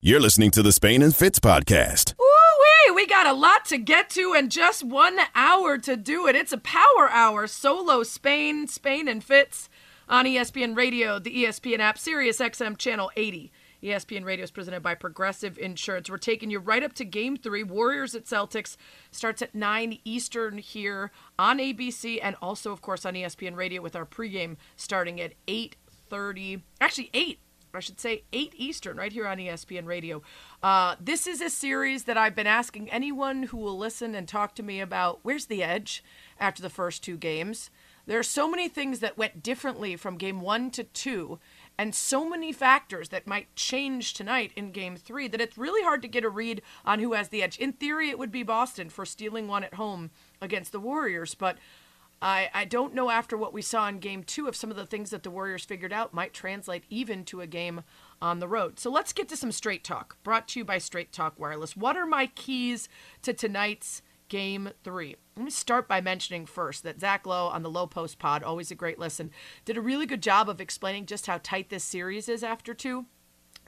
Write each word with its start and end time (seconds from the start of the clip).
You're 0.00 0.20
listening 0.20 0.52
to 0.52 0.62
the 0.62 0.70
Spain 0.70 1.02
and 1.02 1.14
Fitz 1.14 1.40
podcast. 1.40 2.14
Woo-wee, 2.20 2.94
we 2.94 3.04
got 3.04 3.26
a 3.26 3.32
lot 3.32 3.64
to 3.64 3.78
get 3.78 4.08
to 4.10 4.32
and 4.32 4.48
just 4.48 4.84
one 4.84 5.18
hour 5.34 5.76
to 5.76 5.96
do 5.96 6.28
it. 6.28 6.36
It's 6.36 6.52
a 6.52 6.58
power 6.58 7.10
hour, 7.10 7.48
solo 7.48 8.04
Spain, 8.04 8.68
Spain 8.68 9.08
and 9.08 9.24
Fitz 9.24 9.68
on 10.08 10.24
ESPN 10.24 10.76
Radio, 10.76 11.18
the 11.18 11.42
ESPN 11.42 11.80
app, 11.80 11.98
Sirius 11.98 12.38
XM 12.38 12.78
Channel 12.78 13.10
80. 13.16 13.50
ESPN 13.82 14.24
Radio 14.24 14.44
is 14.44 14.52
presented 14.52 14.84
by 14.84 14.94
Progressive 14.94 15.58
Insurance. 15.58 16.08
We're 16.08 16.18
taking 16.18 16.52
you 16.52 16.60
right 16.60 16.84
up 16.84 16.92
to 16.92 17.04
Game 17.04 17.36
Three. 17.36 17.64
Warriors 17.64 18.14
at 18.14 18.24
Celtics 18.24 18.76
starts 19.10 19.42
at 19.42 19.52
nine 19.52 19.98
Eastern 20.04 20.58
here 20.58 21.10
on 21.40 21.58
ABC, 21.58 22.20
and 22.22 22.36
also, 22.40 22.70
of 22.70 22.82
course, 22.82 23.04
on 23.04 23.14
ESPN 23.14 23.56
Radio 23.56 23.82
with 23.82 23.96
our 23.96 24.06
pregame 24.06 24.58
starting 24.76 25.20
at 25.20 25.32
eight 25.48 25.74
thirty. 26.08 26.62
Actually, 26.80 27.10
eight 27.12 27.40
I 27.74 27.80
should 27.80 28.00
say 28.00 28.24
8 28.32 28.54
Eastern, 28.56 28.96
right 28.96 29.12
here 29.12 29.26
on 29.26 29.38
ESPN 29.38 29.86
Radio. 29.86 30.22
Uh, 30.62 30.96
this 31.00 31.26
is 31.26 31.40
a 31.40 31.50
series 31.50 32.04
that 32.04 32.16
I've 32.16 32.34
been 32.34 32.46
asking 32.46 32.90
anyone 32.90 33.44
who 33.44 33.58
will 33.58 33.76
listen 33.76 34.14
and 34.14 34.26
talk 34.26 34.54
to 34.56 34.62
me 34.62 34.80
about 34.80 35.20
where's 35.22 35.46
the 35.46 35.62
edge 35.62 36.02
after 36.40 36.62
the 36.62 36.70
first 36.70 37.02
two 37.02 37.16
games. 37.16 37.70
There 38.06 38.18
are 38.18 38.24
so 38.24 38.48
many 38.48 38.68
things 38.68 39.00
that 39.00 39.18
went 39.18 39.42
differently 39.42 39.94
from 39.94 40.16
game 40.16 40.40
one 40.40 40.70
to 40.70 40.84
two, 40.84 41.38
and 41.76 41.94
so 41.94 42.26
many 42.26 42.52
factors 42.52 43.10
that 43.10 43.26
might 43.26 43.54
change 43.54 44.14
tonight 44.14 44.50
in 44.56 44.72
game 44.72 44.96
three 44.96 45.28
that 45.28 45.42
it's 45.42 45.58
really 45.58 45.82
hard 45.82 46.00
to 46.02 46.08
get 46.08 46.24
a 46.24 46.30
read 46.30 46.62
on 46.86 47.00
who 47.00 47.12
has 47.12 47.28
the 47.28 47.42
edge. 47.42 47.58
In 47.58 47.72
theory, 47.72 48.08
it 48.08 48.18
would 48.18 48.32
be 48.32 48.42
Boston 48.42 48.88
for 48.88 49.04
stealing 49.04 49.46
one 49.46 49.62
at 49.62 49.74
home 49.74 50.10
against 50.40 50.72
the 50.72 50.80
Warriors, 50.80 51.34
but 51.34 51.58
I, 52.20 52.50
I 52.52 52.64
don't 52.64 52.94
know 52.94 53.10
after 53.10 53.36
what 53.36 53.52
we 53.52 53.62
saw 53.62 53.88
in 53.88 53.98
game 53.98 54.24
two 54.24 54.48
if 54.48 54.56
some 54.56 54.70
of 54.70 54.76
the 54.76 54.86
things 54.86 55.10
that 55.10 55.22
the 55.22 55.30
Warriors 55.30 55.64
figured 55.64 55.92
out 55.92 56.12
might 56.12 56.34
translate 56.34 56.84
even 56.90 57.24
to 57.26 57.40
a 57.40 57.46
game 57.46 57.82
on 58.20 58.40
the 58.40 58.48
road. 58.48 58.80
So 58.80 58.90
let's 58.90 59.12
get 59.12 59.28
to 59.28 59.36
some 59.36 59.52
straight 59.52 59.84
talk, 59.84 60.16
brought 60.24 60.48
to 60.48 60.60
you 60.60 60.64
by 60.64 60.78
Straight 60.78 61.12
Talk 61.12 61.38
Wireless. 61.38 61.76
What 61.76 61.96
are 61.96 62.06
my 62.06 62.26
keys 62.26 62.88
to 63.22 63.32
tonight's 63.32 64.02
game 64.28 64.70
three? 64.82 65.14
Let 65.36 65.44
me 65.44 65.50
start 65.50 65.86
by 65.86 66.00
mentioning 66.00 66.44
first 66.44 66.82
that 66.82 67.00
Zach 67.00 67.24
Lowe 67.24 67.46
on 67.46 67.62
the 67.62 67.70
Low 67.70 67.86
Post 67.86 68.18
Pod, 68.18 68.42
always 68.42 68.72
a 68.72 68.74
great 68.74 68.98
listen, 68.98 69.30
did 69.64 69.76
a 69.76 69.80
really 69.80 70.06
good 70.06 70.22
job 70.22 70.48
of 70.48 70.60
explaining 70.60 71.06
just 71.06 71.26
how 71.26 71.38
tight 71.40 71.70
this 71.70 71.84
series 71.84 72.28
is 72.28 72.42
after 72.42 72.74
two. 72.74 73.06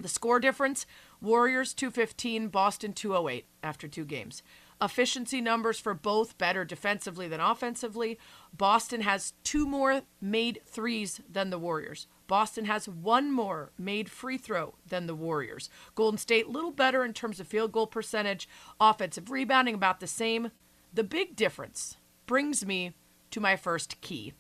The 0.01 0.09
score 0.09 0.41
difference 0.41 0.87
Warriors 1.20 1.73
215, 1.75 2.48
Boston 2.48 2.95
208 2.95 3.47
after 3.62 3.87
two 3.87 4.05
games 4.05 4.42
efficiency 4.83 5.41
numbers 5.41 5.78
for 5.78 5.95
both 5.95 6.39
better 6.39 6.64
defensively 6.64 7.28
than 7.28 7.41
offensively. 7.41 8.19
Boston 8.56 9.03
has 9.03 9.34
two 9.45 9.67
more 9.67 10.03
made 10.20 10.61
threes 10.67 11.20
than 11.31 11.50
the 11.50 11.59
Warriors. 11.59 12.06
Boston 12.27 12.64
has 12.64 12.89
one 12.89 13.33
more 13.33 13.73
made 13.78 14.08
free 14.08 14.39
throw 14.39 14.75
than 14.86 15.06
the 15.06 15.14
Warriors. 15.14 15.69
Golden 15.95 16.19
State 16.19 16.48
little 16.48 16.70
better 16.70 17.05
in 17.05 17.12
terms 17.12 17.41
of 17.41 17.48
field 17.48 17.73
goal 17.73 17.86
percentage, 17.86 18.48
offensive 18.81 19.31
rebounding 19.31 19.75
about 19.75 20.01
the 20.01 20.06
same. 20.06 20.51
The 20.92 21.05
big 21.05 21.36
difference 21.36 21.97
brings 22.27 22.64
me 22.64 22.92
to 23.33 23.41
my 23.41 23.56
first 23.56 24.01
key. 24.01 24.33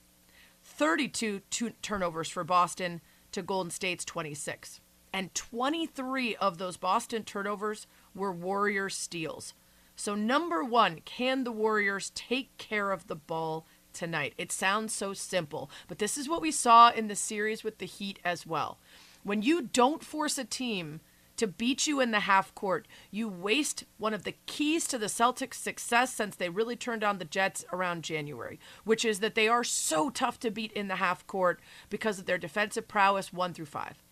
32 0.62 1.40
turnovers 1.82 2.28
for 2.28 2.44
Boston 2.44 3.00
to 3.32 3.42
Golden 3.42 3.70
State's 3.70 4.04
26. 4.04 4.80
And 5.12 5.34
23 5.34 6.36
of 6.36 6.58
those 6.58 6.76
Boston 6.76 7.24
turnovers 7.24 7.86
were 8.14 8.32
Warriors 8.32 8.96
steals. 8.96 9.54
So, 10.00 10.14
number 10.14 10.64
one, 10.64 11.00
can 11.04 11.44
the 11.44 11.52
Warriors 11.52 12.10
take 12.14 12.56
care 12.56 12.90
of 12.90 13.06
the 13.06 13.14
ball 13.14 13.66
tonight? 13.92 14.32
It 14.38 14.50
sounds 14.50 14.94
so 14.94 15.12
simple, 15.12 15.70
but 15.88 15.98
this 15.98 16.16
is 16.16 16.26
what 16.26 16.40
we 16.40 16.50
saw 16.50 16.90
in 16.90 17.08
the 17.08 17.14
series 17.14 17.62
with 17.62 17.76
the 17.76 17.84
Heat 17.84 18.18
as 18.24 18.46
well. 18.46 18.78
When 19.24 19.42
you 19.42 19.60
don't 19.60 20.02
force 20.02 20.38
a 20.38 20.44
team 20.44 21.00
to 21.36 21.46
beat 21.46 21.86
you 21.86 22.00
in 22.00 22.12
the 22.12 22.20
half 22.20 22.54
court, 22.54 22.88
you 23.10 23.28
waste 23.28 23.84
one 23.98 24.14
of 24.14 24.24
the 24.24 24.36
keys 24.46 24.86
to 24.86 24.96
the 24.96 25.04
Celtics' 25.04 25.56
success 25.56 26.14
since 26.14 26.34
they 26.34 26.48
really 26.48 26.76
turned 26.76 27.04
on 27.04 27.18
the 27.18 27.26
Jets 27.26 27.66
around 27.70 28.02
January, 28.02 28.58
which 28.84 29.04
is 29.04 29.20
that 29.20 29.34
they 29.34 29.48
are 29.48 29.62
so 29.62 30.08
tough 30.08 30.40
to 30.40 30.50
beat 30.50 30.72
in 30.72 30.88
the 30.88 30.96
half 30.96 31.26
court 31.26 31.60
because 31.90 32.18
of 32.18 32.24
their 32.24 32.38
defensive 32.38 32.88
prowess 32.88 33.34
one 33.34 33.52
through 33.52 33.66
five. 33.66 34.02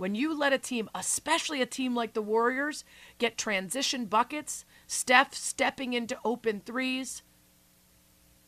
When 0.00 0.14
you 0.14 0.32
let 0.32 0.54
a 0.54 0.58
team, 0.58 0.88
especially 0.94 1.60
a 1.60 1.66
team 1.66 1.94
like 1.94 2.14
the 2.14 2.22
Warriors, 2.22 2.84
get 3.18 3.36
transition 3.36 4.06
buckets, 4.06 4.64
Steph 4.86 5.34
stepping 5.34 5.92
into 5.92 6.16
open 6.24 6.62
threes, 6.64 7.22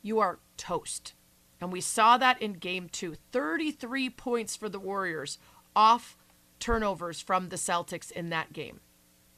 you 0.01 0.19
are 0.19 0.39
toast. 0.57 1.13
And 1.61 1.71
we 1.71 1.83
saw 1.83 2.17
that 2.17 2.41
in 2.41 2.55
game 2.55 2.89
two 2.89 3.17
33 3.33 4.09
points 4.09 4.57
for 4.57 4.71
the 4.71 4.81
Warriors 4.81 5.39
off 5.77 6.17
turnovers 6.59 7.21
from 7.21 7.51
the 7.51 7.57
Celtics 7.57 8.11
in 8.11 8.31
that 8.31 8.55
game. 8.55 8.81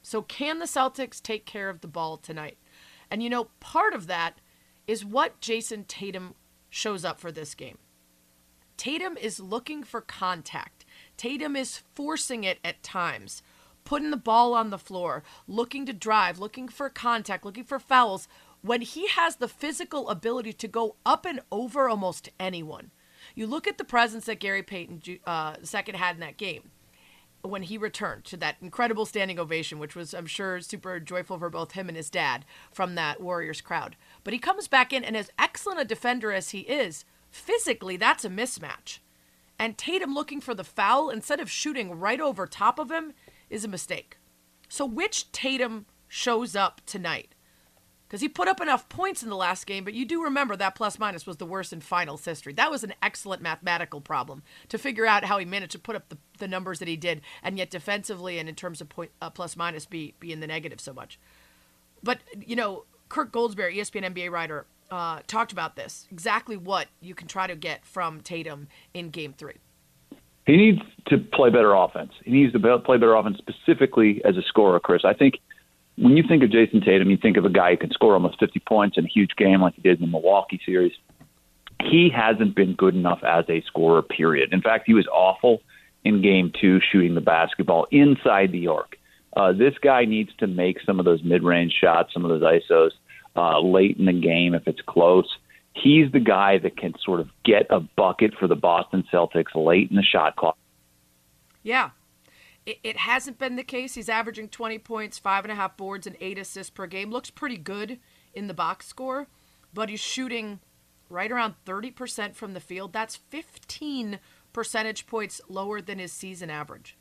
So, 0.01 0.23
can 0.23 0.61
the 0.61 0.67
Celtics 0.67 1.21
take 1.21 1.47
care 1.47 1.69
of 1.69 1.81
the 1.81 1.89
ball 1.89 2.17
tonight? 2.17 2.59
And 3.11 3.25
you 3.25 3.29
know, 3.29 3.49
part 3.59 3.93
of 3.93 4.07
that 4.07 4.39
is 4.87 5.05
what 5.05 5.41
Jayson 5.41 5.85
Tatum 5.89 6.37
shows 6.71 7.05
up 7.05 7.19
for 7.19 7.33
this 7.33 7.57
game. 7.57 7.79
Tatum 8.77 9.17
is 9.17 9.41
looking 9.41 9.83
for 9.83 10.01
contact. 10.01 10.84
Tatum 11.17 11.57
is 11.57 11.83
forcing 11.95 12.45
it 12.45 12.59
at 12.65 12.83
times, 12.83 13.43
putting 13.85 14.11
the 14.11 14.17
ball 14.17 14.55
on 14.55 14.71
the 14.71 14.79
floor, 14.79 15.23
looking 15.47 15.87
to 15.87 15.93
drive, 15.93 16.39
looking 16.39 16.69
for 16.69 16.89
contact, 16.89 17.45
looking 17.45 17.65
for 17.65 17.79
fouls 17.79 18.29
when 18.63 18.81
he 18.81 19.09
has 19.09 19.37
the 19.37 19.49
physical 19.49 20.09
ability 20.09 20.53
to 20.55 20.69
go 20.69 20.97
up 21.05 21.27
and 21.27 21.41
over 21.53 21.89
almost 21.89 22.31
anyone. 22.41 22.91
You 23.35 23.47
look 23.47 23.67
at 23.67 23.79
the 23.79 23.85
presence 23.85 24.27
that 24.27 24.41
Gary 24.41 24.63
Payton 24.63 25.19
uh, 25.27 25.57
second 25.63 25.97
had 25.97 26.17
in 26.17 26.21
that 26.21 26.37
game 26.37 26.71
when 27.43 27.63
he 27.63 27.77
returned 27.77 28.25
to 28.25 28.39
that 28.39 28.57
incredible 28.63 29.05
standing 29.05 29.39
ovation, 29.39 29.79
which 29.79 29.95
was, 29.95 30.15
I'm 30.15 30.27
sure, 30.27 30.61
super 30.61 30.99
joyful 30.99 31.39
for 31.39 31.51
both 31.51 31.73
him 31.73 31.89
and 31.89 31.97
his 31.97 32.09
dad 32.09 32.45
from 32.73 32.95
that 32.95 33.21
Warriors 33.21 33.61
crowd. 33.61 33.97
But 34.25 34.33
he 34.33 34.39
comes 34.39 34.67
back 34.67 34.93
in, 34.93 35.05
and 35.05 35.17
as 35.17 35.31
excellent 35.39 35.81
a 35.81 35.85
defender 35.85 36.33
as 36.33 36.51
he 36.51 36.61
is, 36.61 37.05
physically, 37.31 37.99
that's 37.99 38.25
a 38.25 38.31
mismatch. 38.31 38.99
And 39.59 39.79
Tatum 39.79 40.15
looking 40.15 40.41
for 40.41 40.55
the 40.55 40.65
foul 40.65 41.11
instead 41.11 41.41
of 41.41 41.51
shooting 41.51 41.99
right 41.99 42.21
over 42.21 42.47
top 42.47 42.79
of 42.79 42.91
him 42.91 43.13
is 43.49 43.65
a 43.65 43.69
mistake. 43.69 44.19
So, 44.69 44.85
which 44.85 45.31
Tatum 45.33 45.87
shows 46.09 46.57
up 46.57 46.81
tonight? 46.87 47.35
Because 48.07 48.21
he 48.21 48.29
put 48.29 48.49
up 48.49 48.61
enough 48.61 48.89
points 48.89 49.23
in 49.23 49.29
the 49.29 49.37
last 49.37 49.67
game, 49.67 49.83
but 49.83 49.95
you 49.95 50.05
do 50.05 50.23
remember 50.23 50.57
that 50.57 50.75
plus 50.75 50.99
minus 50.99 51.27
was 51.27 51.39
the 51.39 51.47
worst 51.47 51.73
in 51.73 51.81
finals 51.81 52.25
history. 52.25 52.53
That 52.53 52.71
was 52.71 52.85
an 52.85 52.95
excellent 53.03 53.43
mathematical 53.43 54.01
problem 54.01 54.43
to 54.69 54.79
figure 54.79 55.07
out 55.07 55.25
how 55.25 55.39
he 55.39 55.45
managed 55.45 55.73
to 55.73 55.79
put 55.79 55.97
up 55.97 56.09
the, 56.11 56.19
the 56.39 56.47
numbers 56.47 56.79
that 56.79 56.89
he 56.89 56.97
did, 56.97 57.23
and 57.43 57.59
yet 57.59 57.71
defensively 57.71 58.39
and 58.39 58.49
in 58.49 58.55
terms 58.55 58.81
of 58.81 58.89
point 58.89 59.11
uh, 59.21 59.31
plus 59.31 59.57
minus 59.57 59.87
be 59.87 60.15
be 60.21 60.33
in 60.33 60.41
the 60.41 60.47
negative 60.47 60.81
so 60.81 60.93
much. 60.93 61.19
But 62.03 62.21
you 62.47 62.57
know, 62.57 62.85
Kirk 63.09 63.33
Goldsberry, 63.33 63.77
ESPN 63.77 64.15
NBA 64.15 64.31
writer, 64.31 64.67
uh, 64.95 65.19
talked 65.27 65.51
about 65.51 65.75
this 65.75 66.07
exactly 66.13 66.57
what 66.57 66.87
you 67.01 67.17
can 67.17 67.27
try 67.27 67.49
to 67.49 67.57
get 67.57 67.85
from 67.85 68.21
Tatum 68.21 68.69
in 68.95 69.11
game 69.11 69.35
three. 69.37 69.57
He 70.47 70.57
needs 70.57 70.79
to 71.09 71.19
play 71.19 71.51
better 71.51 71.75
offense. 71.75 72.13
He 72.25 72.31
needs 72.31 72.53
to 72.53 72.79
play 72.79 72.97
better 72.97 73.15
offense 73.15 73.39
specifically 73.39 74.23
as 74.25 74.37
a 74.37 74.43
scorer, 74.43 74.79
Chris. 74.79 75.03
I 75.05 75.15
think 75.15 75.41
when 75.97 76.17
you 76.17 76.23
think 76.29 76.45
of 76.45 76.51
Jayson 76.51 76.85
Tatum, 76.85 77.11
you 77.11 77.17
think 77.17 77.37
of 77.37 77.45
a 77.45 77.51
guy 77.51 77.73
who 77.73 77.79
can 77.79 77.91
score 77.91 78.15
almost 78.15 78.39
50 78.39 78.61
points 78.61 78.97
in 78.97 79.05
a 79.05 79.09
huge 79.09 79.31
game 79.37 79.63
like 79.63 79.75
he 79.75 79.83
did 79.83 80.01
in 80.01 80.03
the 80.03 80.13
Milwaukee 80.13 80.61
series. 80.65 80.93
He 81.83 82.09
hasn't 82.15 82.55
been 82.55 82.75
good 82.75 82.95
enough 82.95 83.25
as 83.25 83.47
a 83.49 83.63
scorer, 83.63 84.03
period. 84.03 84.53
In 84.53 84.63
fact, 84.63 84.85
he 84.87 84.95
was 84.95 85.09
awful 85.09 85.61
in 86.05 86.23
game 86.23 86.53
two 86.61 86.79
shooting 86.93 87.17
the 87.17 87.21
basketball 87.21 87.89
inside 87.91 88.53
the 88.53 88.69
arc. 88.69 88.97
Uh, 89.37 89.53
this 89.53 89.75
guy 89.83 90.05
needs 90.05 90.31
to 90.39 90.47
make 90.47 90.79
some 90.87 91.01
of 91.01 91.05
those 91.05 91.25
mid 91.25 91.43
range 91.43 91.75
shots, 91.81 92.13
some 92.13 92.25
of 92.25 92.31
those 92.31 92.43
ISOs 92.43 92.91
uh, 93.37 93.61
late 93.61 93.97
in 93.99 94.07
the 94.07 94.13
game 94.13 94.55
if 94.55 94.67
it's 94.67 94.81
close. 94.87 95.29
He's 95.75 96.11
the 96.13 96.21
guy 96.21 96.59
that 96.59 96.77
can 96.77 96.95
sort 97.05 97.21
of 97.21 97.29
get 97.45 97.67
a 97.71 97.81
bucket 97.81 98.35
for 98.39 98.47
the 98.47 98.55
Boston 98.55 99.05
Celtics 99.13 99.55
late 99.55 99.91
in 99.91 99.97
the 99.97 100.03
shot 100.03 100.37
clock. 100.37 100.57
Yeah. 101.63 101.91
It, 102.65 102.79
it 102.85 102.97
hasn't 102.97 103.39
been 103.39 103.57
the 103.57 103.65
case. 103.65 103.95
He's 103.95 104.09
averaging 104.09 104.49
20 104.49 104.79
points, 104.79 105.19
five 105.19 105.45
and 105.45 105.53
a 105.53 105.57
half 105.57 105.77
boards, 105.77 106.07
and 106.07 106.17
eight 106.21 106.39
assists 106.39 106.71
per 106.71 106.87
game. 106.87 107.11
Looks 107.11 107.31
pretty 107.31 107.57
good 107.57 107.99
in 108.33 108.47
the 108.47 108.55
box 108.55 108.87
score, 108.87 109.27
but 109.73 109.89
he's 109.89 110.01
shooting 110.01 110.61
right 111.09 111.31
around 111.31 111.55
30% 111.67 112.35
from 112.35 112.55
the 112.55 112.61
field. 112.61 112.93
That's 112.93 113.17
15 113.17 114.21
percentage 114.53 115.07
points 115.07 115.41
lower 115.49 115.81
than 115.81 115.99
his 115.99 116.13
season 116.13 116.51
average. 116.51 116.97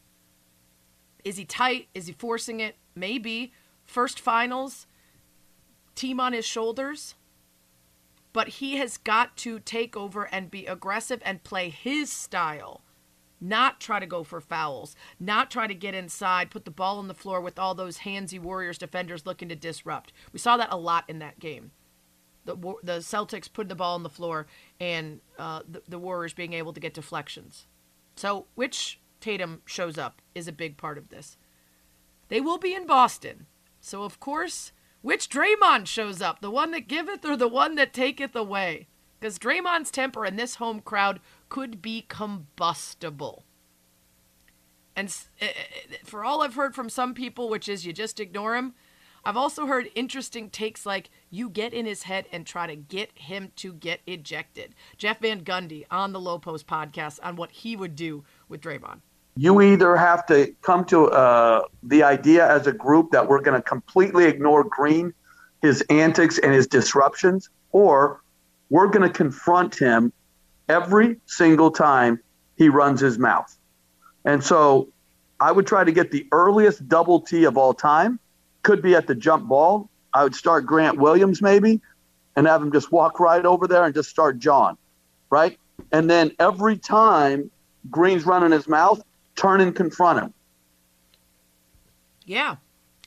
Is 1.24 1.38
he 1.38 1.46
tight? 1.46 1.88
Is 1.94 2.08
he 2.08 2.14
forcing 2.14 2.60
it? 2.60 2.76
Maybe. 2.96 3.54
First 3.86 4.20
finals, 4.20 4.88
team 5.96 6.20
on 6.20 6.34
his 6.34 6.46
shoulders, 6.46 7.16
but 8.34 8.48
he 8.48 8.78
has 8.78 8.98
got 8.98 9.38
to 9.38 9.60
take 9.60 9.96
over 9.96 10.26
and 10.26 10.52
be 10.52 10.66
aggressive 10.66 11.22
and 11.24 11.44
play 11.44 11.70
his 11.70 12.12
style. 12.12 12.82
Not 13.40 13.82
try 13.82 14.00
to 14.00 14.06
go 14.06 14.24
for 14.24 14.40
fouls, 14.40 14.96
not 15.20 15.52
try 15.52 15.68
to 15.68 15.74
get 15.76 15.94
inside, 15.94 16.50
put 16.50 16.64
the 16.64 16.72
ball 16.72 16.98
on 16.98 17.10
the 17.10 17.14
floor 17.14 17.42
with 17.42 17.60
all 17.60 17.76
those 17.76 18.00
handsy 18.00 18.40
Warriors 18.40 18.78
defenders 18.78 19.26
looking 19.26 19.50
to 19.50 19.56
disrupt. 19.56 20.14
We 20.32 20.40
saw 20.40 20.56
that 20.58 20.72
a 20.72 20.78
lot 20.78 21.04
in 21.10 21.20
that 21.20 21.40
game. 21.40 21.72
The, 22.46 22.56
the 22.56 23.00
Celtics 23.00 23.52
putting 23.52 23.70
the 23.70 23.76
ball 23.76 23.96
on 23.96 24.04
the 24.04 24.10
floor 24.10 24.48
and 24.80 25.20
uh, 25.38 25.62
the, 25.70 25.82
the 25.88 26.00
Warriors 26.00 26.34
being 26.34 26.54
able 26.54 26.74
to 26.74 26.80
get 26.80 26.94
deflections. 26.94 27.68
So, 28.16 28.48
which 28.56 29.00
Tatum 29.20 29.62
shows 29.66 29.98
up 29.98 30.22
is 30.36 30.48
a 30.48 30.54
big 30.54 30.78
part 30.78 30.98
of 30.98 31.10
this. 31.10 31.38
They 32.30 32.42
will 32.42 32.58
be 32.58 32.74
in 32.74 32.86
Boston. 32.86 33.48
So, 33.80 34.04
of 34.04 34.20
course, 34.20 34.72
which 35.04 35.30
Draymond 35.30 35.86
shows 35.86 36.22
up? 36.22 36.40
The 36.40 36.50
one 36.50 36.72
that 36.72 36.88
giveth 36.88 37.24
or 37.26 37.38
the 37.38 37.48
one 37.48 37.76
that 37.76 37.94
taketh 37.94 38.36
away? 38.36 38.88
Because 39.20 39.38
Draymond's 39.38 39.92
temper 39.92 40.26
in 40.26 40.38
this 40.38 40.56
home 40.56 40.80
crowd 40.80 41.20
could 41.50 41.82
be 41.82 42.06
combustible. 42.08 43.44
And 44.96 45.16
eh, 45.42 45.48
eh, 45.48 45.96
for 46.06 46.24
all 46.24 46.42
I've 46.42 46.56
heard 46.56 46.74
from 46.74 46.90
some 46.90 47.14
people, 47.14 47.50
which 47.50 47.68
is 47.68 47.86
you 47.86 47.92
just 47.92 48.20
ignore 48.20 48.56
him, 48.56 48.76
I've 49.26 49.38
also 49.38 49.66
heard 49.66 49.90
interesting 49.94 50.50
takes 50.50 50.86
like 50.86 51.10
you 51.30 51.50
get 51.50 51.74
in 51.74 51.86
his 51.86 52.04
head 52.04 52.26
and 52.32 52.46
try 52.46 52.68
to 52.68 52.76
get 52.76 53.12
him 53.16 53.52
to 53.58 53.74
get 53.74 54.02
ejected. 54.08 54.74
Jeff 54.98 55.20
Van 55.20 55.44
Gundy 55.44 55.86
on 55.92 56.14
the 56.14 56.20
Low 56.20 56.40
Post 56.40 56.66
podcast 56.66 57.20
on 57.24 57.36
what 57.36 57.52
he 57.52 57.76
would 57.76 57.96
do 57.96 58.24
with 58.48 58.62
Draymond. 58.62 59.02
You 59.36 59.62
either 59.62 59.96
have 59.96 60.26
to 60.28 60.54
come 60.62 60.86
to 60.86 61.08
uh, 61.08 61.64
the 61.82 62.04
idea 62.04 62.48
as 62.48 62.68
a 62.68 62.72
group 62.72 63.12
that 63.12 63.28
we're 63.28 63.42
going 63.42 63.60
to 63.60 63.68
completely 63.68 64.26
ignore 64.26 64.64
Green, 64.64 65.14
his 65.62 65.82
antics, 65.90 66.38
and 66.38 66.54
his 66.54 66.68
disruptions, 66.68 67.50
or 67.72 68.22
we're 68.70 68.88
going 68.88 69.08
to 69.08 69.14
confront 69.14 69.76
him 69.76 70.14
every 70.70 71.18
single 71.26 71.72
time 71.72 72.20
he 72.56 72.70
runs 72.70 73.02
his 73.02 73.18
mouth. 73.18 73.58
And 74.24 74.44
so 74.44 74.90
I 75.40 75.52
would 75.52 75.68
try 75.68 75.84
to 75.84 75.92
get 75.92 76.12
the 76.12 76.28
earliest 76.32 76.88
double 76.88 77.20
T 77.20 77.44
of 77.46 77.58
all 77.58 77.74
time 77.74 78.20
could 78.62 78.82
be 78.82 78.96
at 78.96 79.08
the 79.08 79.16
jump 79.16 79.48
ball. 79.48 79.90
I 80.14 80.24
would 80.24 80.36
start 80.36 80.66
Grant 80.66 80.98
Williams 80.98 81.42
maybe 81.42 81.82
and 82.36 82.48
have 82.48 82.62
him 82.62 82.72
just 82.72 82.92
walk 82.92 83.20
right 83.20 83.46
over 83.46 83.68
there 83.68 83.84
and 83.84 83.94
just 83.94 84.10
start 84.10 84.38
John, 84.40 84.78
right? 85.30 85.58
And 85.92 86.10
then 86.10 86.32
every 86.40 86.78
time 86.78 87.52
Green's 87.90 88.26
running 88.26 88.52
his 88.52 88.68
mouth, 88.68 89.04
turn 89.44 89.62
and 89.62 89.76
confront 89.76 90.20
him. 90.20 90.34
Yeah. 92.26 92.56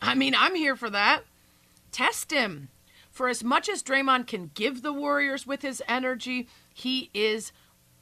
I 0.02 0.14
mean, 0.14 0.34
I'm 0.36 0.54
here 0.54 0.76
for 0.76 0.90
that. 0.90 1.22
Test 1.90 2.30
him. 2.30 2.68
For 3.10 3.28
as 3.28 3.42
much 3.42 3.68
as 3.68 3.82
Draymond 3.82 4.26
can 4.26 4.50
give 4.54 4.82
the 4.82 4.92
Warriors 4.92 5.46
with 5.46 5.62
his 5.62 5.82
energy, 5.88 6.48
he 6.74 7.10
is 7.14 7.50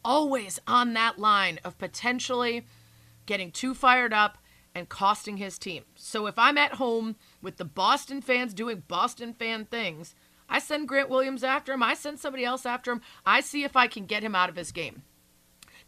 always 0.04 0.58
on 0.66 0.92
that 0.94 1.18
line 1.18 1.60
of 1.64 1.78
potentially 1.78 2.66
getting 3.26 3.52
too 3.52 3.74
fired 3.74 4.12
up 4.12 4.38
and 4.74 4.88
costing 4.88 5.36
his 5.36 5.56
team. 5.56 5.84
So 5.94 6.26
if 6.26 6.36
I'm 6.36 6.58
at 6.58 6.74
home 6.74 7.14
with 7.40 7.58
the 7.58 7.64
Boston 7.64 8.20
fans 8.20 8.52
doing 8.52 8.82
Boston 8.88 9.32
fan 9.32 9.66
things, 9.66 10.16
I 10.48 10.58
send 10.58 10.88
Grant 10.88 11.08
Williams 11.08 11.44
after 11.44 11.72
him. 11.72 11.82
I 11.82 11.94
send 11.94 12.18
somebody 12.18 12.44
else 12.44 12.66
after 12.66 12.90
him. 12.90 13.00
I 13.24 13.40
see 13.40 13.62
if 13.62 13.76
I 13.76 13.86
can 13.86 14.06
get 14.06 14.24
him 14.24 14.34
out 14.34 14.50
of 14.50 14.56
his 14.56 14.72
game. 14.72 15.02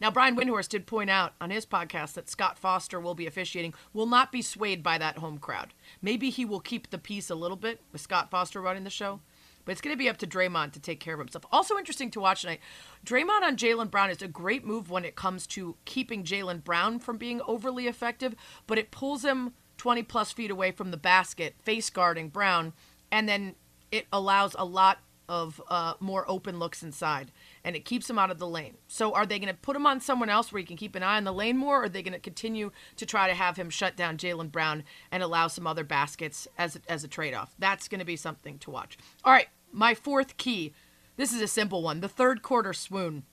Now, 0.00 0.10
Brian 0.10 0.36
Windhorst 0.36 0.68
did 0.68 0.86
point 0.86 1.08
out 1.08 1.32
on 1.40 1.50
his 1.50 1.64
podcast 1.64 2.14
that 2.14 2.28
Scott 2.28 2.58
Foster 2.58 3.00
will 3.00 3.14
be 3.14 3.26
officiating, 3.26 3.72
will 3.92 4.06
not 4.06 4.30
be 4.30 4.42
swayed 4.42 4.82
by 4.82 4.98
that 4.98 5.18
home 5.18 5.38
crowd. 5.38 5.72
Maybe 6.02 6.30
he 6.30 6.44
will 6.44 6.60
keep 6.60 6.90
the 6.90 6.98
peace 6.98 7.30
a 7.30 7.34
little 7.34 7.56
bit 7.56 7.80
with 7.92 8.02
Scott 8.02 8.30
Foster 8.30 8.60
running 8.60 8.84
the 8.84 8.90
show. 8.90 9.20
But 9.64 9.72
it's 9.72 9.80
going 9.80 9.94
to 9.94 9.98
be 9.98 10.08
up 10.08 10.18
to 10.18 10.26
Draymond 10.26 10.72
to 10.72 10.80
take 10.80 11.00
care 11.00 11.14
of 11.14 11.20
himself. 11.20 11.44
Also 11.50 11.76
interesting 11.76 12.10
to 12.12 12.20
watch 12.20 12.42
tonight. 12.42 12.60
Draymond 13.04 13.42
on 13.42 13.56
Jaylen 13.56 13.90
Brown 13.90 14.10
is 14.10 14.22
a 14.22 14.28
great 14.28 14.64
move 14.64 14.90
when 14.90 15.04
it 15.04 15.16
comes 15.16 15.44
to 15.48 15.76
keeping 15.84 16.22
Jaylen 16.22 16.62
Brown 16.62 17.00
from 17.00 17.16
being 17.16 17.40
overly 17.48 17.88
effective, 17.88 18.36
but 18.68 18.78
it 18.78 18.92
pulls 18.92 19.24
him 19.24 19.54
20 19.78 20.04
plus 20.04 20.30
feet 20.30 20.52
away 20.52 20.70
from 20.70 20.92
the 20.92 20.96
basket, 20.96 21.56
face 21.60 21.90
guarding 21.90 22.28
Brown, 22.28 22.74
and 23.10 23.28
then 23.28 23.56
it 23.90 24.06
allows 24.12 24.54
a 24.56 24.64
lot 24.64 24.98
of 25.28 25.60
uh, 25.68 25.94
more 25.98 26.24
open 26.28 26.60
looks 26.60 26.84
inside 26.84 27.32
and 27.66 27.74
it 27.74 27.84
keeps 27.84 28.08
him 28.08 28.16
out 28.16 28.30
of 28.30 28.38
the 28.38 28.46
lane. 28.46 28.76
So 28.86 29.12
are 29.12 29.26
they 29.26 29.40
going 29.40 29.52
to 29.52 29.60
put 29.60 29.74
him 29.74 29.86
on 29.86 30.00
someone 30.00 30.30
else 30.30 30.52
where 30.52 30.60
he 30.60 30.64
can 30.64 30.76
keep 30.76 30.94
an 30.94 31.02
eye 31.02 31.16
on 31.16 31.24
the 31.24 31.32
lane 31.32 31.56
more, 31.56 31.80
or 31.80 31.82
are 31.82 31.88
they 31.88 32.00
going 32.00 32.12
to 32.12 32.20
continue 32.20 32.70
to 32.94 33.04
try 33.04 33.26
to 33.26 33.34
have 33.34 33.56
him 33.56 33.70
shut 33.70 33.96
down 33.96 34.16
Jaylen 34.16 34.52
Brown 34.52 34.84
and 35.10 35.20
allow 35.20 35.48
some 35.48 35.66
other 35.66 35.82
baskets 35.82 36.46
as 36.56 36.76
a, 36.76 36.80
as 36.88 37.02
a 37.02 37.08
trade 37.08 37.34
off? 37.34 37.56
That's 37.58 37.88
going 37.88 37.98
to 37.98 38.04
be 38.04 38.14
something 38.14 38.58
to 38.60 38.70
watch. 38.70 38.96
All 39.24 39.32
right, 39.32 39.48
my 39.72 39.94
fourth 39.94 40.36
key. 40.36 40.74
This 41.16 41.32
is 41.32 41.42
a 41.42 41.48
simple 41.48 41.82
one 41.82 42.00
the 42.00 42.08
third 42.08 42.40
quarter 42.42 42.72
swoon. 42.72 43.24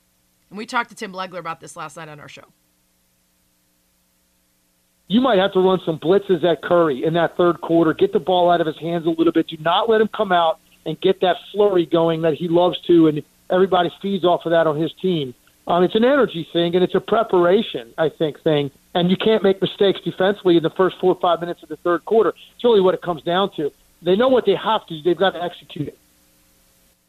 And 0.50 0.58
we 0.58 0.66
talked 0.66 0.90
to 0.90 0.96
Tim 0.96 1.14
Legler 1.14 1.38
about 1.40 1.60
this 1.60 1.76
last 1.76 1.96
night 1.96 2.10
on 2.10 2.20
our 2.20 2.28
show. 2.28 2.46
You 5.08 5.22
might 5.22 5.38
have 5.38 5.54
to 5.54 5.60
run 5.60 5.80
some 5.86 6.00
blitzes 6.00 6.44
at 6.44 6.64
Curry 6.64 7.04
in 7.04 7.14
that 7.14 7.38
third 7.38 7.62
quarter, 7.62 7.94
get 7.94 8.14
the 8.14 8.20
ball 8.20 8.50
out 8.50 8.62
of 8.62 8.68
his 8.68 8.80
hands 8.80 9.06
a 9.06 9.10
little 9.10 9.34
bit. 9.34 9.48
Do 9.48 9.58
not 9.58 9.90
let 9.90 10.02
him 10.02 10.10
come 10.16 10.32
out 10.32 10.60
and 10.88 11.00
get 11.02 11.22
that 11.22 11.36
flurry 11.52 11.86
going 11.86 12.24
that 12.24 12.34
he 12.34 12.48
loves 12.48 12.80
to, 12.88 13.08
and 13.08 13.22
everybody 13.50 13.92
feeds 14.02 14.24
off 14.24 14.46
of 14.46 14.52
that 14.52 14.68
on 14.68 14.80
his 14.80 14.94
team. 14.94 15.34
Um, 15.66 15.84
it's 15.84 15.96
an 15.96 16.04
energy 16.04 16.48
thing, 16.52 16.76
and 16.76 16.84
it's 16.84 16.96
a 16.96 17.00
preparation, 17.00 17.94
I 17.98 18.10
think, 18.10 18.42
thing. 18.42 18.72
And 18.94 19.10
you 19.10 19.18
can't 19.18 19.44
make 19.44 19.62
mistakes 19.62 20.00
defensively 20.04 20.58
in 20.58 20.64
the 20.64 20.70
first 20.70 20.98
four 21.00 21.14
or 21.14 21.20
five 21.20 21.40
minutes 21.40 21.64
of 21.64 21.70
the 21.70 21.78
third 21.78 22.06
quarter. 22.06 22.34
It's 22.56 22.64
really 22.64 22.82
what 22.82 22.94
it 22.94 23.02
comes 23.02 23.24
down 23.24 23.52
to. 23.56 23.72
They 24.02 24.16
know 24.16 24.28
what 24.28 24.46
they 24.46 24.56
have 24.56 24.86
to 24.88 24.96
do. 24.96 25.02
They've 25.02 25.18
got 25.18 25.32
to 25.32 25.42
execute 25.42 25.88
it. 25.88 25.98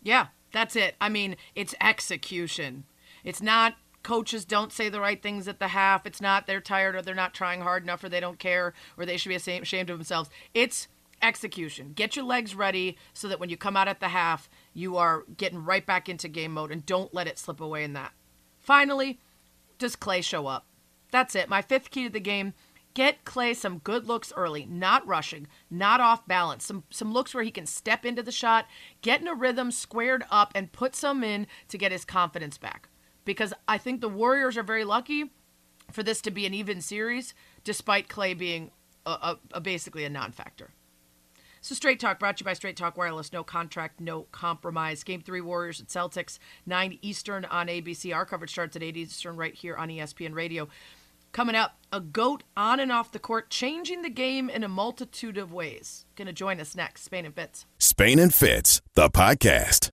Yeah, 0.02 0.28
that's 0.52 0.76
it. 0.76 0.94
I 1.00 1.08
mean, 1.08 1.36
it's 1.54 1.74
execution. 1.80 2.84
It's 3.24 3.42
not 3.42 3.74
coaches 4.04 4.44
don't 4.44 4.70
say 4.70 4.88
the 4.88 5.00
right 5.00 5.20
things 5.20 5.48
at 5.48 5.58
the 5.58 5.68
half. 5.68 6.06
It's 6.06 6.20
not 6.20 6.46
they're 6.46 6.60
tired 6.60 6.94
or 6.94 7.02
they're 7.02 7.14
not 7.14 7.34
trying 7.34 7.62
hard 7.62 7.82
enough 7.82 8.04
or 8.04 8.08
they 8.08 8.20
don't 8.20 8.38
care 8.38 8.74
or 8.96 9.04
they 9.04 9.16
should 9.16 9.30
be 9.30 9.34
ashamed 9.34 9.90
of 9.90 9.98
themselves. 9.98 10.30
It's 10.52 10.88
execution. 11.22 11.92
Get 11.94 12.14
your 12.14 12.24
legs 12.24 12.54
ready 12.54 12.96
so 13.14 13.28
that 13.28 13.40
when 13.40 13.48
you 13.48 13.56
come 13.56 13.76
out 13.76 13.88
at 13.88 14.00
the 14.00 14.08
half, 14.08 14.48
you 14.74 14.96
are 14.96 15.24
getting 15.36 15.64
right 15.64 15.86
back 15.86 16.08
into 16.08 16.28
game 16.28 16.52
mode 16.52 16.70
and 16.70 16.84
don't 16.84 17.14
let 17.14 17.26
it 17.26 17.38
slip 17.38 17.60
away 17.60 17.84
in 17.84 17.94
that. 17.94 18.12
Finally, 18.60 19.18
does 19.78 19.96
Clay 19.96 20.20
show 20.20 20.46
up? 20.46 20.66
That's 21.10 21.34
it. 21.34 21.48
My 21.48 21.62
fifth 21.62 21.90
key 21.90 22.04
to 22.04 22.10
the 22.10 22.20
game 22.20 22.52
Get 22.94 23.24
Clay 23.24 23.54
some 23.54 23.78
good 23.78 24.06
looks 24.06 24.32
early, 24.36 24.66
not 24.66 25.04
rushing, 25.04 25.48
not 25.68 26.00
off 26.00 26.26
balance. 26.28 26.64
Some 26.64 26.84
some 26.90 27.12
looks 27.12 27.34
where 27.34 27.42
he 27.42 27.50
can 27.50 27.66
step 27.66 28.06
into 28.06 28.22
the 28.22 28.30
shot, 28.30 28.66
get 29.02 29.20
in 29.20 29.26
a 29.26 29.34
rhythm, 29.34 29.72
squared 29.72 30.24
up, 30.30 30.52
and 30.54 30.70
put 30.70 30.94
some 30.94 31.24
in 31.24 31.48
to 31.68 31.76
get 31.76 31.90
his 31.90 32.04
confidence 32.04 32.56
back. 32.56 32.88
Because 33.24 33.52
I 33.66 33.78
think 33.78 34.00
the 34.00 34.08
Warriors 34.08 34.56
are 34.56 34.62
very 34.62 34.84
lucky 34.84 35.32
for 35.90 36.04
this 36.04 36.20
to 36.22 36.30
be 36.30 36.46
an 36.46 36.54
even 36.54 36.80
series, 36.80 37.34
despite 37.64 38.08
Clay 38.08 38.32
being 38.32 38.70
a, 39.04 39.10
a, 39.10 39.38
a 39.54 39.60
basically 39.60 40.04
a 40.04 40.10
non-factor. 40.10 40.70
So 41.64 41.74
Straight 41.74 41.98
Talk 41.98 42.18
brought 42.18 42.36
to 42.36 42.42
you 42.42 42.44
by 42.44 42.52
Straight 42.52 42.76
Talk 42.76 42.98
Wireless. 42.98 43.32
No 43.32 43.42
contract, 43.42 43.98
no 43.98 44.24
compromise. 44.32 45.02
Game 45.02 45.22
three 45.22 45.40
Warriors 45.40 45.80
at 45.80 45.86
Celtics, 45.86 46.38
9 46.66 46.98
Eastern 47.00 47.46
on 47.46 47.68
ABC. 47.68 48.14
Our 48.14 48.26
coverage 48.26 48.50
starts 48.50 48.76
at 48.76 48.82
8 48.82 48.98
Eastern 48.98 49.36
right 49.36 49.54
here 49.54 49.74
on 49.74 49.88
ESPN 49.88 50.34
Radio. 50.34 50.68
Coming 51.32 51.54
up, 51.54 51.78
a 51.90 52.02
GOAT 52.02 52.42
on 52.54 52.80
and 52.80 52.92
off 52.92 53.12
the 53.12 53.18
court, 53.18 53.48
changing 53.48 54.02
the 54.02 54.10
game 54.10 54.50
in 54.50 54.62
a 54.62 54.68
multitude 54.68 55.38
of 55.38 55.54
ways. 55.54 56.04
Going 56.16 56.26
to 56.26 56.34
join 56.34 56.60
us 56.60 56.76
next, 56.76 57.04
Spain 57.04 57.24
and 57.24 57.34
Fitz. 57.34 57.64
Spain 57.78 58.18
and 58.18 58.34
Fitz, 58.34 58.82
the 58.92 59.08
podcast. 59.08 59.88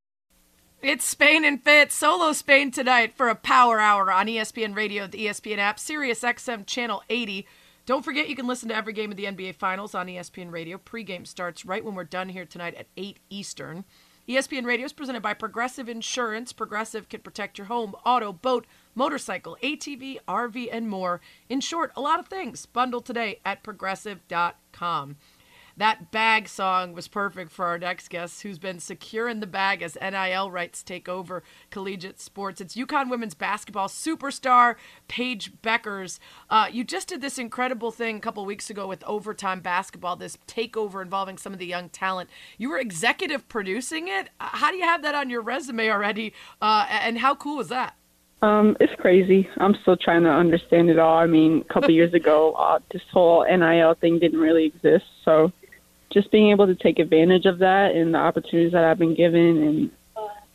It's 0.81 1.05
Spain 1.05 1.45
and 1.45 1.63
Fitz, 1.63 1.95
solo 1.95 2.33
Spain 2.33 2.71
tonight 2.71 3.13
for 3.15 3.29
a 3.29 3.35
power 3.35 3.79
hour 3.79 4.11
on 4.11 4.27
ESPN 4.27 4.75
Radio, 4.75 5.07
the 5.07 5.27
ESPN 5.27 5.59
app, 5.59 5.79
Sirius 5.79 6.19
XM 6.19 6.65
Channel 6.65 7.01
80. 7.09 7.47
Don't 7.91 8.05
forget 8.05 8.29
you 8.29 8.37
can 8.37 8.47
listen 8.47 8.69
to 8.69 8.75
every 8.75 8.93
game 8.93 9.11
of 9.11 9.17
the 9.17 9.25
NBA 9.25 9.55
Finals 9.55 9.93
on 9.93 10.07
ESPN 10.07 10.49
Radio. 10.49 10.77
Pre-game 10.77 11.25
starts 11.25 11.65
right 11.65 11.83
when 11.83 11.93
we're 11.93 12.05
done 12.05 12.29
here 12.29 12.45
tonight 12.45 12.73
at 12.75 12.87
8 12.95 13.19
Eastern. 13.29 13.83
ESPN 14.29 14.63
Radio 14.63 14.85
is 14.85 14.93
presented 14.93 15.21
by 15.21 15.33
Progressive 15.33 15.89
Insurance. 15.89 16.53
Progressive 16.53 17.09
can 17.09 17.19
protect 17.19 17.57
your 17.57 17.67
home, 17.67 17.93
auto, 18.05 18.31
boat, 18.31 18.65
motorcycle, 18.95 19.57
ATV, 19.61 20.19
RV, 20.25 20.69
and 20.71 20.87
more. 20.87 21.19
In 21.49 21.59
short, 21.59 21.91
a 21.97 21.99
lot 21.99 22.21
of 22.21 22.29
things. 22.29 22.65
Bundle 22.65 23.01
today 23.01 23.41
at 23.43 23.61
progressive.com. 23.61 25.17
That 25.77 26.11
bag 26.11 26.47
song 26.47 26.93
was 26.93 27.07
perfect 27.07 27.51
for 27.51 27.65
our 27.65 27.77
next 27.77 28.09
guest, 28.09 28.43
who's 28.43 28.59
been 28.59 28.79
securing 28.79 29.39
the 29.39 29.47
bag 29.47 29.81
as 29.81 29.97
NIL 30.01 30.51
rights 30.51 30.83
take 30.83 31.07
over 31.07 31.43
collegiate 31.69 32.19
sports. 32.19 32.61
It's 32.61 32.75
UConn 32.75 33.09
women's 33.09 33.33
basketball 33.33 33.87
superstar 33.87 34.75
Paige 35.07 35.53
Bueckers. 35.61 36.19
Uh, 36.49 36.67
you 36.71 36.83
just 36.83 37.07
did 37.07 37.21
this 37.21 37.37
incredible 37.37 37.91
thing 37.91 38.17
a 38.17 38.19
couple 38.19 38.45
weeks 38.45 38.69
ago 38.69 38.87
with 38.87 39.03
overtime 39.05 39.61
basketball, 39.61 40.15
this 40.15 40.37
takeover 40.47 41.01
involving 41.01 41.37
some 41.37 41.53
of 41.53 41.59
the 41.59 41.65
young 41.65 41.89
talent. 41.89 42.29
You 42.57 42.69
were 42.69 42.77
executive 42.77 43.47
producing 43.47 44.07
it. 44.07 44.29
Uh, 44.39 44.49
how 44.51 44.71
do 44.71 44.77
you 44.77 44.83
have 44.83 45.01
that 45.03 45.15
on 45.15 45.29
your 45.29 45.41
resume 45.41 45.89
already? 45.89 46.33
Uh, 46.61 46.85
and 46.89 47.19
how 47.19 47.35
cool 47.35 47.57
was 47.57 47.69
that? 47.69 47.95
Um, 48.41 48.75
it's 48.79 48.93
crazy. 48.99 49.47
I'm 49.57 49.75
still 49.83 49.97
trying 49.97 50.23
to 50.23 50.31
understand 50.31 50.89
it 50.89 50.97
all. 50.97 51.17
I 51.17 51.27
mean, 51.27 51.63
a 51.69 51.73
couple 51.73 51.91
years 51.91 52.13
ago, 52.13 52.53
uh, 52.53 52.79
this 52.91 53.03
whole 53.11 53.45
NIL 53.45 53.93
thing 53.95 54.19
didn't 54.19 54.39
really 54.39 54.65
exist. 54.65 55.05
So 55.23 55.51
just 56.11 56.31
being 56.31 56.51
able 56.51 56.67
to 56.67 56.75
take 56.75 56.99
advantage 56.99 57.45
of 57.45 57.59
that 57.59 57.95
and 57.95 58.13
the 58.13 58.17
opportunities 58.17 58.73
that 58.73 58.83
I've 58.83 58.99
been 58.99 59.15
given 59.15 59.63
and 59.63 59.91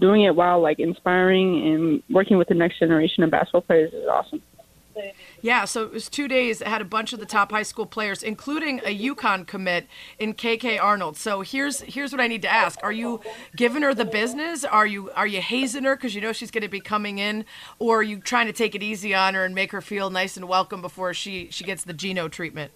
doing 0.00 0.22
it 0.22 0.34
while 0.34 0.60
like 0.60 0.78
inspiring 0.78 1.66
and 1.66 2.02
working 2.10 2.38
with 2.38 2.48
the 2.48 2.54
next 2.54 2.78
generation 2.78 3.22
of 3.22 3.30
basketball 3.30 3.62
players 3.62 3.92
is 3.92 4.06
awesome. 4.06 4.42
Yeah, 5.42 5.66
so 5.66 5.82
it 5.82 5.92
was 5.92 6.08
two 6.08 6.26
days. 6.26 6.62
It 6.62 6.66
had 6.66 6.80
a 6.80 6.84
bunch 6.84 7.12
of 7.12 7.20
the 7.20 7.26
top 7.26 7.50
high 7.50 7.62
school 7.62 7.84
players, 7.84 8.22
including 8.22 8.80
a 8.80 8.98
UConn 8.98 9.46
commit 9.46 9.86
in 10.18 10.32
KK 10.32 10.82
Arnold. 10.82 11.16
So 11.18 11.42
here's 11.42 11.80
here's 11.82 12.12
what 12.12 12.20
I 12.20 12.26
need 12.26 12.42
to 12.42 12.50
ask: 12.50 12.78
Are 12.82 12.92
you 12.92 13.20
giving 13.54 13.82
her 13.82 13.92
the 13.92 14.06
business? 14.06 14.64
Are 14.64 14.86
you 14.86 15.10
are 15.10 15.26
you 15.26 15.42
hazing 15.42 15.84
her 15.84 15.96
because 15.96 16.14
you 16.14 16.22
know 16.22 16.32
she's 16.32 16.50
going 16.50 16.62
to 16.62 16.68
be 16.68 16.80
coming 16.80 17.18
in, 17.18 17.44
or 17.78 17.98
are 17.98 18.02
you 18.02 18.20
trying 18.20 18.46
to 18.46 18.54
take 18.54 18.74
it 18.74 18.82
easy 18.82 19.14
on 19.14 19.34
her 19.34 19.44
and 19.44 19.54
make 19.54 19.72
her 19.72 19.82
feel 19.82 20.08
nice 20.08 20.36
and 20.36 20.48
welcome 20.48 20.80
before 20.80 21.12
she 21.12 21.48
she 21.50 21.64
gets 21.64 21.84
the 21.84 21.92
Geno 21.92 22.28
treatment? 22.28 22.72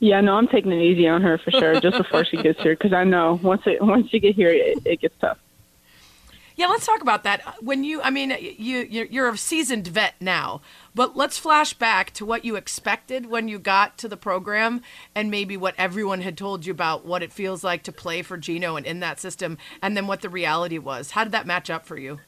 Yeah, 0.00 0.20
no, 0.20 0.34
I'm 0.36 0.48
taking 0.48 0.72
it 0.72 0.82
easy 0.82 1.08
on 1.08 1.22
her 1.22 1.38
for 1.38 1.50
sure, 1.50 1.80
just 1.80 1.96
before 1.96 2.24
she 2.24 2.36
gets 2.36 2.60
here, 2.60 2.74
because 2.74 2.92
I 2.92 3.04
know 3.04 3.40
once 3.42 3.62
it 3.66 3.80
once 3.80 4.12
you 4.12 4.20
get 4.20 4.34
here, 4.34 4.50
it, 4.50 4.78
it 4.84 5.00
gets 5.00 5.14
tough. 5.20 5.38
Yeah, 6.54 6.66
let's 6.66 6.84
talk 6.84 7.00
about 7.00 7.24
that. 7.24 7.40
When 7.62 7.82
you, 7.82 8.02
I 8.02 8.10
mean, 8.10 8.36
you 8.38 8.80
you're 8.80 9.30
a 9.30 9.38
seasoned 9.38 9.88
vet 9.88 10.14
now, 10.20 10.60
but 10.94 11.16
let's 11.16 11.38
flash 11.38 11.72
back 11.72 12.10
to 12.12 12.26
what 12.26 12.44
you 12.44 12.56
expected 12.56 13.26
when 13.26 13.48
you 13.48 13.58
got 13.58 13.96
to 13.98 14.08
the 14.08 14.18
program, 14.18 14.82
and 15.14 15.30
maybe 15.30 15.56
what 15.56 15.74
everyone 15.78 16.20
had 16.20 16.36
told 16.36 16.66
you 16.66 16.72
about 16.72 17.06
what 17.06 17.22
it 17.22 17.32
feels 17.32 17.64
like 17.64 17.82
to 17.84 17.92
play 17.92 18.20
for 18.20 18.36
Geno 18.36 18.76
and 18.76 18.84
in 18.84 19.00
that 19.00 19.18
system, 19.18 19.56
and 19.80 19.96
then 19.96 20.06
what 20.06 20.20
the 20.20 20.28
reality 20.28 20.76
was. 20.76 21.12
How 21.12 21.24
did 21.24 21.32
that 21.32 21.46
match 21.46 21.70
up 21.70 21.86
for 21.86 21.96
you? 21.96 22.20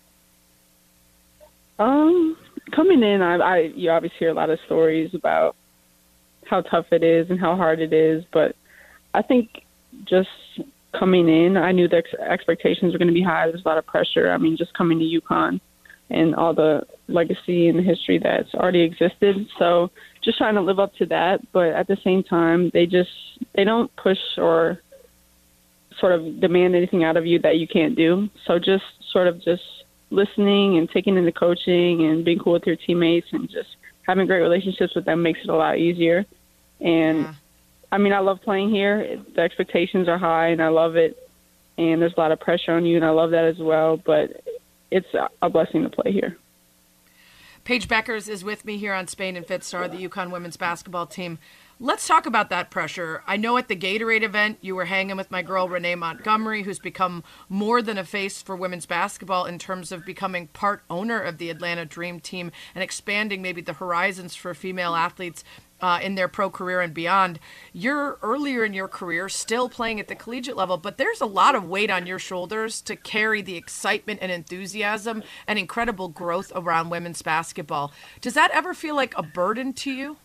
Um, 1.79 2.37
coming 2.73 3.03
in, 3.03 3.21
I, 3.21 3.37
I 3.37 3.59
you 3.59 3.91
obviously 3.91 4.19
hear 4.21 4.31
a 4.31 4.35
lot 4.35 4.49
of 4.49 4.59
stories 4.65 5.13
about 5.13 5.55
how 6.55 6.63
tough 6.63 6.87
it 6.93 7.03
is 7.03 7.29
and 7.31 7.41
how 7.41 7.57
hard 7.57 7.81
it 7.81 7.93
is, 7.93 8.25
but 8.33 8.55
I 9.13 9.23
think 9.23 9.65
just 10.05 10.29
coming 10.97 11.29
in, 11.29 11.57
I 11.57 11.73
knew 11.73 11.89
the 11.89 11.97
ex- 11.97 12.15
expectations 12.15 12.93
were 12.93 12.99
going 12.99 13.09
to 13.09 13.15
be 13.15 13.23
high. 13.23 13.49
There's 13.49 13.65
a 13.65 13.69
lot 13.69 13.79
of 13.79 13.87
pressure. 13.87 14.31
I 14.31 14.39
mean, 14.39 14.57
just 14.57 14.73
coming 14.75 15.01
to 15.01 15.05
UConn 15.05 15.61
and 16.11 16.35
all 16.37 16.55
the 16.55 16.83
legacy 17.09 17.69
and 17.69 17.79
the 17.79 17.83
history 17.83 18.21
that's 18.23 18.55
already 18.55 18.83
existed. 18.83 19.49
So 19.59 19.91
just 20.23 20.39
trying 20.39 20.55
to 20.55 20.61
live 20.61 20.79
up 20.79 20.95
to 20.97 21.07
that, 21.07 21.41
but 21.53 21.69
at 21.69 21.89
the 21.89 21.97
same 22.05 22.23
time, 22.23 22.71
they 22.73 22.87
just 22.87 23.11
they 23.57 23.65
don't 23.65 23.91
push 23.97 24.19
or 24.37 24.79
sort 25.99 26.13
of 26.13 26.41
demand 26.41 26.77
anything 26.77 27.03
out 27.03 27.17
of 27.17 27.27
you 27.27 27.41
that 27.41 27.57
you 27.57 27.67
can't 27.67 27.97
do. 27.97 28.29
So 28.47 28.59
just 28.59 28.85
sort 29.13 29.27
of 29.27 29.43
just 29.43 29.63
listening 30.11 30.79
and 30.79 30.89
taking 30.89 31.17
in 31.17 31.25
the 31.25 31.33
coaching 31.33 32.05
and 32.05 32.25
being 32.25 32.39
cool 32.39 32.53
with 32.53 32.67
your 32.67 32.77
teammates 32.77 33.27
and 33.33 33.49
just 33.49 33.71
having 34.07 34.27
great 34.27 34.43
relationships 34.43 34.95
with 34.95 35.05
them 35.05 35.23
makes 35.23 35.41
it 35.43 35.51
a 35.51 35.55
lot 35.55 35.79
easier. 35.79 36.25
And 36.85 37.23
yeah. 37.23 37.35
I 37.91 37.99
mean, 37.99 38.13
I 38.13 38.21
love 38.21 38.43
playing 38.43 38.71
here. 38.71 39.21
The 39.35 39.41
expectations 39.41 40.07
are 40.07 40.19
high, 40.19 40.49
and 40.49 40.63
I 40.63 40.69
love 40.69 40.95
it. 40.95 41.19
And 41.77 42.01
there's 42.01 42.15
a 42.17 42.21
lot 42.21 42.31
of 42.31 42.39
pressure 42.39 42.73
on 42.73 42.87
you, 42.87 42.95
and 42.97 43.05
I 43.05 43.11
love 43.11 43.33
that 43.33 43.47
as 43.47 43.59
well. 43.59 43.97
But 43.97 44.45
it's 44.93 45.09
a 45.43 45.51
blessing 45.51 45.83
to 45.83 45.89
play 45.89 46.13
here. 46.13 46.37
Paige 47.65 47.89
Bueckers 47.89 48.29
is 48.29 48.45
with 48.45 48.67
me 48.67 48.77
here 48.77 48.93
on 48.93 49.07
Spain 49.07 49.37
and 49.37 49.47
Fitz 49.47 49.67
Star, 49.67 49.89
the 49.89 50.09
UConn 50.09 50.31
women's 50.31 50.59
basketball 50.59 51.07
team. 51.07 51.39
Let's 51.81 52.07
talk 52.07 52.27
about 52.27 52.51
that 52.51 52.71
pressure. 52.71 53.23
I 53.27 53.37
know 53.37 53.57
at 53.57 53.67
the 53.67 53.75
Gatorade 53.75 54.23
event 54.23 54.59
you 54.61 54.77
were 54.77 54.85
hanging 54.85 55.17
with 55.17 55.31
my 55.31 55.43
girl 55.43 55.69
Renee 55.69 55.97
Montgomery, 55.97 56.63
who's 56.63 56.79
become 56.79 57.25
more 57.49 57.83
than 57.83 57.99
a 57.99 58.05
face 58.05 58.41
for 58.41 58.55
women's 58.55 58.87
basketball 58.87 59.47
in 59.47 59.59
terms 59.59 59.91
of 59.91 60.07
becoming 60.07 60.47
part 60.49 60.83
owner 60.89 61.21
of 61.21 61.39
the 61.39 61.51
Atlanta 61.51 61.85
Dream 61.85 62.21
Team 62.21 62.53
and 62.75 62.85
expanding 62.85 63.43
maybe 63.43 63.61
the 63.61 63.73
horizons 63.73 64.37
for 64.37 64.55
female 64.55 64.95
athletes 64.95 65.43
uh, 65.81 65.99
in 66.03 66.15
their 66.15 66.29
pro 66.29 66.51
career 66.51 66.81
and 66.81 66.95
beyond. 66.95 67.39
You're 67.73 68.19
earlier 68.23 68.65
in 68.65 68.73
your 68.73 68.89
career, 68.89 69.29
still 69.29 69.69
playing 69.69 70.01
at 70.01 70.09
the 70.09 70.15
collegiate 70.15 70.57
level, 70.57 70.77
but 70.77 70.99
there's 70.99 71.21
a 71.21 71.27
lot 71.27 71.55
of 71.55 71.69
weight 71.69 71.91
on 71.91 72.07
your 72.07 72.19
shoulders 72.19 72.81
to 72.83 72.97
carry 72.97 73.43
the 73.43 73.57
excitement 73.57 74.21
and 74.23 74.33
enthusiasm 74.33 75.23
and 75.47 75.59
incredible 75.59 76.09
growth 76.09 76.53
around 76.55 76.91
women's 76.91 77.23
basketball. 77.23 77.93
Does 78.21 78.35
that 78.35 78.51
ever 78.53 78.75
feel 78.75 78.97
like 78.97 79.17
a 79.17 79.23
burden 79.23 79.73
to 79.75 79.91
you? 79.91 80.17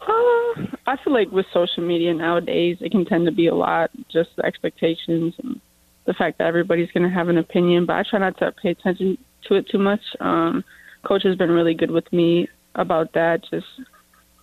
Uh, 0.00 0.66
I 0.86 0.96
feel 1.02 1.12
like 1.12 1.32
with 1.32 1.46
social 1.52 1.82
media 1.82 2.14
nowadays, 2.14 2.78
it 2.80 2.92
can 2.92 3.04
tend 3.04 3.26
to 3.26 3.32
be 3.32 3.48
a 3.48 3.54
lot, 3.54 3.90
just 4.08 4.30
the 4.36 4.44
expectations 4.44 5.34
and 5.42 5.60
the 6.04 6.14
fact 6.14 6.38
that 6.38 6.46
everybody's 6.46 6.90
going 6.92 7.02
to 7.02 7.14
have 7.14 7.28
an 7.28 7.38
opinion. 7.38 7.86
But 7.86 7.96
I 7.96 8.04
try 8.08 8.20
not 8.20 8.38
to 8.38 8.52
pay 8.52 8.70
attention 8.70 9.18
to 9.48 9.54
it 9.54 9.68
too 9.68 9.78
much. 9.78 10.02
Um, 10.20 10.64
coach 11.04 11.24
has 11.24 11.36
been 11.36 11.50
really 11.50 11.74
good 11.74 11.90
with 11.90 12.12
me 12.12 12.48
about 12.76 13.12
that, 13.14 13.42
just 13.50 13.66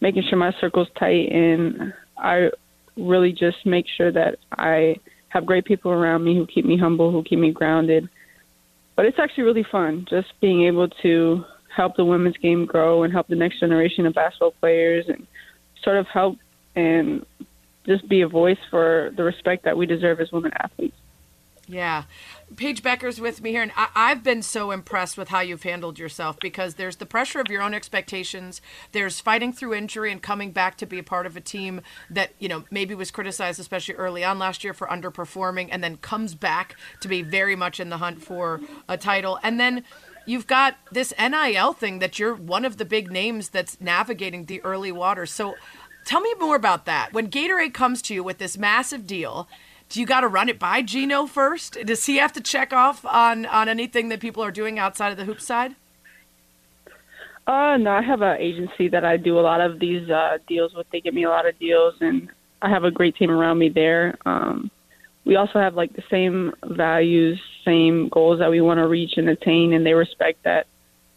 making 0.01 0.23
sure 0.29 0.37
my 0.37 0.51
circle's 0.59 0.89
tight, 0.99 1.31
and 1.31 1.93
I 2.17 2.49
really 2.97 3.31
just 3.31 3.65
make 3.65 3.85
sure 3.97 4.11
that 4.11 4.35
I 4.51 4.97
have 5.29 5.45
great 5.45 5.65
people 5.65 5.91
around 5.91 6.23
me 6.23 6.35
who 6.35 6.45
keep 6.45 6.65
me 6.65 6.77
humble, 6.77 7.11
who 7.11 7.23
keep 7.23 7.39
me 7.39 7.51
grounded. 7.51 8.07
But 8.95 9.05
it's 9.05 9.17
actually 9.19 9.45
really 9.45 9.65
fun, 9.71 10.05
just 10.09 10.27
being 10.41 10.63
able 10.67 10.87
to 11.01 11.43
help 11.75 11.95
the 11.95 12.05
women's 12.05 12.37
game 12.37 12.65
grow 12.65 13.03
and 13.03 13.11
help 13.11 13.27
the 13.27 13.35
next 13.35 13.59
generation 13.59 14.05
of 14.05 14.13
basketball 14.13 14.53
players 14.59 15.05
and 15.07 15.25
sort 15.83 15.97
of 15.97 16.05
help 16.13 16.37
and 16.75 17.25
just 17.87 18.07
be 18.07 18.21
a 18.21 18.27
voice 18.27 18.57
for 18.69 19.11
the 19.17 19.23
respect 19.23 19.65
that 19.65 19.75
we 19.75 19.85
deserve 19.85 20.19
as 20.19 20.31
women 20.31 20.51
athletes. 20.59 20.95
Yeah. 21.65 22.03
Paige 22.58 22.84
Bueckers 22.84 23.20
with 23.20 23.41
me 23.41 23.51
here, 23.51 23.62
and 23.62 23.72
I- 23.75 24.10
have 24.10 24.22
been 24.22 24.41
so 24.41 24.72
impressed 24.72 25.17
with 25.17 25.29
how 25.29 25.39
you've 25.39 25.63
handled 25.63 25.98
yourself 25.98 26.38
because 26.41 26.75
there's 26.75 26.98
the 26.98 27.05
pressure 27.05 27.39
of 27.39 27.48
your 27.48 27.62
own 27.62 27.74
expectations. 27.74 28.62
There's 28.91 29.22
fighting 29.22 29.53
through 29.53 29.74
injury 29.74 30.12
and 30.12 30.22
coming 30.22 30.51
back 30.51 30.75
to 30.77 30.86
be 30.86 31.00
a 31.00 31.03
part 31.03 31.25
of 31.25 31.38
a 31.38 31.41
team 31.41 31.82
that, 32.10 32.32
you 32.38 32.50
know, 32.50 32.65
maybe 32.70 32.93
was 32.93 33.12
criticized, 33.12 33.60
especially 33.60 33.96
early 33.96 34.24
on 34.25 34.39
last 34.39 34.63
year, 34.63 34.74
for 34.74 34.88
underperforming, 34.88 35.70
and 35.72 35.82
then 35.84 35.98
comes 35.98 36.36
back 36.36 36.75
to 37.00 37.08
be 37.08 37.22
very 37.22 37.55
much 37.55 37.79
in 37.79 37.89
the 37.89 37.98
hunt 37.98 38.22
for 38.22 38.60
a 38.89 38.98
title. 38.98 39.39
And 39.41 39.58
then 39.58 39.86
you've 40.25 40.48
got 40.48 40.75
this 40.91 41.13
NIL 41.17 41.74
thing 41.74 42.00
that 42.00 42.20
you're 42.20 42.36
one 42.36 42.65
of 42.65 42.77
the 42.77 42.86
big 42.86 43.10
names 43.10 43.50
that's 43.50 43.79
navigating 43.79 44.46
the 44.46 44.62
early 44.63 44.91
waters. 44.91 45.32
So 45.32 45.55
tell 46.05 46.20
me 46.20 46.34
more 46.39 46.58
about 46.58 46.86
that. 46.86 47.13
When 47.13 47.29
Gatorade 47.29 47.74
comes 47.74 48.01
to 48.03 48.13
you 48.13 48.22
with 48.24 48.38
this 48.38 48.58
massive 48.58 49.08
deal, 49.08 49.48
do 49.93 50.00
you 50.00 50.07
got 50.07 50.21
to 50.21 50.27
run 50.27 50.50
it 50.50 50.57
by 50.57 50.81
Geno 50.81 51.27
first? 51.27 51.77
Does 51.85 52.03
he 52.07 52.17
have 52.17 52.33
to 52.33 52.41
check 52.41 52.73
off 52.73 53.05
on 53.05 53.45
on 53.45 53.69
anything 53.69 54.09
that 54.09 54.19
people 54.19 54.43
are 54.43 54.50
doing 54.50 54.79
outside 54.79 55.12
of 55.12 55.17
the 55.17 55.25
hoop 55.25 55.39
side? 55.39 55.75
Uh, 57.45 57.77
no, 57.77 57.91
I 57.91 58.01
have 58.01 58.23
an 58.23 58.38
agency 58.39 58.88
that 58.88 59.05
I 59.05 59.17
do 59.17 59.38
a 59.38 59.41
lot 59.41 59.62
of 59.62 59.79
these 59.79 60.09
uh, 60.09 60.39
deals 60.47 60.73
with. 60.73 60.88
They 60.91 61.00
give 61.00 61.13
me 61.13 61.25
a 61.25 61.29
lot 61.29 61.47
of 61.47 61.59
deals, 61.59 61.93
and 62.01 62.27
I 62.59 62.69
have 62.71 62.85
a 62.85 62.89
great 62.89 63.15
team 63.17 63.29
around 63.29 63.59
me 63.59 63.69
there. 63.69 64.17
Um, 64.25 64.71
we 65.25 65.35
also 65.35 65.59
have 65.59 65.75
like 65.75 65.95
the 65.95 66.03
same 66.09 66.53
values, 66.65 67.39
same 67.63 68.09
goals 68.09 68.39
that 68.39 68.50
we 68.50 68.62
want 68.62 68.79
to 68.79 68.88
reach 68.88 69.13
and 69.17 69.29
attain, 69.29 69.73
and 69.73 69.85
they 69.85 69.93
respect 69.93 70.43
that. 70.43 70.65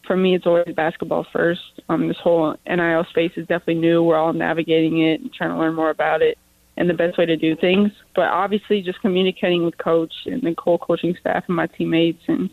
For 0.06 0.18
me, 0.18 0.34
it's 0.34 0.46
always 0.46 0.74
basketball 0.74 1.26
first. 1.32 1.62
Um, 1.88 2.08
this 2.08 2.18
whole 2.22 2.56
NIL 2.68 3.06
space 3.08 3.32
is 3.36 3.46
definitely 3.46 3.76
new. 3.76 4.02
We're 4.02 4.18
all 4.18 4.34
navigating 4.34 5.00
it 5.00 5.22
and 5.22 5.32
trying 5.32 5.50
to 5.50 5.56
learn 5.56 5.74
more 5.74 5.90
about 5.90 6.20
it 6.20 6.36
and 6.76 6.88
the 6.88 6.94
best 6.94 7.18
way 7.18 7.26
to 7.26 7.36
do 7.36 7.56
things. 7.56 7.90
But 8.14 8.28
obviously, 8.28 8.82
just 8.82 9.00
communicating 9.00 9.64
with 9.64 9.78
coach 9.78 10.12
and 10.26 10.42
the 10.42 10.54
whole 10.58 10.78
coaching 10.78 11.16
staff 11.20 11.44
and 11.46 11.56
my 11.56 11.66
teammates, 11.66 12.22
and 12.28 12.50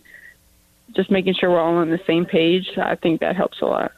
just 0.95 1.11
making 1.11 1.35
sure 1.35 1.49
we're 1.49 1.59
all 1.59 1.75
on 1.75 1.89
the 1.89 1.99
same 2.05 2.25
page. 2.25 2.69
I 2.77 2.95
think 2.95 3.21
that 3.21 3.35
helps 3.35 3.61
a 3.61 3.65
lot. 3.65 3.91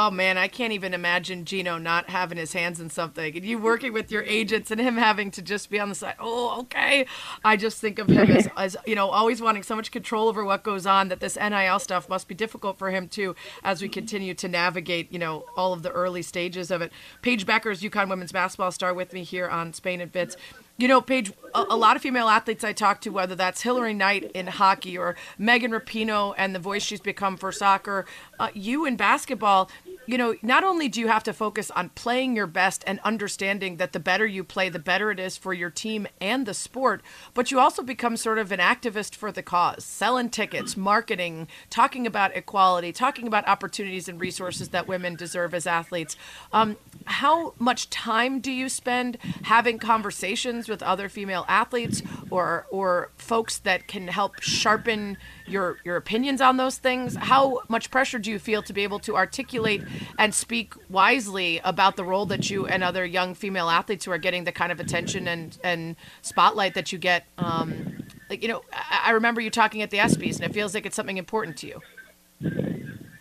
Oh 0.00 0.12
man, 0.12 0.38
I 0.38 0.46
can't 0.46 0.72
even 0.72 0.94
imagine 0.94 1.44
Geno 1.44 1.76
not 1.76 2.08
having 2.08 2.38
his 2.38 2.52
hands 2.52 2.78
in 2.78 2.88
something 2.88 3.34
and 3.34 3.44
you 3.44 3.58
working 3.58 3.92
with 3.92 4.12
your 4.12 4.22
agents 4.22 4.70
and 4.70 4.80
him 4.80 4.96
having 4.96 5.32
to 5.32 5.42
just 5.42 5.70
be 5.70 5.80
on 5.80 5.88
the 5.88 5.94
side. 5.96 6.14
Oh, 6.20 6.60
okay. 6.60 7.04
I 7.44 7.56
just 7.56 7.80
think 7.80 7.98
of 7.98 8.08
him 8.08 8.30
as, 8.30 8.48
as 8.56 8.76
you 8.86 8.94
know, 8.94 9.08
always 9.08 9.42
wanting 9.42 9.64
so 9.64 9.74
much 9.74 9.90
control 9.90 10.28
over 10.28 10.44
what 10.44 10.62
goes 10.62 10.86
on 10.86 11.08
that 11.08 11.18
this 11.18 11.34
NIL 11.34 11.80
stuff 11.80 12.08
must 12.08 12.28
be 12.28 12.36
difficult 12.36 12.78
for 12.78 12.90
him 12.90 13.08
too 13.08 13.34
as 13.64 13.82
we 13.82 13.88
continue 13.88 14.34
to 14.34 14.46
navigate, 14.46 15.12
you 15.12 15.18
know, 15.18 15.46
all 15.56 15.72
of 15.72 15.82
the 15.82 15.90
early 15.90 16.22
stages 16.22 16.70
of 16.70 16.80
it. 16.80 16.92
Paige 17.20 17.44
Bueckers, 17.44 17.82
UConn 17.82 18.08
women's 18.08 18.30
basketball 18.30 18.70
star, 18.70 18.94
with 18.94 19.12
me 19.12 19.24
here 19.24 19.48
on 19.48 19.72
Spain 19.72 20.00
and 20.00 20.12
Fitz. 20.12 20.36
You 20.80 20.86
know, 20.86 21.00
Paige, 21.00 21.32
a, 21.56 21.66
a, 21.70 21.76
lot 21.76 21.96
of 21.96 22.02
female 22.02 22.28
athletes 22.28 22.62
I 22.62 22.72
talk 22.72 23.00
to, 23.00 23.10
whether 23.10 23.34
that's 23.34 23.62
Hilary 23.62 23.94
Knight 23.94 24.30
in 24.32 24.46
hockey 24.46 24.96
or 24.96 25.16
Megan 25.36 25.72
Rapinoe 25.72 26.36
and 26.38 26.54
the 26.54 26.60
voice 26.60 26.84
she's 26.84 27.00
become 27.00 27.36
for 27.36 27.50
soccer, 27.50 28.06
uh, 28.38 28.50
you 28.54 28.84
in 28.84 28.94
basketball, 28.94 29.68
you 30.08 30.16
know, 30.16 30.34
not 30.40 30.64
only 30.64 30.88
do 30.88 31.00
you 31.00 31.08
have 31.08 31.22
to 31.24 31.34
focus 31.34 31.70
on 31.72 31.90
playing 31.90 32.34
your 32.34 32.46
best 32.46 32.82
and 32.86 32.98
understanding 33.00 33.76
that 33.76 33.92
the 33.92 34.00
better 34.00 34.24
you 34.24 34.42
play, 34.42 34.70
the 34.70 34.78
better 34.78 35.10
it 35.10 35.20
is 35.20 35.36
for 35.36 35.52
your 35.52 35.68
team 35.68 36.06
and 36.18 36.46
the 36.46 36.54
sport, 36.54 37.02
but 37.34 37.50
you 37.50 37.60
also 37.60 37.82
become 37.82 38.16
sort 38.16 38.38
of 38.38 38.50
an 38.50 38.58
activist 38.58 39.14
for 39.14 39.30
the 39.30 39.42
cause, 39.42 39.84
selling 39.84 40.30
tickets, 40.30 40.76
marketing, 40.78 41.46
talking 41.68 42.06
about 42.06 42.34
equality, 42.34 42.90
talking 42.90 43.26
about 43.26 43.46
opportunities 43.46 44.08
and 44.08 44.18
resources 44.18 44.70
that 44.70 44.88
women 44.88 45.14
deserve 45.14 45.52
as 45.52 45.66
athletes. 45.66 46.16
Um, 46.54 46.78
how 47.04 47.52
much 47.58 47.90
time 47.90 48.40
do 48.40 48.50
you 48.50 48.70
spend 48.70 49.18
having 49.42 49.78
conversations 49.78 50.70
with 50.70 50.82
other 50.82 51.10
female 51.10 51.44
athletes 51.48 52.02
or 52.30 52.66
or 52.70 53.10
folks 53.18 53.58
that 53.58 53.86
can 53.86 54.08
help 54.08 54.40
sharpen 54.40 55.18
your 55.46 55.76
your 55.84 55.96
opinions 55.96 56.40
on 56.40 56.56
those 56.56 56.78
things? 56.78 57.14
How 57.14 57.60
much 57.68 57.90
pressure 57.90 58.18
do 58.18 58.30
you 58.30 58.38
feel 58.38 58.62
to 58.62 58.72
be 58.72 58.84
able 58.84 59.00
to 59.00 59.14
articulate 59.14 59.82
and 60.18 60.34
speak 60.34 60.74
wisely 60.88 61.60
about 61.64 61.96
the 61.96 62.04
role 62.04 62.26
that 62.26 62.50
you 62.50 62.66
and 62.66 62.82
other 62.82 63.04
young 63.04 63.34
female 63.34 63.68
athletes 63.68 64.04
who 64.04 64.10
are 64.10 64.18
getting 64.18 64.44
the 64.44 64.52
kind 64.52 64.72
of 64.72 64.80
attention 64.80 65.28
and 65.28 65.58
and 65.62 65.96
spotlight 66.22 66.74
that 66.74 66.92
you 66.92 66.98
get? 66.98 67.26
Um, 67.38 68.02
like 68.30 68.42
you 68.42 68.48
know, 68.48 68.62
I, 68.72 69.04
I 69.06 69.10
remember 69.12 69.40
you 69.40 69.50
talking 69.50 69.82
at 69.82 69.90
the 69.90 69.98
ESPYS, 69.98 70.36
and 70.36 70.44
it 70.44 70.54
feels 70.54 70.74
like 70.74 70.86
it's 70.86 70.96
something 70.96 71.18
important 71.18 71.56
to 71.58 71.66
you. 71.66 71.80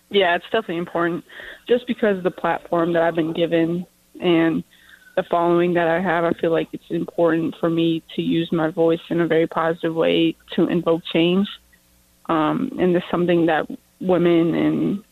Yeah, 0.10 0.36
it's 0.36 0.46
definitely 0.46 0.78
important. 0.78 1.26
Just 1.68 1.86
because 1.88 2.24
the 2.24 2.32
platform 2.32 2.94
that 2.94 3.04
I've 3.04 3.16
been 3.16 3.34
given 3.34 3.86
and 4.22 4.64
the 5.16 5.24
following 5.24 5.74
that 5.74 5.88
I 5.88 6.00
have, 6.00 6.24
I 6.24 6.32
feel 6.34 6.52
like 6.52 6.70
it's 6.72 6.90
important 6.90 7.56
for 7.60 7.70
me 7.70 8.04
to 8.16 8.22
use 8.22 8.52
my 8.52 8.70
voice 8.70 9.02
in 9.10 9.20
a 9.20 9.28
very 9.28 9.48
positive 9.48 9.94
way 9.94 10.36
to 10.56 10.68
invoke 10.68 11.02
change 11.12 11.48
um, 12.30 12.72
and 12.80 12.96
it's 12.96 13.06
something 13.10 13.46
that 13.46 13.68
women 14.02 14.54
and 14.54 15.04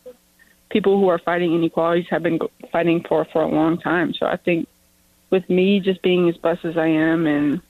people 0.70 0.98
who 0.98 1.08
are 1.08 1.18
fighting 1.18 1.54
inequalities 1.54 2.06
have 2.10 2.22
been 2.22 2.38
fighting 2.72 3.04
for 3.08 3.24
for 3.24 3.42
a 3.42 3.48
long 3.48 3.78
time. 3.78 4.14
So 4.14 4.26
I 4.26 4.36
think 4.36 4.68
with 5.30 5.48
me 5.48 5.80
just 5.80 6.02
being 6.02 6.28
as 6.28 6.36
blessed 6.36 6.64
as 6.64 6.76
I 6.76 6.86
am 6.86 7.26
and 7.26 7.60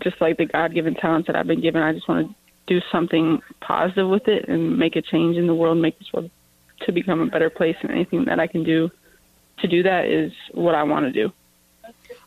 just 0.00 0.20
like 0.20 0.36
the 0.36 0.46
God 0.46 0.74
given 0.74 0.94
talents 0.94 1.26
that 1.26 1.36
I've 1.36 1.46
been 1.46 1.60
given, 1.60 1.82
I 1.82 1.92
just 1.92 2.08
want 2.08 2.28
to 2.28 2.34
do 2.66 2.80
something 2.92 3.40
positive 3.60 4.08
with 4.08 4.28
it 4.28 4.48
and 4.48 4.78
make 4.78 4.96
a 4.96 5.02
change 5.02 5.36
in 5.36 5.46
the 5.46 5.54
world, 5.54 5.78
make 5.78 5.98
this 5.98 6.12
world 6.12 6.30
to 6.80 6.92
become 6.92 7.20
a 7.20 7.26
better 7.26 7.50
place. 7.50 7.76
And 7.82 7.90
anything 7.90 8.26
that 8.26 8.38
I 8.38 8.46
can 8.46 8.64
do 8.64 8.90
to 9.58 9.68
do 9.68 9.82
that 9.82 10.06
is 10.06 10.32
what 10.52 10.74
I 10.74 10.82
want 10.84 11.06
to 11.06 11.12
do. 11.12 11.32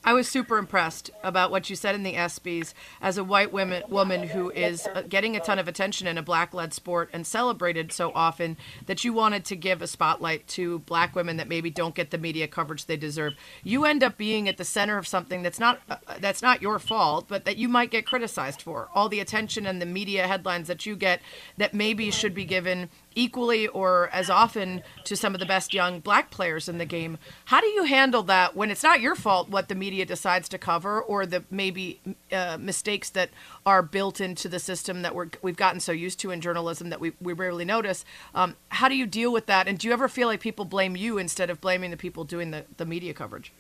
I 0.04 0.14
was 0.14 0.28
super 0.28 0.58
impressed 0.58 1.12
about 1.24 1.52
what 1.52 1.70
you 1.70 1.76
said 1.76 1.94
in 1.94 2.02
the 2.02 2.16
ESPYS 2.16 2.74
as 3.02 3.20
a 3.20 3.24
white 3.24 3.54
women, 3.54 3.84
woman 3.88 4.24
who 4.30 4.50
is 4.50 4.88
uh, 4.88 5.04
getting 5.08 5.36
a 5.36 5.40
ton 5.40 5.60
of 5.60 5.68
attention 5.68 6.08
in 6.08 6.18
a 6.18 6.24
black 6.24 6.56
led 6.56 6.74
sport 6.74 7.12
and 7.14 7.26
celebrated 7.26 7.92
so 7.92 8.12
often 8.16 8.58
that 8.88 9.04
you 9.04 9.14
wanted 9.14 9.46
to 9.46 9.56
give 9.56 9.80
a 9.80 9.88
spotlight 9.88 10.48
to 10.48 10.80
black 10.80 11.16
women 11.16 11.38
that 11.38 11.48
maybe 11.48 11.70
don't 11.70 11.94
get 11.94 12.10
the 12.10 12.18
media 12.18 12.48
coverage 12.48 12.86
they 12.86 12.98
deserve. 12.98 13.34
You 13.64 13.86
end 13.86 14.04
up 14.04 14.18
being 14.18 14.50
at 14.50 14.58
the 14.58 14.66
center 14.66 14.98
of 14.98 15.08
something 15.08 15.44
that's 15.44 15.60
not 15.60 15.80
uh, 15.88 15.98
that's 16.20 16.42
not 16.42 16.64
your 16.64 16.80
fault, 16.80 17.28
but 17.28 17.46
that 17.46 17.58
you 17.58 17.70
might 17.70 17.92
get 17.92 18.08
criticized 18.08 18.62
for. 18.62 18.90
All 18.96 19.08
the 19.08 19.20
attention 19.20 19.68
and 19.68 19.80
the 19.80 19.86
media 19.86 20.28
headlines 20.28 20.68
that 20.68 20.86
you 20.88 20.96
get 20.96 21.22
that 21.58 21.76
maybe 21.76 22.10
should 22.10 22.34
be 22.34 22.46
given 22.46 22.90
equally 23.16 23.68
or 23.68 24.10
as 24.14 24.30
often 24.30 24.84
to 25.04 25.16
some 25.16 25.34
of 25.34 25.40
the 25.40 25.46
best 25.46 25.74
young 25.74 26.00
black 26.00 26.32
players 26.32 26.70
in 26.70 26.78
the 26.78 26.86
game. 26.86 27.18
How 27.46 27.62
do 27.62 27.68
you 27.68 27.84
handle 27.84 28.24
that 28.24 28.56
when 28.56 28.72
it's 28.72 28.84
not 28.84 29.02
your 29.02 29.16
fault 29.16 29.50
what 29.50 29.70
the 29.70 29.76
media 29.76 30.06
decides 30.06 30.48
to 30.50 30.58
cover 30.58 31.02
or 31.02 31.26
the 31.26 31.44
maybe 31.50 32.00
uh, 32.32 32.58
mistakes 32.60 33.10
that 33.12 33.30
are 33.66 33.82
built 33.82 34.22
into 34.22 34.48
the 34.48 34.60
system 34.60 35.02
that 35.02 35.14
we're, 35.16 35.30
we've 35.42 35.58
gotten 35.58 35.80
so 35.80 35.92
used 35.92 36.20
to 36.20 36.32
in 36.32 36.42
journalism 36.42 36.90
that 36.90 37.00
we, 37.00 37.14
we 37.22 37.34
rarely 37.34 37.66
notice? 37.66 38.06
Um, 38.34 38.56
how 38.70 38.88
do 38.90 38.96
you 38.96 39.06
deal 39.06 39.32
with 39.32 39.46
that? 39.48 39.68
And 39.68 39.78
do 39.78 39.88
you 39.88 39.94
ever 39.94 40.08
feel 40.08 40.28
like 40.28 40.40
people 40.40 40.66
blame 40.66 40.96
you 40.96 41.18
instead 41.18 41.50
of 41.50 41.62
blaming 41.62 41.92
the 41.92 41.98
people 41.98 42.24
doing 42.24 42.52
the, 42.52 42.66
the 42.78 42.86
media 42.86 43.14
coverage? 43.14 43.52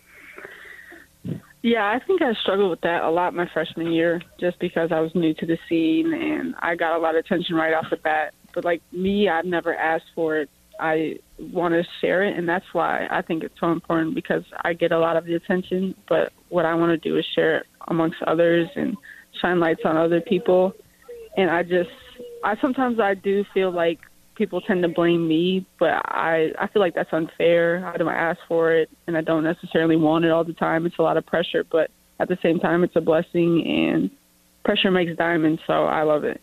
Yeah, 1.63 1.87
I 1.87 1.99
think 2.05 2.23
I 2.23 2.33
struggled 2.33 2.71
with 2.71 2.81
that 2.81 3.03
a 3.03 3.11
lot 3.11 3.35
my 3.35 3.47
freshman 3.53 3.91
year 3.91 4.21
just 4.39 4.57
because 4.57 4.91
I 4.91 4.99
was 4.99 5.13
new 5.13 5.33
to 5.35 5.45
the 5.45 5.59
scene 5.69 6.11
and 6.11 6.55
I 6.59 6.75
got 6.75 6.95
a 6.95 6.99
lot 6.99 7.15
of 7.15 7.23
attention 7.23 7.55
right 7.55 7.73
off 7.73 7.85
the 7.91 7.97
bat 7.97 8.33
but 8.53 8.65
like 8.65 8.81
me, 8.91 9.29
I've 9.29 9.45
never 9.45 9.75
asked 9.75 10.11
for 10.15 10.37
it. 10.37 10.49
I 10.79 11.19
want 11.39 11.73
to 11.73 11.83
share 11.99 12.23
it, 12.23 12.37
and 12.37 12.49
that's 12.49 12.65
why 12.73 13.07
I 13.11 13.21
think 13.21 13.43
it's 13.43 13.59
so 13.59 13.71
important 13.71 14.15
because 14.15 14.43
I 14.63 14.73
get 14.73 14.91
a 14.91 14.97
lot 14.97 15.15
of 15.15 15.25
the 15.25 15.35
attention. 15.35 15.95
But 16.09 16.33
what 16.49 16.65
I 16.65 16.73
want 16.73 16.91
to 16.91 17.09
do 17.09 17.17
is 17.17 17.25
share 17.35 17.57
it 17.59 17.67
amongst 17.87 18.21
others 18.23 18.67
and 18.75 18.97
shine 19.39 19.59
lights 19.59 19.81
on 19.85 19.95
other 19.95 20.21
people. 20.21 20.73
And 21.37 21.49
I 21.49 21.63
just, 21.63 21.91
I 22.43 22.55
sometimes 22.59 22.99
I 22.99 23.13
do 23.13 23.45
feel 23.53 23.71
like 23.71 23.99
people 24.35 24.59
tend 24.61 24.81
to 24.81 24.89
blame 24.89 25.27
me, 25.27 25.65
but 25.79 26.01
I 26.05 26.51
I 26.57 26.67
feel 26.67 26.81
like 26.81 26.95
that's 26.95 27.13
unfair. 27.13 27.85
I 27.85 27.97
don't 27.97 28.07
ask 28.07 28.39
for 28.47 28.73
it, 28.73 28.89
and 29.05 29.15
I 29.15 29.21
don't 29.21 29.43
necessarily 29.43 29.95
want 29.95 30.25
it 30.25 30.31
all 30.31 30.43
the 30.43 30.53
time. 30.53 30.85
It's 30.87 30.97
a 30.97 31.03
lot 31.03 31.17
of 31.17 31.25
pressure, 31.25 31.63
but 31.63 31.91
at 32.19 32.27
the 32.27 32.37
same 32.41 32.59
time, 32.59 32.83
it's 32.83 32.95
a 32.95 33.01
blessing, 33.01 33.65
and 33.67 34.09
pressure 34.63 34.89
makes 34.89 35.15
diamonds. 35.15 35.61
So 35.67 35.85
I 35.85 36.03
love 36.03 36.23
it. 36.23 36.41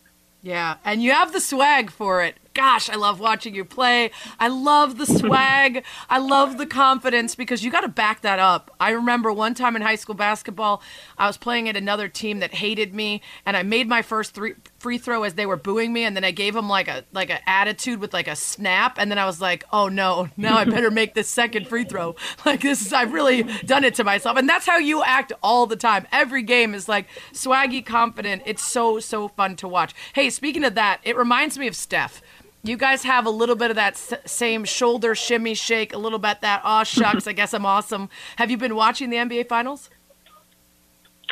Yeah, 0.49 0.77
and 0.83 1.03
you 1.03 1.13
have 1.13 1.35
the 1.35 1.41
swag 1.41 1.91
for 1.91 2.23
it 2.23 2.37
gosh, 2.59 2.91
I 2.91 2.97
love 2.97 3.21
watching 3.21 3.55
you 3.55 3.65
play. 3.65 4.11
I 4.41 4.49
love 4.49 4.99
the 4.99 5.07
swag. 5.07 5.85
I 6.11 6.19
love 6.19 6.59
the 6.59 6.67
confidence 6.67 7.37
because 7.37 7.63
you 7.63 7.71
got 7.71 7.83
to 7.83 7.89
back 7.89 8.23
that 8.23 8.41
up. 8.41 8.75
I 8.81 8.91
remember 8.91 9.33
one 9.33 9.55
time 9.55 9.77
in 9.77 9.83
high 9.83 9.95
school 9.95 10.17
basketball, 10.17 10.83
I 11.17 11.29
was 11.29 11.37
playing 11.37 11.69
at 11.69 11.77
another 11.77 12.09
team 12.09 12.41
that 12.41 12.55
hated 12.55 12.93
me, 12.93 13.23
and 13.47 13.57
I 13.57 13.63
made 13.63 13.89
my 13.89 14.03
first 14.03 14.35
three 14.35 14.55
free 14.81 14.99
throw 14.99 15.23
as 15.23 15.35
they 15.35 15.47
were 15.47 15.57
booing 15.57 15.93
me, 15.93 16.03
and 16.03 16.17
then 16.17 16.25
I 16.25 16.33
gave 16.33 16.55
them 16.55 16.69
like 16.69 16.89
a 16.89 17.05
like 17.13 17.31
an 17.31 17.39
attitude 17.47 18.01
with 18.01 18.13
like 18.13 18.27
a 18.27 18.35
snap, 18.35 18.97
and 18.99 19.09
then 19.09 19.19
I 19.19 19.25
was 19.25 19.41
like, 19.41 19.65
oh 19.73 19.87
no, 19.87 20.29
now 20.37 20.57
I 20.57 20.65
better 20.65 20.91
make 20.91 21.15
this 21.15 21.29
second 21.29 21.69
free 21.69 21.85
throw. 21.85 22.17
Like 22.45 22.63
this 22.63 22.85
is 22.85 22.93
I've 22.93 23.13
really 23.13 23.43
done 23.67 23.85
it 23.85 23.95
to 23.97 24.05
myself, 24.05 24.37
and 24.39 24.49
that's 24.49 24.67
how 24.67 24.79
you 24.79 25.03
act 25.03 25.33
all 25.43 25.67
the 25.67 25.77
time. 25.77 26.07
Every 26.11 26.43
game 26.43 26.75
is 26.75 26.89
like 26.89 27.07
swaggy, 27.33 27.85
confident. 27.85 28.43
It's 28.47 28.65
so 28.65 28.99
so 29.01 29.29
fun 29.29 29.55
to 29.57 29.69
watch. 29.69 29.95
Hey, 30.15 30.31
speaking 30.31 30.65
of 30.65 30.75
that, 30.75 31.01
it 31.05 31.17
reminds 31.17 31.59
me 31.59 31.67
of 31.67 31.77
Steph 31.77 32.23
you 32.63 32.77
guys 32.77 33.05
have 33.05 33.25
a 33.27 33.31
little 33.31 33.55
bit 33.57 33.71
of 33.71 33.77
that 33.77 33.95
s- 33.95 34.15
same 34.27 34.65
shoulder 34.65 35.15
shimmy 35.15 35.55
shake, 35.55 35.93
a 35.93 35.99
little 35.99 36.19
bit 36.19 36.41
that 36.41 36.61
aw 36.65 36.83
shucks, 36.85 37.27
I 37.27 37.33
guess 37.33 37.55
I'm 37.55 37.65
awesome. 37.67 38.09
Have 38.37 38.51
you 38.51 38.57
been 38.57 38.75
watching 38.75 39.11
the 39.11 39.17
NBA 39.17 39.49
Finals? 39.49 39.91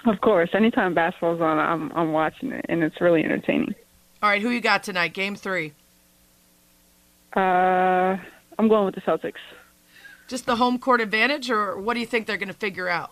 Of 0.04 0.20
course. 0.20 0.50
Anytime 0.54 0.94
basketball's 0.94 1.40
on, 1.40 1.58
I'm 1.58 1.90
I'm 1.92 2.12
watching 2.12 2.52
it, 2.52 2.64
and 2.68 2.82
it's 2.82 3.00
really 3.00 3.24
entertaining. 3.24 3.74
All 4.22 4.30
right, 4.30 4.40
who 4.40 4.50
you 4.50 4.60
got 4.60 4.82
tonight? 4.82 5.12
Game 5.14 5.34
three. 5.34 5.72
Uh, 7.34 8.16
I'm 8.58 8.68
going 8.68 8.86
with 8.86 8.94
the 8.94 9.00
Celtics. 9.02 9.34
Just 10.28 10.46
the 10.46 10.56
home 10.56 10.78
court 10.78 11.00
advantage, 11.00 11.50
or 11.50 11.78
what 11.78 11.94
do 11.94 12.00
you 12.00 12.06
think 12.06 12.26
they're 12.26 12.36
going 12.36 12.48
to 12.48 12.54
figure 12.54 12.88
out? 12.88 13.10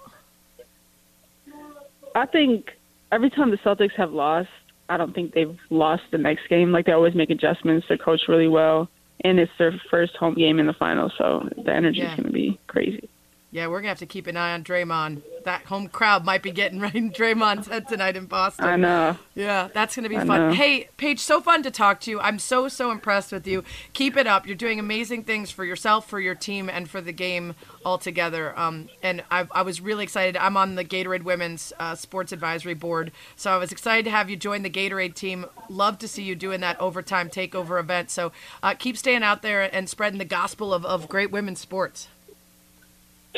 I 2.14 2.26
think 2.26 2.70
every 3.12 3.30
time 3.30 3.50
the 3.50 3.58
Celtics 3.58 3.92
have 3.96 4.12
lost, 4.12 4.48
I 4.88 4.96
don't 4.96 5.14
think 5.14 5.32
they've 5.34 5.56
lost 5.70 6.02
the 6.12 6.18
next 6.18 6.48
game. 6.48 6.72
Like 6.72 6.86
they 6.86 6.92
always 6.92 7.14
make 7.14 7.30
adjustments. 7.30 7.86
They 7.88 7.96
coach 7.96 8.22
really 8.28 8.48
well, 8.48 8.88
and 9.24 9.38
it's 9.38 9.52
their 9.58 9.72
first 9.90 10.16
home 10.16 10.34
game 10.34 10.58
in 10.58 10.66
the 10.66 10.72
final, 10.74 11.10
so 11.16 11.48
the 11.64 11.72
energy 11.72 12.00
is 12.00 12.10
Yeah. 12.10 12.16
going 12.16 12.26
to 12.26 12.32
be 12.32 12.58
crazy. 12.66 13.08
Yeah, 13.54 13.68
we're 13.68 13.78
gonna 13.78 13.90
have 13.90 14.00
to 14.00 14.06
keep 14.06 14.26
an 14.26 14.36
eye 14.36 14.52
on 14.52 14.64
Draymond. 14.64 15.22
That 15.44 15.66
home 15.66 15.86
crowd 15.86 16.24
might 16.24 16.42
be 16.42 16.50
getting 16.50 16.80
right 16.80 16.92
in 16.92 17.12
Draymond's 17.12 17.68
head 17.68 17.86
tonight 17.86 18.16
in 18.16 18.26
Boston. 18.26 18.64
I 18.64 18.74
know. 18.74 19.16
Yeah, 19.36 19.68
that's 19.72 19.94
going 19.94 20.02
to 20.02 20.08
be 20.08 20.16
I 20.16 20.24
fun. 20.24 20.48
know. 20.48 20.52
Hey, 20.52 20.88
Paige, 20.96 21.20
so 21.20 21.40
fun 21.40 21.62
to 21.62 21.70
talk 21.70 22.00
to 22.00 22.10
you. 22.10 22.18
I'm 22.18 22.40
so, 22.40 22.66
so 22.66 22.90
impressed 22.90 23.30
with 23.30 23.46
you. 23.46 23.62
Keep 23.92 24.16
it 24.16 24.26
up. 24.26 24.46
You're 24.46 24.56
doing 24.56 24.80
amazing 24.80 25.22
things 25.22 25.52
for 25.52 25.64
yourself, 25.64 26.08
for 26.08 26.18
your 26.18 26.34
team, 26.34 26.68
and 26.68 26.88
for 26.90 27.00
the 27.00 27.12
game 27.12 27.54
altogether. 27.84 28.58
Um, 28.58 28.88
and 29.02 29.22
I, 29.30 29.46
I 29.52 29.62
was 29.62 29.80
really 29.80 30.02
excited. 30.02 30.36
I'm 30.36 30.56
on 30.56 30.74
the 30.74 30.84
Gatorade 30.84 31.22
Women's 31.22 31.72
uh, 31.78 31.94
Sports 31.94 32.32
Advisory 32.32 32.74
Board, 32.74 33.12
so 33.36 33.52
I 33.52 33.56
was 33.58 33.70
excited 33.70 34.04
to 34.06 34.10
have 34.10 34.30
you 34.30 34.36
join 34.36 34.62
the 34.62 34.70
Gatorade 34.70 35.14
team. 35.14 35.46
Love 35.68 35.98
to 35.98 36.08
see 36.08 36.22
you 36.24 36.34
doing 36.34 36.60
that 36.60 36.80
overtime 36.80 37.28
takeover 37.28 37.78
event. 37.78 38.10
So 38.10 38.32
uh, 38.62 38.74
keep 38.74 38.96
staying 38.96 39.22
out 39.22 39.42
there 39.42 39.62
and 39.74 39.88
spreading 39.88 40.18
the 40.18 40.24
gospel 40.24 40.72
of, 40.74 40.84
of 40.84 41.08
great 41.08 41.30
women's 41.30 41.60
sports. 41.60 42.08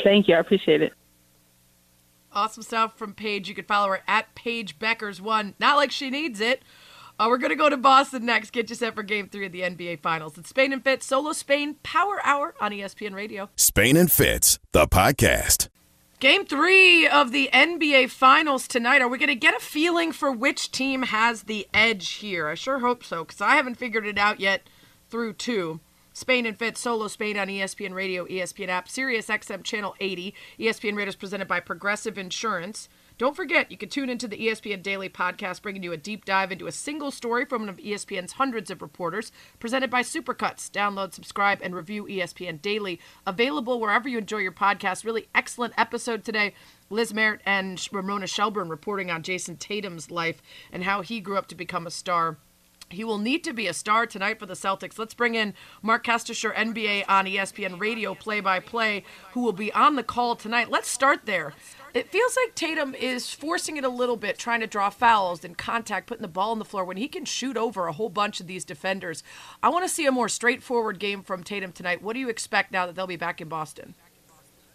Thank 0.03 0.27
you. 0.27 0.35
I 0.35 0.39
appreciate 0.39 0.81
it. 0.81 0.93
Awesome 2.31 2.63
stuff 2.63 2.97
from 2.97 3.13
Paige. 3.13 3.49
You 3.49 3.55
can 3.55 3.65
follow 3.65 3.87
her 3.89 4.01
at 4.07 4.35
Paige 4.35 4.77
Bueckers 4.79 5.19
one. 5.19 5.55
Not 5.59 5.75
like 5.77 5.91
she 5.91 6.09
needs 6.09 6.39
it. 6.39 6.61
Uh, 7.19 7.25
we're 7.29 7.39
gonna 7.39 7.55
go 7.55 7.69
to 7.69 7.77
Boston 7.77 8.25
next. 8.25 8.51
Get 8.51 8.69
you 8.69 8.75
set 8.75 8.93
for 8.93 9.01
Game 9.01 9.27
Three 9.27 9.47
of 9.47 9.51
the 9.51 9.61
NBA 9.61 10.01
Finals. 10.01 10.37
It's 10.37 10.49
Spain 10.49 10.71
and 10.71 10.83
Fitz 10.83 11.05
Solo 11.05 11.33
Spain 11.33 11.75
Power 11.81 12.19
Hour 12.23 12.53
on 12.59 12.71
ESPN 12.71 13.15
Radio. 13.15 13.49
Spain 13.55 13.97
and 13.97 14.11
Fitz, 14.11 14.59
the 14.71 14.87
podcast. 14.87 15.69
Game 16.19 16.47
three 16.47 17.07
of 17.07 17.31
the 17.31 17.47
NBA 17.53 18.09
Finals 18.09 18.67
tonight. 18.67 19.03
Are 19.03 19.07
we 19.07 19.19
going 19.19 19.27
to 19.27 19.35
get 19.35 19.55
a 19.55 19.59
feeling 19.59 20.11
for 20.11 20.31
which 20.31 20.71
team 20.71 21.03
has 21.03 21.43
the 21.43 21.67
edge 21.75 22.09
here? 22.13 22.47
I 22.47 22.55
sure 22.55 22.79
hope 22.79 23.03
so, 23.03 23.23
because 23.23 23.39
I 23.39 23.55
haven't 23.55 23.75
figured 23.75 24.07
it 24.07 24.17
out 24.17 24.39
yet 24.39 24.67
through 25.11 25.33
two. 25.33 25.79
Spain 26.17 26.47
and 26.47 26.57
Fit, 26.57 26.79
Solo 26.79 27.07
Spain 27.07 27.37
on 27.37 27.47
ESPN 27.47 27.93
Radio, 27.93 28.25
ESPN 28.25 28.69
app, 28.69 28.89
Sirius 28.89 29.27
XM 29.27 29.63
Channel 29.63 29.93
80. 29.99 30.33
ESPN 30.59 30.95
Radio 30.95 31.09
is 31.09 31.15
presented 31.15 31.47
by 31.47 31.59
Progressive 31.59 32.17
Insurance. 32.17 32.89
Don't 33.19 33.35
forget, 33.35 33.69
you 33.69 33.77
can 33.77 33.89
tune 33.89 34.09
into 34.09 34.27
the 34.27 34.47
ESPN 34.47 34.81
Daily 34.81 35.09
podcast, 35.09 35.61
bringing 35.61 35.83
you 35.83 35.91
a 35.91 35.97
deep 35.97 36.25
dive 36.25 36.51
into 36.51 36.65
a 36.65 36.71
single 36.71 37.11
story 37.11 37.45
from 37.45 37.61
one 37.61 37.69
of 37.69 37.77
ESPN's 37.77 38.31
hundreds 38.31 38.71
of 38.71 38.81
reporters, 38.81 39.31
presented 39.59 39.91
by 39.91 40.01
Supercuts. 40.01 40.71
Download, 40.71 41.13
subscribe, 41.13 41.59
and 41.61 41.75
review 41.75 42.05
ESPN 42.05 42.63
Daily. 42.63 42.99
Available 43.27 43.79
wherever 43.79 44.09
you 44.09 44.17
enjoy 44.17 44.39
your 44.39 44.51
podcast. 44.51 45.05
Really 45.05 45.27
excellent 45.35 45.75
episode 45.77 46.23
today. 46.23 46.55
Liz 46.89 47.13
Merritt 47.13 47.41
and 47.45 47.87
Ramona 47.91 48.25
Shelburne 48.25 48.69
reporting 48.69 49.11
on 49.11 49.21
Jayson 49.21 49.57
Tatum's 49.57 50.09
life 50.09 50.41
and 50.71 50.83
how 50.83 51.01
he 51.01 51.19
grew 51.19 51.37
up 51.37 51.45
to 51.49 51.55
become 51.55 51.85
a 51.85 51.91
star. 51.91 52.37
He 52.89 53.03
will 53.03 53.17
need 53.17 53.43
to 53.43 53.53
be 53.53 53.67
a 53.67 53.73
star 53.73 54.05
tonight 54.05 54.39
for 54.39 54.45
the 54.45 54.53
Celtics. 54.53 54.97
Let's 54.97 55.13
bring 55.13 55.35
in 55.35 55.53
Marc 55.81 56.05
Kestecher, 56.05 56.53
NBA 56.55 57.03
on 57.09 57.25
ESPN 57.25 57.79
Radio 57.79 58.15
play 58.15 58.39
by 58.39 58.59
play, 58.59 59.03
who 59.31 59.41
will 59.41 59.53
be 59.53 59.71
on 59.73 59.95
the 59.95 60.03
call 60.03 60.35
tonight. 60.35 60.69
Let's 60.69 60.89
start 60.89 61.25
there. 61.25 61.53
It 61.93 62.09
feels 62.09 62.37
like 62.37 62.55
Tatum 62.55 62.93
is 62.93 63.33
forcing 63.33 63.77
it 63.77 63.83
a 63.83 63.89
little 63.89 64.17
bit, 64.17 64.37
trying 64.37 64.59
to 64.61 64.67
draw 64.67 64.89
fouls 64.89 65.43
and 65.43 65.57
contact, 65.57 66.07
putting 66.07 66.21
the 66.21 66.27
ball 66.27 66.51
on 66.51 66.59
the 66.59 66.65
floor 66.65 66.85
when 66.85 66.97
he 66.97 67.07
can 67.07 67.25
shoot 67.25 67.57
over 67.57 67.87
a 67.87 67.93
whole 67.93 68.09
bunch 68.09 68.39
of 68.39 68.47
these 68.47 68.63
defenders. 68.63 69.23
I 69.61 69.69
want 69.69 69.83
to 69.83 69.89
see 69.89 70.05
a 70.05 70.11
more 70.11 70.29
straightforward 70.29 70.99
game 70.99 71.23
from 71.23 71.43
Tatum 71.43 71.71
tonight. 71.71 72.01
What 72.01 72.13
do 72.13 72.19
you 72.19 72.29
expect 72.29 72.71
now 72.71 72.85
that 72.85 72.95
they'll 72.95 73.07
be 73.07 73.15
back 73.15 73.41
in 73.41 73.49
Boston? 73.49 73.95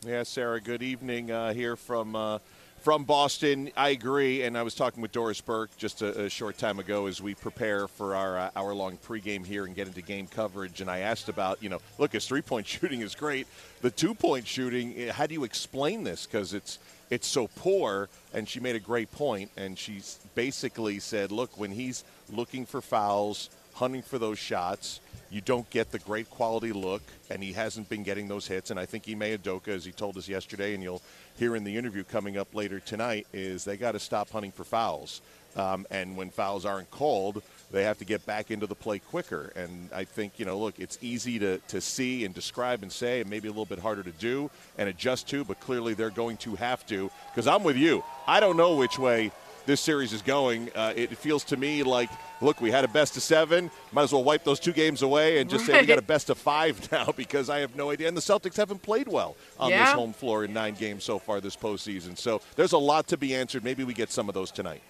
Yeah, 0.05 0.25
Sarah. 0.25 0.61
Good 0.61 0.83
evening 0.83 1.31
uh, 1.31 1.55
here 1.55 1.77
from 1.77 2.17
uh, 2.17 2.41
from 2.83 3.05
Boston. 3.05 3.71
I 3.77 3.91
agree, 3.91 4.43
and 4.43 4.59
I 4.59 4.63
was 4.63 4.75
talking 4.75 5.03
with 5.03 5.13
Doris 5.13 5.41
Burke 5.41 5.77
just 5.77 6.03
a, 6.03 6.25
a 6.25 6.29
short 6.29 6.59
time 6.59 6.81
ago 6.81 7.07
as 7.07 7.23
we 7.23 7.35
prepare 7.35 7.87
for 7.87 8.17
our 8.17 8.39
uh, 8.39 8.51
hour 8.57 8.75
long 8.75 8.99
pregame 8.99 9.47
here 9.47 9.67
and 9.67 9.75
get 9.75 9.87
into 9.87 10.03
game 10.03 10.27
coverage. 10.27 10.81
And 10.81 10.91
I 10.91 10.99
asked 10.99 11.29
about, 11.29 11.63
you 11.63 11.69
know, 11.69 11.79
look, 11.99 12.13
his 12.13 12.27
three 12.27 12.43
point 12.43 12.67
shooting 12.67 13.01
is 13.01 13.15
great. 13.15 13.47
The 13.83 13.91
two 13.91 14.15
point 14.15 14.47
shooting, 14.47 14.95
eh, 14.97 15.13
how 15.13 15.27
do 15.27 15.35
you 15.35 15.45
explain 15.45 16.03
this? 16.03 16.27
Because 16.27 16.55
it's 16.55 16.79
it's 17.09 17.27
so 17.27 17.49
poor. 17.57 18.09
And 18.35 18.49
she 18.49 18.59
made 18.59 18.75
a 18.75 18.81
great 18.81 19.13
point, 19.13 19.51
and 19.57 19.79
she 19.79 20.01
basically 20.35 20.99
said, 20.99 21.31
look, 21.31 21.57
when 21.59 21.71
he's 21.71 22.03
looking 22.31 22.67
for 22.67 22.81
fouls, 22.81 23.49
hunting 23.75 24.03
for 24.03 24.19
those 24.19 24.39
shots. 24.39 25.01
You 25.33 25.41
don't 25.41 25.69
get 25.71 25.91
the 25.91 25.99
great 25.99 26.29
quality 26.29 26.73
look, 26.73 27.03
and 27.31 27.43
he 27.43 27.55
hasn't 27.55 27.89
been 27.89 28.03
getting 28.03 28.29
those 28.29 28.47
hits. 28.47 28.71
And 28.71 28.79
I 28.79 28.85
think 28.85 29.09
Ime 29.09 29.39
Udoka, 29.39 29.69
as 29.69 29.83
he 29.83 29.91
told 29.91 30.19
us 30.19 30.29
yesterday, 30.29 30.75
and 30.75 30.83
you'll 30.83 31.01
hear 31.39 31.57
in 31.57 31.65
the 31.65 31.75
interview 31.75 32.05
coming 32.05 32.37
up 32.37 32.55
later 32.55 32.81
tonight, 32.81 33.27
is 33.33 33.65
they 33.65 33.79
got 33.79 33.93
to 33.93 33.99
stop 33.99 34.29
hunting 34.29 34.53
for 34.53 34.63
fouls. 34.63 35.23
Um, 35.57 35.87
and 35.91 36.19
when 36.19 36.29
fouls 36.29 36.67
aren't 36.67 36.91
called, 36.91 37.43
they 37.71 37.85
have 37.85 37.99
to 37.99 38.05
get 38.05 38.27
back 38.27 38.51
into 38.51 38.67
the 38.67 38.75
play 38.75 38.99
quicker. 38.99 39.53
And 39.57 39.89
I 39.95 40.05
think, 40.05 40.39
you 40.39 40.45
know, 40.45 40.59
look, 40.59 40.79
it's 40.79 40.99
easy 41.01 41.39
to, 41.39 41.59
to 41.69 41.81
see 41.81 42.27
and 42.27 42.35
describe 42.35 42.83
and 42.83 42.93
say, 42.93 43.23
and 43.23 43.31
maybe 43.31 43.49
a 43.49 43.51
little 43.51 43.65
bit 43.65 43.79
harder 43.79 44.03
to 44.03 44.13
do 44.13 44.51
and 44.77 44.87
adjust 44.87 45.29
to, 45.31 45.45
but 45.45 45.61
clearly 45.61 45.95
they're 45.95 46.11
going 46.11 46.37
to 46.39 46.57
have 46.57 46.85
to. 46.87 47.11
Because 47.31 47.47
I'm 47.47 47.65
with 47.65 47.79
you. 47.79 48.05
I 48.27 48.41
don't 48.41 48.59
know 48.59 48.77
which 48.77 48.99
way 48.99 49.33
this 49.65 49.81
series 49.81 50.13
is 50.13 50.21
going. 50.21 50.71
Uh, 50.75 50.93
it 50.95 51.17
feels 51.17 51.45
to 51.45 51.57
me 51.57 51.83
like, 51.83 52.11
look, 52.43 52.61
we 52.61 52.71
had 52.71 52.85
a 52.85 52.89
best 52.89 53.17
of 53.17 53.23
seven. 53.23 53.71
Might 53.93 54.03
as 54.03 54.13
well 54.13 54.25
wipe 54.25 54.45
those 54.45 54.61
two 54.61 54.73
games 54.73 55.03
away 55.03 55.39
and 55.39 55.49
just 55.49 55.67
right. 55.69 55.77
say 55.77 55.81
we 55.81 55.87
got 55.87 55.99
a 55.99 56.03
best 56.03 56.31
of 56.31 56.39
five 56.39 56.91
now 56.93 57.13
because 57.17 57.49
I 57.49 57.61
have 57.61 57.77
no 57.77 57.91
idea. 57.91 58.09
And 58.09 58.17
the 58.17 58.21
Celtics 58.21 58.57
haven't 58.57 58.83
played 58.83 59.09
well 59.09 59.37
on 59.59 59.71
yeah. 59.71 59.85
this 59.85 59.95
home 59.95 60.13
floor 60.13 60.45
in 60.45 60.53
nine 60.53 60.75
games 60.75 61.05
so 61.05 61.19
far 61.19 61.41
this 61.41 61.57
postseason. 61.57 62.19
So 62.19 62.41
there's 62.57 62.73
a 62.73 62.79
lot 62.79 63.07
to 63.09 63.17
be 63.17 63.35
answered. 63.35 63.65
Maybe 63.65 63.85
we 63.85 63.95
get 63.95 64.11
some 64.11 64.29
of 64.29 64.35
those 64.35 64.51
tonight 64.51 64.83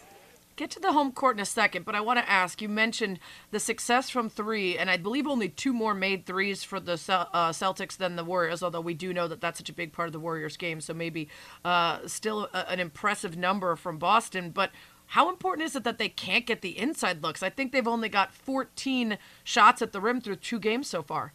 get 0.57 0.71
to 0.71 0.81
the 0.81 0.93
home 0.93 1.13
court 1.13 1.37
in 1.37 1.41
a 1.41 1.47
second, 1.47 1.85
but 1.85 1.95
I 1.95 2.01
want 2.01 2.19
to 2.19 2.31
ask 2.31 2.61
you 2.61 2.69
mentioned 2.69 3.19
the 3.51 3.61
success 3.61 4.11
from 4.11 4.29
three, 4.29 4.79
and 4.79 4.91
I 4.91 4.97
believe 4.97 5.27
only 5.27 5.49
two 5.49 5.73
more 5.73 5.95
made 5.95 6.27
threes 6.27 6.63
for 6.63 6.79
the 6.79 6.93
uh, 6.93 7.51
Celtics 7.53 7.97
than 7.97 8.17
the 8.17 8.25
Warriors, 8.25 8.63
although 8.63 8.81
we 8.81 8.95
do 8.95 9.13
know 9.13 9.29
that 9.29 9.41
that's 9.41 9.59
such 9.59 9.69
a 9.69 9.73
big 9.73 9.93
part 9.93 10.09
of 10.09 10.13
the 10.13 10.21
Warriors 10.21 10.57
game, 10.57 10.81
so 10.81 10.95
maybe 10.95 11.29
uh, 11.65 12.07
still 12.07 12.49
a, 12.53 12.71
an 12.71 12.81
impressive 12.81 13.37
number 13.37 13.77
from 13.77 13.99
Boston. 13.99 14.51
But 14.51 14.71
how 15.13 15.29
important 15.29 15.67
is 15.67 15.77
it 15.77 15.85
that 15.85 15.99
they 15.99 16.09
can't 16.09 16.47
get 16.47 16.63
the 16.63 16.79
inside 16.79 17.23
looks? 17.23 17.43
I 17.43 17.51
think 17.51 17.71
they've 17.71 17.87
only 17.87 18.09
got 18.09 18.33
14 18.33 19.19
shots 19.45 19.83
at 19.83 19.93
the 19.93 20.01
rim 20.01 20.23
through 20.23 20.37
two 20.37 20.59
games 20.59 20.89
so 20.89 21.03
far. 21.03 21.35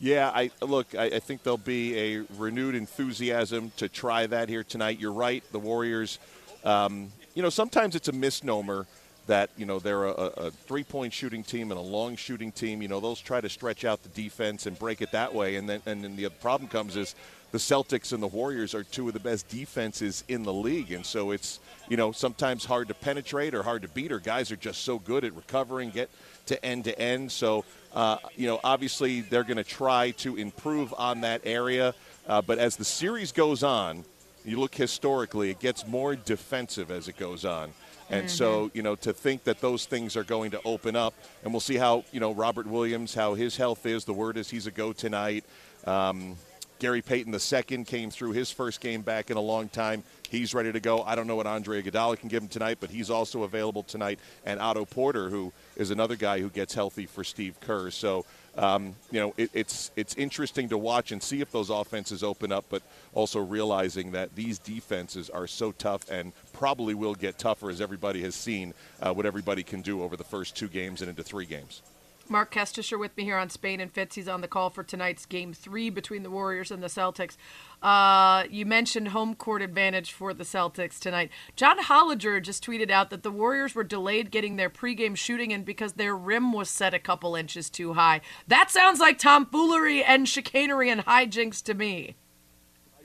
Yeah, 0.00 0.32
I 0.34 0.50
look. 0.62 0.94
I, 0.94 1.04
I, 1.04 1.18
think 1.18 1.42
there'll 1.42 1.58
be 1.58 1.98
a 1.98 2.24
renewed 2.38 2.74
enthusiasm 2.74 3.70
to 3.76 3.90
try 3.90 4.26
that 4.28 4.48
here 4.48 4.64
tonight. 4.64 4.98
You're 4.98 5.12
right. 5.12 5.44
The 5.52 5.58
Warriors, 5.58 6.18
um, 6.64 7.12
you 7.34 7.42
know, 7.42 7.50
sometimes 7.50 7.96
it's 7.96 8.08
a 8.08 8.12
misnomer 8.12 8.86
that 9.26 9.50
you 9.58 9.66
know 9.66 9.78
they're 9.78 10.04
a, 10.04 10.12
a, 10.12 10.50
three-point 10.50 11.12
shooting 11.12 11.42
team 11.42 11.70
and 11.70 11.78
a 11.78 11.82
long 11.82 12.16
shooting 12.16 12.50
team. 12.50 12.80
You 12.80 12.88
know, 12.88 12.98
those 12.98 13.20
try 13.20 13.42
to 13.42 13.48
stretch 13.50 13.84
out 13.84 14.02
the 14.02 14.08
defense 14.08 14.64
and 14.64 14.78
break 14.78 15.02
it 15.02 15.12
that 15.12 15.34
way, 15.34 15.56
and 15.56 15.68
then 15.68 15.82
and 15.84 16.02
then 16.02 16.16
the 16.16 16.30
problem 16.30 16.70
comes 16.70 16.96
is 16.96 17.14
the 17.54 17.60
Celtics 17.60 18.12
and 18.12 18.20
the 18.20 18.26
Warriors 18.26 18.74
are 18.74 18.82
two 18.82 19.06
of 19.06 19.14
the 19.14 19.20
best 19.20 19.46
defenses 19.46 20.24
in 20.26 20.42
the 20.42 20.52
league, 20.52 20.90
and 20.90 21.06
so 21.06 21.30
it's 21.30 21.60
you 21.88 21.96
know 21.96 22.10
sometimes 22.10 22.64
hard 22.64 22.88
to 22.88 22.94
penetrate 22.94 23.54
or 23.54 23.62
hard 23.62 23.82
to 23.82 23.88
beat. 23.88 24.10
Or 24.10 24.18
guys 24.18 24.50
are 24.50 24.56
just 24.56 24.80
so 24.82 24.98
good 24.98 25.24
at 25.24 25.32
recovering, 25.36 25.90
get 25.90 26.10
to 26.46 26.64
end 26.64 26.82
to 26.86 26.98
end. 26.98 27.30
So 27.30 27.64
uh, 27.92 28.18
you 28.34 28.48
know, 28.48 28.58
obviously 28.64 29.20
they're 29.20 29.44
going 29.44 29.58
to 29.58 29.62
try 29.62 30.10
to 30.10 30.34
improve 30.34 30.92
on 30.98 31.20
that 31.20 31.42
area. 31.44 31.94
Uh, 32.26 32.42
but 32.42 32.58
as 32.58 32.74
the 32.74 32.84
series 32.84 33.30
goes 33.30 33.62
on, 33.62 34.04
you 34.44 34.58
look 34.58 34.74
historically, 34.74 35.50
it 35.50 35.60
gets 35.60 35.86
more 35.86 36.16
defensive 36.16 36.90
as 36.90 37.06
it 37.06 37.16
goes 37.16 37.44
on. 37.44 37.70
And 38.10 38.26
mm-hmm. 38.26 38.28
so, 38.34 38.72
you 38.74 38.82
know, 38.82 38.96
to 38.96 39.12
think 39.12 39.44
that 39.44 39.60
those 39.60 39.86
things 39.86 40.16
are 40.16 40.24
going 40.24 40.50
to 40.50 40.60
open 40.64 40.96
up, 40.96 41.14
and 41.44 41.52
we'll 41.52 41.60
see 41.60 41.76
how, 41.76 42.04
you 42.10 42.18
know, 42.18 42.32
Robert 42.32 42.66
Williams, 42.66 43.14
how 43.14 43.34
his 43.34 43.56
health 43.56 43.86
is. 43.86 44.04
The 44.04 44.12
word 44.12 44.36
is 44.38 44.50
he's 44.50 44.66
a 44.66 44.72
go 44.72 44.92
tonight. 44.92 45.44
Um, 45.86 46.36
Gary 46.84 47.00
Payton 47.00 47.32
II 47.32 47.84
came 47.84 48.10
through 48.10 48.32
his 48.32 48.50
first 48.50 48.78
game 48.78 49.00
back 49.00 49.30
in 49.30 49.38
a 49.38 49.40
long 49.40 49.70
time. 49.70 50.02
He's 50.28 50.52
ready 50.52 50.70
to 50.70 50.80
go. 50.80 51.02
I 51.02 51.14
don't 51.14 51.26
know 51.26 51.34
what 51.34 51.46
Andre 51.46 51.82
Iguodala 51.82 52.18
can 52.18 52.28
give 52.28 52.42
him 52.42 52.48
tonight, 52.50 52.76
but 52.78 52.90
he's 52.90 53.08
also 53.08 53.44
available 53.44 53.82
tonight. 53.82 54.18
And 54.44 54.60
Otto 54.60 54.84
Porter, 54.84 55.30
who 55.30 55.50
is 55.76 55.90
another 55.90 56.14
guy 56.14 56.40
who 56.40 56.50
gets 56.50 56.74
healthy 56.74 57.06
for 57.06 57.24
Steve 57.24 57.58
Kerr. 57.60 57.90
So 57.90 58.26
um, 58.58 58.96
you 59.10 59.18
know, 59.18 59.32
it, 59.38 59.48
it's 59.54 59.92
it's 59.96 60.14
interesting 60.16 60.68
to 60.68 60.76
watch 60.76 61.10
and 61.10 61.22
see 61.22 61.40
if 61.40 61.50
those 61.50 61.70
offenses 61.70 62.22
open 62.22 62.52
up, 62.52 62.66
but 62.68 62.82
also 63.14 63.40
realizing 63.40 64.12
that 64.12 64.34
these 64.34 64.58
defenses 64.58 65.30
are 65.30 65.46
so 65.46 65.72
tough 65.72 66.10
and 66.10 66.32
probably 66.52 66.92
will 66.92 67.14
get 67.14 67.38
tougher 67.38 67.70
as 67.70 67.80
everybody 67.80 68.20
has 68.20 68.34
seen 68.34 68.74
uh, 69.00 69.10
what 69.10 69.24
everybody 69.24 69.62
can 69.62 69.80
do 69.80 70.02
over 70.02 70.18
the 70.18 70.24
first 70.24 70.54
two 70.54 70.68
games 70.68 71.00
and 71.00 71.08
into 71.08 71.22
three 71.22 71.46
games. 71.46 71.80
Marc 72.30 72.52
Kestecher 72.52 72.98
with 72.98 73.16
me 73.16 73.24
here 73.24 73.36
on 73.36 73.50
Spain 73.50 73.80
and 73.80 73.92
Fitz. 73.92 74.16
He's 74.16 74.28
on 74.28 74.40
the 74.40 74.48
call 74.48 74.70
for 74.70 74.82
tonight's 74.82 75.26
game 75.26 75.52
three 75.52 75.90
between 75.90 76.22
the 76.22 76.30
Warriors 76.30 76.70
and 76.70 76.82
the 76.82 76.88
Celtics. 76.88 77.36
Uh, 77.82 78.44
you 78.50 78.64
mentioned 78.66 79.08
home 79.08 79.34
court 79.34 79.62
advantage 79.62 80.12
for 80.12 80.32
the 80.32 80.44
Celtics 80.44 80.98
tonight. 80.98 81.30
John 81.56 81.78
Hollinger 81.78 82.42
just 82.42 82.64
tweeted 82.64 82.90
out 82.90 83.10
that 83.10 83.22
the 83.22 83.30
Warriors 83.30 83.74
were 83.74 83.84
delayed 83.84 84.30
getting 84.30 84.56
their 84.56 84.70
pregame 84.70 85.16
shooting 85.16 85.50
in 85.50 85.64
because 85.64 85.94
their 85.94 86.16
rim 86.16 86.52
was 86.52 86.70
set 86.70 86.94
a 86.94 86.98
couple 86.98 87.36
inches 87.36 87.68
too 87.68 87.92
high. 87.94 88.20
That 88.48 88.70
sounds 88.70 89.00
like 89.00 89.18
tomfoolery 89.18 90.02
and 90.02 90.28
chicanery 90.28 90.90
and 90.90 91.04
hijinks 91.04 91.62
to 91.64 91.74
me 91.74 92.16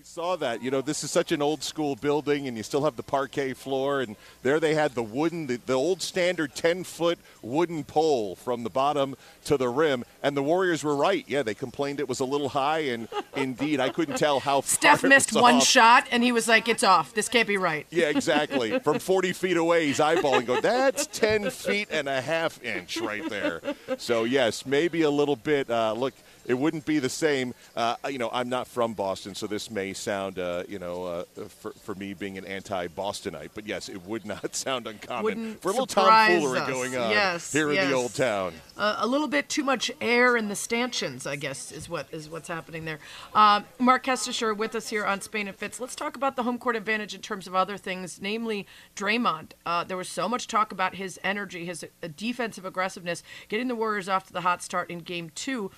saw 0.10 0.36
that. 0.36 0.64
You 0.64 0.72
know, 0.72 0.82
this 0.82 1.04
is 1.04 1.12
such 1.12 1.32
an 1.32 1.40
old 1.40 1.62
school 1.62 1.96
building, 1.96 2.48
and 2.48 2.58
you 2.58 2.64
still 2.64 2.84
have 2.84 2.96
the 2.96 3.04
parquet 3.04 3.54
floor. 3.54 4.02
And 4.02 4.16
there 4.42 4.60
they 4.60 4.74
had 4.74 4.96
the 4.96 5.04
wooden, 5.04 5.46
the, 5.46 5.58
the 5.58 5.74
old 5.74 6.02
standard 6.02 6.56
10 6.56 6.84
foot 6.84 7.20
wooden 7.44 7.84
pole 7.84 8.36
from 8.36 8.64
the 8.64 8.72
bottom 8.72 9.16
to 9.46 9.56
the 9.56 9.70
rim. 9.70 10.04
And 10.24 10.36
the 10.36 10.42
Warriors 10.42 10.84
were 10.84 10.96
right. 10.96 11.24
Yeah, 11.28 11.44
they 11.44 11.54
complained 11.54 12.00
it 12.00 12.10
was 12.10 12.20
a 12.20 12.26
little 12.26 12.50
high, 12.50 12.80
and 12.80 13.08
indeed, 13.36 13.80
I 13.80 13.90
couldn't 13.90 14.18
tell 14.18 14.40
how 14.40 14.62
Steph 14.62 15.04
missed 15.04 15.34
one 15.34 15.56
off. 15.56 15.64
shot, 15.64 16.08
and 16.12 16.24
he 16.24 16.32
was 16.32 16.48
like, 16.48 16.68
"It's 16.68 16.84
off. 16.84 17.14
This 17.14 17.30
can't 17.30 17.48
be 17.48 17.58
right." 17.58 17.86
Yeah, 17.92 18.10
exactly. 18.10 18.80
From 18.84 18.98
40 18.98 19.34
feet 19.34 19.58
away, 19.58 19.86
he's 19.86 20.00
eyeballing. 20.00 20.48
Go, 20.48 20.60
that's 20.60 21.06
10 21.08 21.52
feet 21.52 21.90
and 21.92 22.10
a 22.10 22.20
half 22.20 22.62
inch 22.64 22.98
right 22.98 23.28
there. 23.30 23.62
So 23.98 24.24
yes, 24.24 24.66
maybe 24.66 25.04
a 25.04 25.12
little 25.12 25.36
bit. 25.36 25.70
Uh, 25.70 25.94
look 25.94 26.16
it 26.50 26.58
wouldn't 26.58 26.84
be 26.86 26.98
the 26.98 27.10
same. 27.10 27.54
Uh, 27.76 27.96
you 28.10 28.18
know, 28.18 28.30
I'm 28.34 28.50
not 28.50 28.68
from 28.68 28.94
Boston, 28.94 29.36
so 29.36 29.46
this 29.46 29.70
may 29.70 29.94
sound, 29.94 30.40
uh, 30.40 30.64
you 30.68 30.80
know, 30.80 31.06
uh, 31.06 31.24
for, 31.48 31.72
for 31.72 31.94
me 31.94 32.16
being 32.16 32.40
an 32.40 32.46
anti-Bostonite, 32.46 33.52
but 33.54 33.68
yes, 33.68 33.88
it 33.88 34.04
would 34.08 34.26
not 34.30 34.56
sound 34.56 34.88
uncommon 34.88 35.24
Wouldn't 35.24 35.62
for 35.62 35.70
a 35.70 35.72
little 35.72 35.86
tomfoolery 35.86 36.60
going 36.68 36.98
on 36.98 37.12
yes, 37.12 37.54
here 37.54 37.72
yes. 37.72 37.84
in 37.84 37.92
the 37.92 37.96
old 37.96 38.16
town. 38.16 38.54
a 38.78 39.06
little 39.06 39.28
bit 39.28 39.48
too 39.48 39.64
much 39.64 39.92
air 40.02 40.36
in 40.36 40.50
the 40.50 40.56
stanchions, 40.56 41.28
I 41.28 41.36
guess, 41.36 41.72
is 41.72 41.88
what 41.88 42.08
is 42.12 42.28
what's 42.30 42.48
happening 42.48 42.86
there. 42.86 43.00
Um, 43.36 43.66
Marc 43.78 44.06
Kestecher 44.06 44.58
with 44.58 44.74
us 44.74 44.90
here 44.90 45.06
on 45.06 45.22
Spain 45.22 45.48
and 45.48 45.56
Fitz. 45.56 45.80
Let's 45.80 45.96
talk 45.96 46.16
about 46.16 46.36
the 46.36 46.44
home 46.44 46.58
court 46.58 46.76
advantage 46.76 47.14
in 47.14 47.22
terms 47.22 47.46
of 47.46 47.54
other 47.54 47.78
things, 47.78 48.20
namely 48.20 48.66
Draymond. 48.96 49.52
Uh, 49.68 49.84
there 49.84 49.98
was 49.98 50.10
so 50.10 50.28
much 50.28 50.48
talk 50.48 50.72
about 50.72 50.96
his 50.96 51.20
energy, 51.24 51.66
his 51.66 51.84
uh, 51.84 52.08
defensive 52.18 52.66
aggressiveness, 52.66 53.22
getting 53.50 53.68
the 53.68 53.76
Warriors 53.76 54.10
off 54.10 54.26
to 54.26 54.34
the 54.34 54.42
hot 54.42 54.64
start 54.64 54.90
in 54.90 55.00
Game 55.00 55.30
Two. 55.36 55.70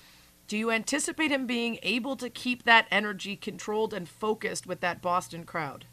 Do 0.52 0.58
you 0.58 0.70
anticipate 0.70 1.30
him 1.30 1.46
being 1.46 1.78
able 1.82 2.14
to 2.16 2.28
keep 2.28 2.64
that 2.64 2.86
energy 2.90 3.36
controlled 3.36 3.94
and 3.94 4.06
focused 4.06 4.66
with 4.66 4.80
that 4.80 5.00
Boston 5.00 5.44
crowd? 5.44 5.86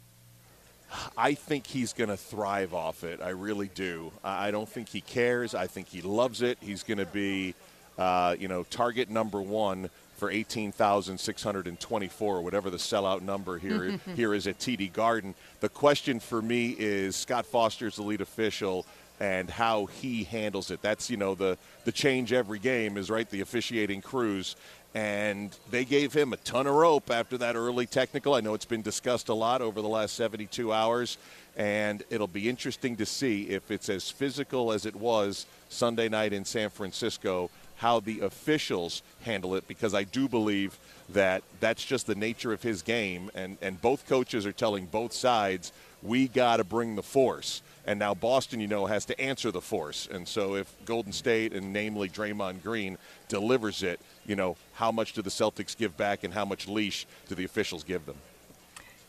I 1.16 1.32
think 1.32 1.66
he's 1.66 1.94
going 1.94 2.10
to 2.10 2.18
thrive 2.18 2.74
off 2.74 3.02
it. 3.02 3.22
I 3.22 3.30
really 3.30 3.70
do. 3.74 4.12
I 4.22 4.50
don't 4.50 4.68
think 4.68 4.90
he 4.90 5.00
cares. 5.00 5.54
I 5.54 5.66
think 5.66 5.88
he 5.88 6.02
loves 6.02 6.42
it. 6.42 6.58
He's 6.60 6.82
going 6.82 6.98
to 6.98 7.06
be, 7.06 7.54
uh, 7.96 8.36
you 8.38 8.48
know, 8.48 8.64
target 8.64 9.08
number 9.08 9.40
one 9.40 9.88
for 10.18 10.30
18,624, 10.30 12.42
whatever 12.42 12.68
the 12.68 12.76
sellout 12.76 13.22
number 13.22 13.56
here, 13.56 13.98
here 14.14 14.34
is 14.34 14.46
at 14.46 14.58
TD 14.58 14.92
Garden. 14.92 15.34
The 15.60 15.70
question 15.70 16.20
for 16.20 16.42
me 16.42 16.76
is 16.78 17.16
Scott 17.16 17.46
Foster's 17.46 17.96
the 17.96 18.02
lead 18.02 18.20
official 18.20 18.84
and 19.20 19.50
how 19.50 19.84
he 19.84 20.24
handles 20.24 20.70
it. 20.70 20.80
That's 20.80 21.10
you 21.10 21.16
know 21.18 21.34
the 21.34 21.58
the 21.84 21.92
change 21.92 22.32
every 22.32 22.58
game 22.58 22.96
is 22.96 23.10
right 23.10 23.28
the 23.28 23.42
officiating 23.42 24.00
crews, 24.00 24.56
and 24.94 25.56
they 25.70 25.84
gave 25.84 26.12
him 26.12 26.32
a 26.32 26.38
ton 26.38 26.66
of 26.66 26.74
rope 26.74 27.10
after 27.10 27.38
that 27.38 27.54
early 27.54 27.86
technical. 27.86 28.34
I 28.34 28.40
know 28.40 28.54
it's 28.54 28.64
been 28.64 28.82
discussed 28.82 29.28
a 29.28 29.34
lot 29.34 29.60
over 29.60 29.82
the 29.82 29.88
last 29.88 30.16
72 30.16 30.72
hours, 30.72 31.18
and 31.56 32.02
it'll 32.10 32.26
be 32.26 32.48
interesting 32.48 32.96
to 32.96 33.06
see 33.06 33.44
if 33.44 33.70
it's 33.70 33.88
as 33.90 34.10
physical 34.10 34.72
as 34.72 34.86
it 34.86 34.96
was 34.96 35.46
Sunday 35.68 36.08
night 36.08 36.32
in 36.32 36.44
San 36.44 36.70
Francisco. 36.70 37.50
How 37.76 38.00
the 38.00 38.20
officials 38.20 39.02
handle 39.22 39.54
it, 39.54 39.66
because 39.66 39.94
I 39.94 40.04
do 40.04 40.28
believe 40.28 40.78
that 41.10 41.42
that's 41.60 41.82
just 41.82 42.06
the 42.06 42.14
nature 42.14 42.52
of 42.52 42.62
his 42.62 42.82
game, 42.82 43.30
and, 43.34 43.56
and 43.62 43.80
both 43.80 44.06
coaches 44.06 44.44
are 44.44 44.52
telling 44.52 44.84
both 44.84 45.14
sides 45.14 45.72
we 46.02 46.28
got 46.28 46.58
to 46.58 46.64
bring 46.64 46.96
the 46.96 47.02
force. 47.02 47.62
And 47.86 47.98
now 47.98 48.14
Boston, 48.14 48.60
you 48.60 48.66
know, 48.66 48.86
has 48.86 49.04
to 49.06 49.20
answer 49.20 49.50
the 49.50 49.60
force. 49.60 50.08
And 50.10 50.28
so 50.28 50.54
if 50.54 50.72
Golden 50.84 51.12
State, 51.12 51.52
and 51.52 51.72
namely 51.72 52.08
Draymond 52.08 52.62
Green, 52.62 52.98
delivers 53.28 53.82
it, 53.82 54.00
you 54.26 54.36
know, 54.36 54.56
how 54.74 54.92
much 54.92 55.12
do 55.12 55.22
the 55.22 55.30
Celtics 55.30 55.76
give 55.76 55.96
back 55.96 56.24
and 56.24 56.34
how 56.34 56.44
much 56.44 56.68
leash 56.68 57.06
do 57.28 57.34
the 57.34 57.44
officials 57.44 57.82
give 57.84 58.06
them? 58.06 58.16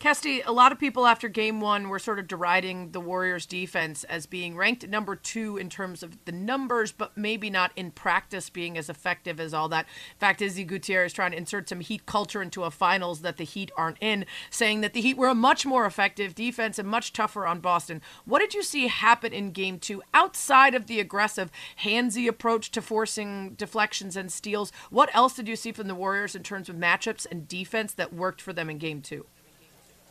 Kesty, 0.01 0.41
a 0.47 0.51
lot 0.51 0.71
of 0.71 0.79
people 0.79 1.05
after 1.05 1.29
game 1.29 1.61
one 1.61 1.87
were 1.87 1.99
sort 1.99 2.17
of 2.17 2.27
deriding 2.27 2.89
the 2.89 2.99
Warriors 2.99 3.45
defense 3.45 4.03
as 4.05 4.25
being 4.25 4.57
ranked 4.57 4.87
number 4.87 5.15
two 5.15 5.57
in 5.57 5.69
terms 5.69 6.01
of 6.01 6.25
the 6.25 6.31
numbers, 6.31 6.91
but 6.91 7.15
maybe 7.15 7.51
not 7.51 7.71
in 7.75 7.91
practice 7.91 8.49
being 8.49 8.79
as 8.79 8.89
effective 8.89 9.39
as 9.39 9.53
all 9.53 9.69
that. 9.69 9.85
In 9.85 10.17
fact, 10.17 10.41
Izzy 10.41 10.63
Gutierrez 10.63 11.13
trying 11.13 11.33
to 11.33 11.37
insert 11.37 11.69
some 11.69 11.81
Heat 11.81 12.07
culture 12.07 12.41
into 12.41 12.63
a 12.63 12.71
finals 12.71 13.21
that 13.21 13.37
the 13.37 13.43
Heat 13.43 13.69
aren't 13.77 13.99
in, 14.01 14.25
saying 14.49 14.81
that 14.81 14.93
the 14.93 15.01
Heat 15.01 15.17
were 15.17 15.27
a 15.27 15.35
much 15.35 15.67
more 15.67 15.85
effective 15.85 16.33
defense 16.33 16.79
and 16.79 16.89
much 16.89 17.13
tougher 17.13 17.45
on 17.45 17.59
Boston. 17.59 18.01
What 18.25 18.39
did 18.39 18.55
you 18.55 18.63
see 18.63 18.87
happen 18.87 19.33
in 19.33 19.51
game 19.51 19.77
two 19.77 20.01
outside 20.15 20.73
of 20.73 20.87
the 20.87 20.99
aggressive, 20.99 21.51
handsy 21.83 22.27
approach 22.27 22.71
to 22.71 22.81
forcing 22.81 23.51
deflections 23.51 24.17
and 24.17 24.31
steals? 24.31 24.71
What 24.89 25.13
else 25.13 25.35
did 25.35 25.47
you 25.47 25.55
see 25.55 25.71
from 25.71 25.87
the 25.87 25.93
Warriors 25.93 26.35
in 26.35 26.41
terms 26.41 26.69
of 26.69 26.75
matchups 26.75 27.27
and 27.29 27.47
defense 27.47 27.93
that 27.93 28.11
worked 28.11 28.41
for 28.41 28.51
them 28.51 28.67
in 28.67 28.79
game 28.79 29.03
two? 29.03 29.27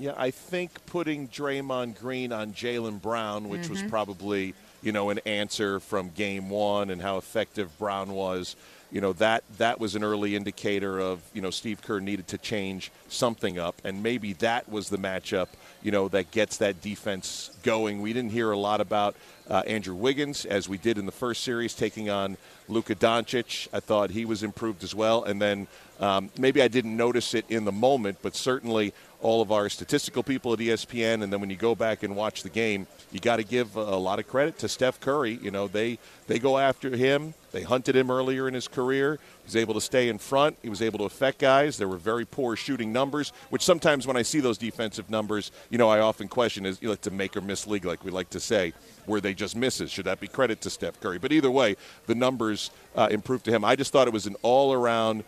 Yeah, 0.00 0.14
I 0.16 0.30
think 0.30 0.86
putting 0.86 1.28
Draymond 1.28 1.98
Green 1.98 2.32
on 2.32 2.54
Jaylen 2.54 3.02
Brown, 3.02 3.50
which 3.50 3.62
mm-hmm. 3.62 3.72
was 3.72 3.82
probably 3.82 4.54
you 4.82 4.92
know 4.92 5.10
an 5.10 5.20
answer 5.26 5.78
from 5.78 6.08
Game 6.08 6.48
One 6.48 6.88
and 6.88 7.02
how 7.02 7.18
effective 7.18 7.76
Brown 7.78 8.12
was. 8.14 8.56
You 8.90 9.02
know 9.02 9.12
that 9.14 9.44
that 9.58 9.78
was 9.78 9.96
an 9.96 10.02
early 10.02 10.34
indicator 10.34 10.98
of 10.98 11.20
you 11.34 11.42
know 11.42 11.50
Steve 11.50 11.82
Kerr 11.82 12.00
needed 12.00 12.28
to 12.28 12.38
change 12.38 12.90
something 13.10 13.58
up, 13.58 13.78
and 13.84 14.02
maybe 14.02 14.32
that 14.34 14.70
was 14.70 14.88
the 14.88 14.96
matchup 14.96 15.48
you 15.82 15.90
know 15.90 16.08
that 16.08 16.30
gets 16.30 16.56
that 16.58 16.80
defense 16.80 17.50
going. 17.62 18.00
We 18.00 18.14
didn't 18.14 18.32
hear 18.32 18.50
a 18.50 18.58
lot 18.58 18.80
about 18.80 19.16
uh, 19.48 19.62
Andrew 19.66 19.94
Wiggins 19.94 20.44
as 20.44 20.68
we 20.68 20.78
did 20.78 20.98
in 20.98 21.06
the 21.06 21.12
first 21.12 21.42
series, 21.42 21.74
taking 21.74 22.10
on 22.10 22.36
Luka 22.68 22.94
Doncic. 22.94 23.68
I 23.72 23.80
thought 23.80 24.10
he 24.10 24.24
was 24.24 24.42
improved 24.42 24.82
as 24.82 24.94
well, 24.94 25.24
and 25.24 25.40
then 25.40 25.66
um, 26.00 26.30
maybe 26.38 26.62
I 26.62 26.68
didn't 26.68 26.96
notice 26.96 27.34
it 27.34 27.44
in 27.48 27.64
the 27.64 27.72
moment, 27.72 28.18
but 28.22 28.34
certainly 28.34 28.94
all 29.22 29.42
of 29.42 29.52
our 29.52 29.68
statistical 29.68 30.22
people 30.22 30.52
at 30.52 30.58
ESPN, 30.58 31.22
and 31.22 31.32
then 31.32 31.40
when 31.40 31.50
you 31.50 31.56
go 31.56 31.74
back 31.74 32.02
and 32.02 32.16
watch 32.16 32.42
the 32.42 32.48
game, 32.48 32.86
you 33.12 33.20
got 33.20 33.36
to 33.36 33.44
give 33.44 33.76
a 33.76 33.96
lot 33.96 34.18
of 34.18 34.26
credit 34.26 34.58
to 34.58 34.68
Steph 34.68 35.00
Curry. 35.00 35.38
You 35.42 35.50
know, 35.50 35.68
they 35.68 35.98
they 36.26 36.38
go 36.38 36.58
after 36.58 36.96
him. 36.96 37.34
They 37.52 37.62
hunted 37.62 37.96
him 37.96 38.10
earlier 38.10 38.46
in 38.46 38.54
his 38.54 38.68
career. 38.68 39.18
He 39.42 39.46
was 39.46 39.56
able 39.56 39.74
to 39.74 39.80
stay 39.80 40.08
in 40.08 40.18
front. 40.18 40.56
He 40.62 40.68
was 40.68 40.80
able 40.80 41.00
to 41.00 41.04
affect 41.04 41.38
guys. 41.38 41.76
There 41.76 41.88
were 41.88 41.96
very 41.96 42.24
poor 42.24 42.54
shooting 42.54 42.92
numbers, 42.92 43.32
which 43.50 43.62
sometimes 43.62 44.06
when 44.06 44.16
I 44.16 44.22
see 44.22 44.38
those 44.38 44.56
defensive 44.56 45.10
numbers, 45.10 45.50
you 45.68 45.76
know, 45.76 45.88
I 45.88 45.98
often 45.98 46.28
question 46.28 46.64
is 46.64 46.80
you 46.80 46.86
know, 46.86 46.92
like 46.92 47.00
to 47.02 47.10
make 47.10 47.36
or 47.36 47.40
miss 47.40 47.66
league, 47.66 47.84
like 47.84 48.04
we 48.04 48.12
like 48.12 48.30
to 48.30 48.40
say, 48.40 48.72
where 49.06 49.20
they 49.20 49.34
just 49.34 49.56
misses. 49.56 49.90
Should 49.90 50.04
that 50.04 50.20
be 50.20 50.28
credit 50.28 50.60
to 50.62 50.70
Steph 50.70 51.00
Curry? 51.00 51.18
But 51.18 51.32
either 51.32 51.50
way, 51.50 51.76
the 52.06 52.14
numbers 52.14 52.70
uh, 52.94 53.08
improved 53.10 53.44
to 53.46 53.50
him. 53.50 53.64
I 53.64 53.74
just 53.74 53.92
thought 53.92 54.06
it 54.06 54.12
was 54.12 54.26
an 54.26 54.36
all 54.42 54.72
around 54.72 55.24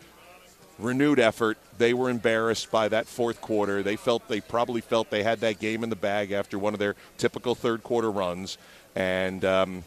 renewed 0.79 1.19
effort. 1.19 1.59
They 1.79 1.95
were 1.95 2.11
embarrassed 2.11 2.71
by 2.71 2.89
that 2.89 3.07
fourth 3.07 3.41
quarter. 3.41 3.83
They 3.83 3.97
felt 3.97 4.29
they 4.29 4.41
probably 4.41 4.81
felt 4.81 5.11
they 5.11 5.23
had 5.23 5.41
that 5.41 5.59
game 5.59 5.83
in 5.83 5.91
the 5.91 5.97
bag 5.97 6.33
after 6.33 6.59
one 6.59 6.73
of 6.75 6.79
their 6.79 6.97
typical 7.19 7.55
third 7.55 7.83
quarter 7.83 8.11
runs, 8.11 8.59
and 8.95 9.45
um, 9.45 9.85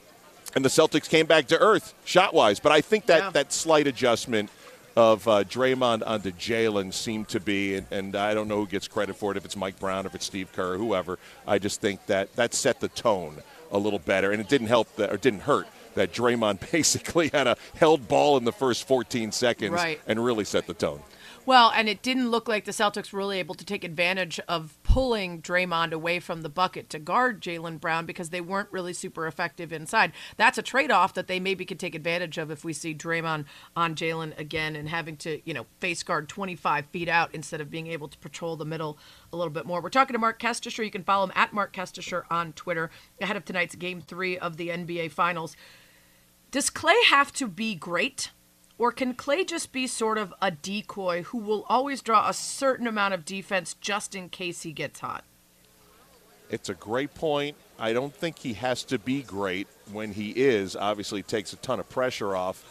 and 0.56 0.64
the 0.64 0.70
Celtics 0.70 1.10
came 1.10 1.26
back 1.26 1.48
to 1.48 1.60
earth 1.60 1.94
shot 2.06 2.34
wise. 2.34 2.60
But 2.60 2.72
I 2.72 2.82
think 2.82 3.06
that 3.08 3.20
yeah. 3.20 3.30
that 3.32 3.54
slight 3.54 3.88
adjustment 3.88 4.50
of 4.96 5.28
uh, 5.28 5.44
Draymond 5.44 6.04
onto 6.06 6.32
Jaylen 6.32 6.94
seemed 6.94 7.28
to 7.30 7.40
be, 7.42 7.76
and, 7.76 7.88
and, 7.92 8.16
I 8.16 8.34
don't 8.34 8.48
know 8.48 8.60
who 8.60 8.68
gets 8.68 8.88
credit 8.88 9.18
for 9.18 9.32
it, 9.32 9.38
if 9.38 9.44
it's 9.44 9.58
Mike 9.58 9.78
Brown, 9.78 10.06
if 10.06 10.16
it's 10.16 10.26
Steve 10.26 10.50
Kerr, 10.54 10.78
whoever. 10.78 11.20
I 11.46 11.60
just 11.60 11.82
think 11.82 12.06
that 12.06 12.34
that 12.38 12.54
set 12.54 12.80
the 12.80 12.88
tone 12.88 13.42
a 13.72 13.78
little 13.78 14.00
better, 14.00 14.32
and 14.32 14.40
it 14.40 14.48
didn't 14.48 14.68
help 14.68 14.96
that, 14.96 15.12
or 15.12 15.18
didn't 15.18 15.42
hurt 15.42 15.68
that 15.96 16.14
Draymond 16.14 16.72
basically 16.72 17.30
had 17.30 17.48
a 17.48 17.58
held 17.76 18.08
ball 18.08 18.38
in 18.38 18.46
the 18.46 18.52
first 18.52 18.88
14 18.88 19.32
seconds 19.32 19.74
right. 19.74 20.00
and 20.08 20.24
really 20.24 20.46
set 20.46 20.68
the 20.68 20.74
tone. 20.74 21.02
Well, 21.48 21.72
and 21.76 21.88
it 21.88 22.02
didn't 22.02 22.32
look 22.32 22.48
like 22.48 22.66
the 22.66 22.72
Celtics 22.72 23.14
were 23.14 23.20
really 23.20 23.38
able 23.38 23.54
to 23.54 23.66
take 23.66 23.84
advantage 23.84 24.40
of 24.48 24.80
pulling 24.82 25.44
Draymond 25.44 25.92
away 25.92 26.20
from 26.20 26.42
the 26.42 26.50
bucket 26.50 26.90
to 26.90 26.98
guard 26.98 27.40
Jaylen 27.40 27.80
Brown 27.80 28.08
because 28.08 28.32
they 28.32 28.42
weren't 28.42 28.72
really 28.72 28.94
super 28.94 29.28
effective 29.28 29.72
inside. 29.72 30.12
That's 30.38 30.58
a 30.58 30.64
trade 30.64 30.90
off 30.90 31.14
that 31.14 31.28
they 31.28 31.40
maybe 31.40 31.64
could 31.64 31.80
take 31.80 31.94
advantage 31.94 32.40
of 32.40 32.50
if 32.50 32.66
we 32.66 32.74
see 32.74 32.96
Draymond 32.96 33.46
on 33.76 33.94
Jaylen 33.94 34.38
again 34.40 34.76
and 34.76 34.90
having 34.90 35.18
to, 35.18 35.40
you 35.46 35.54
know, 35.54 35.68
face 35.80 36.02
guard 36.02 36.28
25 36.30 36.88
feet 36.88 37.08
out 37.08 37.30
instead 37.36 37.62
of 37.62 37.70
being 37.70 37.88
able 37.88 38.08
to 38.08 38.18
patrol 38.18 38.56
the 38.56 38.66
middle 38.66 38.98
a 39.32 39.38
little 39.38 39.54
bit 39.54 39.68
more. 39.68 39.82
We're 39.82 39.90
talking 39.90 40.16
to 40.16 40.20
Marc 40.20 40.40
Kestecher. 40.40 40.84
You 40.84 40.90
can 40.90 41.04
follow 41.04 41.26
him 41.26 41.34
at 41.36 41.54
Marc 41.54 41.74
Kestecher 41.74 42.24
on 42.32 42.54
Twitter 42.54 42.90
ahead 43.22 43.38
of 43.38 43.46
tonight's 43.46 43.76
game 43.76 44.02
three 44.02 44.36
of 44.36 44.58
the 44.58 44.70
NBA 44.70 45.12
Finals. 45.12 45.56
Does 46.56 46.70
Clay 46.70 46.96
have 47.10 47.34
to 47.34 47.50
be 47.50 47.76
great? 47.76 48.32
Or 48.78 48.94
can 48.94 49.14
Clay 49.14 49.44
just 49.44 49.74
be 49.74 49.88
sort 49.88 50.18
of 50.18 50.34
a 50.42 50.52
decoy 50.52 51.24
who 51.24 51.38
will 51.38 51.66
always 51.68 52.02
draw 52.02 52.30
a 52.30 52.34
certain 52.34 52.88
amount 52.88 53.14
of 53.14 53.26
defense 53.26 53.76
just 53.82 54.16
in 54.16 54.30
case 54.30 54.62
he 54.62 54.72
gets 54.72 55.02
hot? 55.02 55.26
It's 56.50 56.70
a 56.70 56.74
great 56.74 57.14
point. 57.14 57.58
I 57.78 57.92
don't 57.92 58.16
think 58.16 58.40
he 58.40 58.54
has 58.54 58.86
to 58.86 58.98
be 58.98 59.22
great 59.22 59.68
when 59.92 60.14
he 60.14 60.30
is. 60.30 60.78
Obviously, 60.78 61.22
takes 61.24 61.52
a 61.52 61.58
ton 61.58 61.82
of 61.82 61.90
pressure 61.90 62.38
off. 62.38 62.64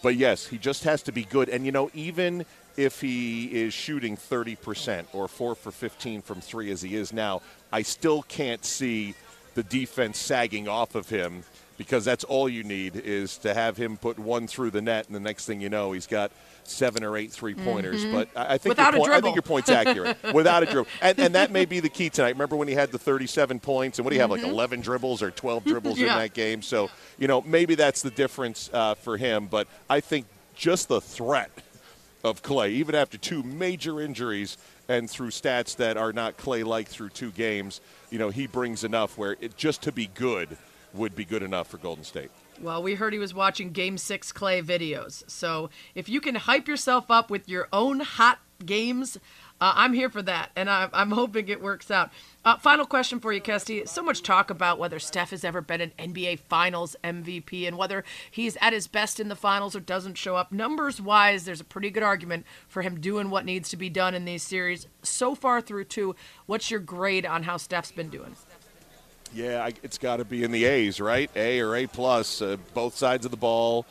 But 0.00 0.14
yes, 0.14 0.46
he 0.46 0.56
just 0.56 0.84
has 0.84 1.02
to 1.02 1.10
be 1.10 1.24
good. 1.24 1.48
And, 1.48 1.66
you 1.66 1.72
know, 1.72 1.90
even 1.92 2.46
if 2.76 3.00
he 3.00 3.46
is 3.46 3.74
shooting 3.74 4.16
30% 4.16 5.06
or 5.12 5.26
4 5.26 5.56
for 5.56 5.72
15 5.72 6.22
from 6.22 6.40
3 6.40 6.70
as 6.70 6.82
he 6.82 6.94
is 6.94 7.12
now, 7.12 7.42
I 7.72 7.82
still 7.82 8.22
can't 8.22 8.64
see 8.64 9.16
the 9.54 9.64
defense 9.64 10.18
sagging 10.18 10.68
off 10.68 10.94
of 10.94 11.08
him 11.08 11.42
because 11.76 12.04
that's 12.04 12.24
all 12.24 12.48
you 12.48 12.62
need 12.62 12.96
is 12.96 13.38
to 13.38 13.54
have 13.54 13.76
him 13.76 13.96
put 13.96 14.18
one 14.18 14.46
through 14.46 14.70
the 14.70 14.82
net, 14.82 15.06
and 15.06 15.14
the 15.14 15.20
next 15.20 15.46
thing 15.46 15.60
you 15.60 15.68
know, 15.68 15.92
he's 15.92 16.06
got 16.06 16.30
seven 16.64 17.04
or 17.04 17.16
eight 17.16 17.32
three 17.32 17.54
pointers. 17.54 18.04
Mm-hmm. 18.04 18.14
But 18.14 18.28
I 18.36 18.58
think 18.58 18.70
Without 18.70 18.94
your 18.94 19.02
point, 19.02 19.12
I 19.12 19.20
think 19.20 19.34
your 19.34 19.42
point's 19.42 19.68
accurate. 19.68 20.16
Without 20.34 20.62
a 20.62 20.66
dribble, 20.66 20.88
and, 21.00 21.18
and, 21.18 21.34
that 21.34 21.50
may 21.50 21.64
be 21.64 21.80
the 21.80 21.88
key 21.88 22.10
tonight. 22.10 22.30
Remember 22.30 22.56
when 22.56 22.68
he 22.68 22.74
had 22.74 22.90
the 22.92 22.98
37 22.98 23.60
points, 23.60 23.98
and 23.98 24.04
what 24.04 24.10
do 24.10 24.16
you 24.16 24.22
have 24.22 24.30
mm-hmm. 24.30 24.44
like 24.44 24.52
11 24.52 24.80
dribbles 24.80 25.22
or 25.22 25.30
12 25.30 25.64
dribbles 25.66 25.98
yeah. 25.98 26.12
in 26.12 26.18
that 26.18 26.34
game? 26.34 26.62
So 26.62 26.90
you 27.18 27.28
know 27.28 27.42
maybe 27.42 27.74
that's 27.74 28.02
the 28.02 28.10
difference 28.10 28.70
uh, 28.72 28.94
for 28.94 29.16
him. 29.16 29.46
But 29.46 29.68
I 29.88 30.00
think 30.00 30.26
just 30.54 30.88
the 30.88 31.00
threat 31.00 31.50
of 32.22 32.42
Clay, 32.42 32.72
even 32.72 32.94
after 32.94 33.18
two 33.18 33.42
major 33.42 34.00
injuries 34.00 34.56
and 34.88 35.10
through 35.10 35.30
stats 35.30 35.76
that 35.76 35.96
are 35.96 36.12
not 36.12 36.36
Clay 36.36 36.62
like 36.62 36.88
through 36.88 37.10
two 37.10 37.30
games, 37.30 37.80
you 38.10 38.18
know 38.18 38.30
he 38.30 38.46
brings 38.46 38.84
enough 38.84 39.18
where 39.18 39.36
it 39.40 39.56
just 39.56 39.82
to 39.82 39.92
be 39.92 40.06
good 40.14 40.56
would 40.94 41.14
be 41.14 41.24
good 41.24 41.42
enough 41.42 41.68
for 41.68 41.78
Golden 41.78 42.04
State. 42.04 42.30
Well, 42.60 42.82
we 42.82 42.94
heard 42.94 43.12
he 43.12 43.18
was 43.18 43.34
watching 43.34 43.70
Game 43.70 43.98
6 43.98 44.32
Clay 44.32 44.62
videos. 44.62 45.28
So 45.28 45.70
if 45.94 46.08
you 46.08 46.20
can 46.20 46.36
hype 46.36 46.68
yourself 46.68 47.10
up 47.10 47.30
with 47.30 47.48
your 47.48 47.68
own 47.72 48.00
hot 48.00 48.38
games, 48.64 49.18
uh, 49.60 49.72
I'm 49.76 49.92
here 49.92 50.08
for 50.08 50.22
that. 50.22 50.50
And 50.54 50.70
I, 50.70 50.88
I'm 50.92 51.10
hoping 51.10 51.48
it 51.48 51.60
works 51.60 51.90
out. 51.90 52.10
Uh, 52.44 52.56
final 52.58 52.86
question 52.86 53.18
for 53.18 53.32
you, 53.32 53.40
Kesty. 53.40 53.88
So 53.88 54.02
much 54.02 54.22
talk 54.22 54.50
about 54.50 54.78
whether 54.78 54.98
Steph 54.98 55.30
has 55.30 55.44
ever 55.44 55.60
been 55.60 55.80
an 55.80 55.92
NBA 55.98 56.40
Finals 56.40 56.94
MVP 57.02 57.66
and 57.66 57.76
whether 57.76 58.04
he's 58.30 58.56
at 58.60 58.72
his 58.72 58.86
best 58.86 59.18
in 59.18 59.28
the 59.28 59.36
finals 59.36 59.74
or 59.74 59.80
doesn't 59.80 60.18
show 60.18 60.36
up. 60.36 60.52
Numbers 60.52 61.00
wise, 61.00 61.44
there's 61.44 61.60
a 61.60 61.64
pretty 61.64 61.90
good 61.90 62.02
argument 62.02 62.46
for 62.68 62.82
him 62.82 63.00
doing 63.00 63.30
what 63.30 63.44
needs 63.44 63.68
to 63.70 63.76
be 63.76 63.88
done 63.90 64.14
in 64.14 64.24
these 64.24 64.42
series. 64.42 64.86
So 65.02 65.34
far 65.34 65.60
through 65.60 65.84
two, 65.84 66.14
what's 66.46 66.70
your 66.70 66.80
grade 66.80 67.26
on 67.26 67.44
how 67.44 67.56
Steph's 67.56 67.92
been 67.92 68.10
doing? 68.10 68.36
Yeah, 69.34 69.68
it's 69.82 69.98
got 69.98 70.18
to 70.18 70.24
be 70.24 70.44
in 70.44 70.52
the 70.52 70.64
A's, 70.64 71.00
right? 71.00 71.28
A 71.34 71.58
or 71.60 71.74
A 71.74 71.86
plus, 71.88 72.40
uh, 72.40 72.56
both 72.72 72.96
sides 72.96 73.24
of 73.24 73.32
the 73.32 73.36
ball. 73.36 73.84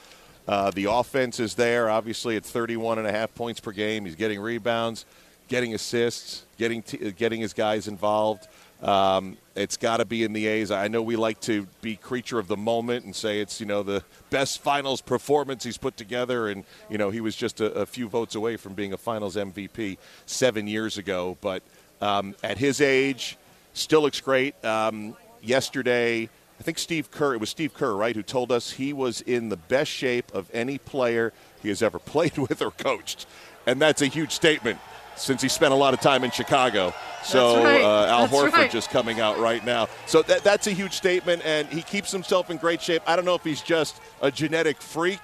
Uh, 0.47 0.71
the 0.71 0.85
offense 0.85 1.39
is 1.39 1.55
there, 1.55 1.89
obviously 1.89 2.37
at 2.37 2.45
31 2.45 2.97
and 2.97 3.07
a 3.07 3.11
half 3.11 3.33
points 3.35 3.59
per 3.59 3.71
game. 3.71 4.05
He's 4.05 4.15
getting 4.15 4.39
rebounds, 4.39 5.05
getting 5.49 5.73
assists, 5.73 6.45
getting 6.57 6.81
t- 6.81 7.07
uh, 7.07 7.11
getting 7.15 7.41
his 7.41 7.53
guys 7.53 7.89
involved. 7.89 8.47
Um, 8.81 9.37
it's 9.55 9.77
got 9.77 9.97
to 9.97 10.05
be 10.05 10.23
in 10.23 10.33
the 10.33 10.47
A's. 10.47 10.71
I 10.71 10.87
know 10.87 11.01
we 11.01 11.15
like 11.17 11.39
to 11.41 11.67
be 11.81 11.95
creature 11.97 12.39
of 12.39 12.47
the 12.47 12.57
moment 12.57 13.05
and 13.05 13.15
say 13.15 13.39
it's 13.39 13.59
you 13.59 13.65
know 13.65 13.83
the 13.83 14.03
best 14.29 14.61
finals 14.61 15.01
performance 15.01 15.63
he's 15.63 15.77
put 15.77 15.97
together, 15.97 16.47
and 16.47 16.63
you 16.89 16.97
know 16.97 17.09
he 17.09 17.19
was 17.19 17.35
just 17.35 17.59
a, 17.59 17.71
a 17.73 17.85
few 17.85 18.07
votes 18.07 18.35
away 18.35 18.55
from 18.55 18.73
being 18.73 18.93
a 18.93 18.97
Finals 18.97 19.35
MVP 19.35 19.97
seven 20.25 20.67
years 20.67 20.97
ago. 20.97 21.37
But 21.41 21.63
um, 22.01 22.35
at 22.43 22.57
his 22.57 22.79
age, 22.81 23.37
still 23.73 24.01
looks 24.01 24.19
great. 24.19 24.55
Um, 24.63 25.15
yesterday. 25.43 26.29
I 26.59 26.63
think 26.63 26.77
Steve 26.77 27.11
Kerr, 27.11 27.33
it 27.33 27.39
was 27.39 27.49
Steve 27.49 27.73
Kerr, 27.73 27.95
right, 27.95 28.15
who 28.15 28.23
told 28.23 28.51
us 28.51 28.71
he 28.71 28.93
was 28.93 29.21
in 29.21 29.49
the 29.49 29.57
best 29.57 29.91
shape 29.91 30.33
of 30.33 30.49
any 30.53 30.77
player 30.77 31.33
he 31.61 31.69
has 31.69 31.81
ever 31.81 31.99
played 32.13 32.37
with 32.37 32.61
or 32.61 32.71
coached. 32.71 33.25
And 33.65 33.81
that's 33.81 34.01
a 34.01 34.07
huge 34.07 34.31
statement 34.31 34.79
since 35.15 35.41
he 35.41 35.47
spent 35.47 35.73
a 35.73 35.75
lot 35.75 35.93
of 35.93 36.01
time 36.01 36.23
in 36.23 36.31
Chicago. 36.31 36.93
So 37.23 37.63
right. 37.63 37.81
uh, 37.81 38.07
Al 38.07 38.27
that's 38.27 38.33
Horford 38.33 38.51
right. 38.53 38.71
just 38.71 38.89
coming 38.89 39.19
out 39.19 39.39
right 39.39 39.63
now. 39.65 39.87
So 40.07 40.21
that, 40.23 40.43
that's 40.43 40.67
a 40.67 40.71
huge 40.71 40.93
statement, 40.93 41.43
and 41.45 41.67
he 41.67 41.81
keeps 41.81 42.11
himself 42.11 42.49
in 42.49 42.57
great 42.57 42.81
shape. 42.81 43.01
I 43.05 43.15
don't 43.15 43.25
know 43.25 43.35
if 43.35 43.43
he's 43.43 43.61
just 43.61 44.01
a 44.21 44.31
genetic 44.31 44.81
freak. 44.81 45.21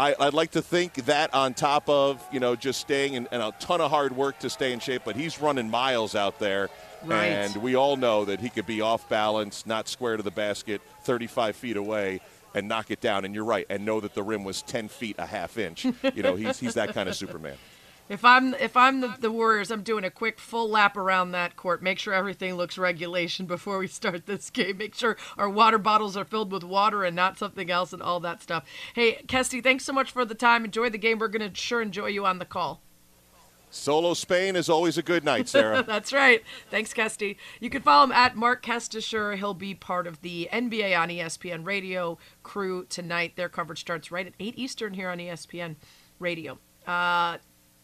I, 0.00 0.24
would 0.24 0.34
like 0.34 0.52
to 0.52 0.62
think 0.62 0.94
that 1.06 1.34
on 1.34 1.54
top 1.54 1.88
of 1.88 2.26
you 2.32 2.40
know 2.40 2.56
just 2.56 2.80
staying 2.80 3.14
in, 3.14 3.28
and 3.30 3.42
a 3.42 3.52
ton 3.60 3.80
of 3.80 3.90
hard 3.90 4.16
work 4.16 4.38
to 4.40 4.50
stay 4.50 4.72
in 4.72 4.80
shape, 4.80 5.02
but 5.04 5.16
he's 5.16 5.40
running 5.40 5.70
miles 5.70 6.14
out 6.14 6.38
there 6.38 6.70
Right. 7.04 7.26
And 7.26 7.56
we 7.56 7.74
all 7.74 7.96
know 7.96 8.24
that 8.24 8.40
he 8.40 8.48
could 8.48 8.66
be 8.66 8.80
off 8.80 9.08
balance, 9.08 9.66
not 9.66 9.88
square 9.88 10.16
to 10.16 10.22
the 10.22 10.30
basket, 10.30 10.80
35 11.02 11.56
feet 11.56 11.76
away, 11.76 12.20
and 12.54 12.68
knock 12.68 12.90
it 12.90 13.00
down. 13.00 13.24
And 13.24 13.34
you're 13.34 13.44
right, 13.44 13.66
and 13.70 13.84
know 13.84 14.00
that 14.00 14.14
the 14.14 14.22
rim 14.22 14.44
was 14.44 14.62
10 14.62 14.88
feet 14.88 15.16
a 15.18 15.26
half 15.26 15.56
inch. 15.58 15.84
You 16.14 16.22
know, 16.22 16.36
he's, 16.36 16.58
he's 16.58 16.74
that 16.74 16.92
kind 16.94 17.08
of 17.08 17.14
Superman. 17.16 17.56
If 18.10 18.24
I'm 18.24 18.54
if 18.54 18.76
I'm 18.76 19.00
the, 19.00 19.14
the 19.20 19.30
Warriors, 19.30 19.70
I'm 19.70 19.84
doing 19.84 20.02
a 20.02 20.10
quick 20.10 20.40
full 20.40 20.68
lap 20.68 20.96
around 20.96 21.30
that 21.30 21.54
court. 21.54 21.80
Make 21.80 22.00
sure 22.00 22.12
everything 22.12 22.54
looks 22.56 22.76
regulation 22.76 23.46
before 23.46 23.78
we 23.78 23.86
start 23.86 24.26
this 24.26 24.50
game. 24.50 24.78
Make 24.78 24.96
sure 24.96 25.16
our 25.38 25.48
water 25.48 25.78
bottles 25.78 26.16
are 26.16 26.24
filled 26.24 26.50
with 26.50 26.64
water 26.64 27.04
and 27.04 27.14
not 27.14 27.38
something 27.38 27.70
else 27.70 27.92
and 27.92 28.02
all 28.02 28.18
that 28.18 28.42
stuff. 28.42 28.64
Hey, 28.94 29.22
Kesty, 29.28 29.62
thanks 29.62 29.84
so 29.84 29.92
much 29.92 30.10
for 30.10 30.24
the 30.24 30.34
time. 30.34 30.64
Enjoy 30.64 30.90
the 30.90 30.98
game. 30.98 31.20
We're 31.20 31.28
gonna 31.28 31.54
sure 31.54 31.80
enjoy 31.80 32.06
you 32.06 32.26
on 32.26 32.40
the 32.40 32.44
call. 32.44 32.82
Solo 33.72 34.14
Spain 34.14 34.56
is 34.56 34.68
always 34.68 34.98
a 34.98 35.02
good 35.02 35.22
night, 35.22 35.48
Sarah. 35.48 35.82
That's 35.86 36.12
right. 36.12 36.42
Thanks, 36.68 36.92
Kesty. 36.92 37.36
You 37.60 37.70
can 37.70 37.82
follow 37.82 38.02
him 38.02 38.12
at 38.12 38.34
Marc 38.34 38.64
Kestecher. 38.64 39.36
He'll 39.36 39.54
be 39.54 39.76
part 39.76 40.08
of 40.08 40.20
the 40.22 40.48
NBA 40.52 40.98
on 40.98 41.10
ESPN 41.10 41.64
Radio 41.64 42.18
crew 42.42 42.86
tonight. 42.86 43.36
Their 43.36 43.48
coverage 43.48 43.78
starts 43.78 44.10
right 44.10 44.26
at 44.26 44.32
8 44.40 44.54
Eastern 44.58 44.94
here 44.94 45.08
on 45.08 45.18
ESPN 45.18 45.76
Radio. 46.18 46.58
Uh, 46.84 47.38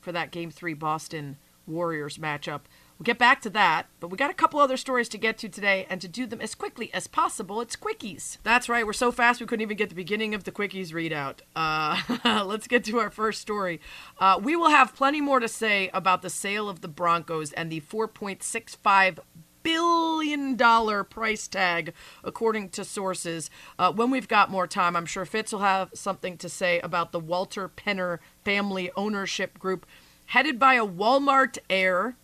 for 0.00 0.12
that 0.12 0.30
Game 0.30 0.52
3 0.52 0.74
Boston 0.74 1.36
Warriors 1.66 2.16
matchup. 2.16 2.60
We'll 3.00 3.06
get 3.06 3.18
back 3.18 3.40
to 3.42 3.50
that, 3.50 3.86
but 3.98 4.08
we 4.08 4.18
got 4.18 4.28
a 4.28 4.34
couple 4.34 4.60
other 4.60 4.76
stories 4.76 5.08
to 5.08 5.16
get 5.16 5.38
to 5.38 5.48
today, 5.48 5.86
and 5.88 6.02
to 6.02 6.06
do 6.06 6.26
them 6.26 6.42
as 6.42 6.54
quickly 6.54 6.92
as 6.92 7.06
possible, 7.06 7.62
it's 7.62 7.74
quickies. 7.74 8.36
That's 8.42 8.68
right, 8.68 8.84
we're 8.84 8.92
so 8.92 9.10
fast 9.10 9.40
we 9.40 9.46
couldn't 9.46 9.62
even 9.62 9.78
get 9.78 9.88
the 9.88 9.94
beginning 9.94 10.34
of 10.34 10.44
the 10.44 10.52
quickies 10.52 10.92
readout. 10.92 11.40
Uh, 11.56 12.44
let's 12.44 12.66
get 12.66 12.84
to 12.84 12.98
our 12.98 13.08
first 13.08 13.40
story. 13.40 13.80
Uh, 14.18 14.38
we 14.42 14.54
will 14.54 14.68
have 14.68 14.94
plenty 14.94 15.22
more 15.22 15.40
to 15.40 15.48
say 15.48 15.88
about 15.94 16.20
the 16.20 16.28
sale 16.28 16.68
of 16.68 16.82
the 16.82 16.88
Broncos 16.88 17.54
and 17.54 17.72
the 17.72 17.80
4.65 17.80 19.20
billion 19.62 20.54
dollar 20.54 21.02
price 21.02 21.48
tag, 21.48 21.94
according 22.22 22.68
to 22.68 22.84
sources. 22.84 23.48
Uh, 23.78 23.90
when 23.90 24.10
we've 24.10 24.28
got 24.28 24.50
more 24.50 24.66
time, 24.66 24.94
I'm 24.94 25.06
sure 25.06 25.24
Fitz 25.24 25.52
will 25.52 25.60
have 25.60 25.88
something 25.94 26.36
to 26.36 26.50
say 26.50 26.80
about 26.80 27.12
the 27.12 27.20
Walton-Penner 27.20 28.18
family 28.44 28.90
ownership 28.94 29.58
group, 29.58 29.86
headed 30.26 30.58
by 30.58 30.74
a 30.74 30.86
Walmart 30.86 31.56
heir 31.70 32.16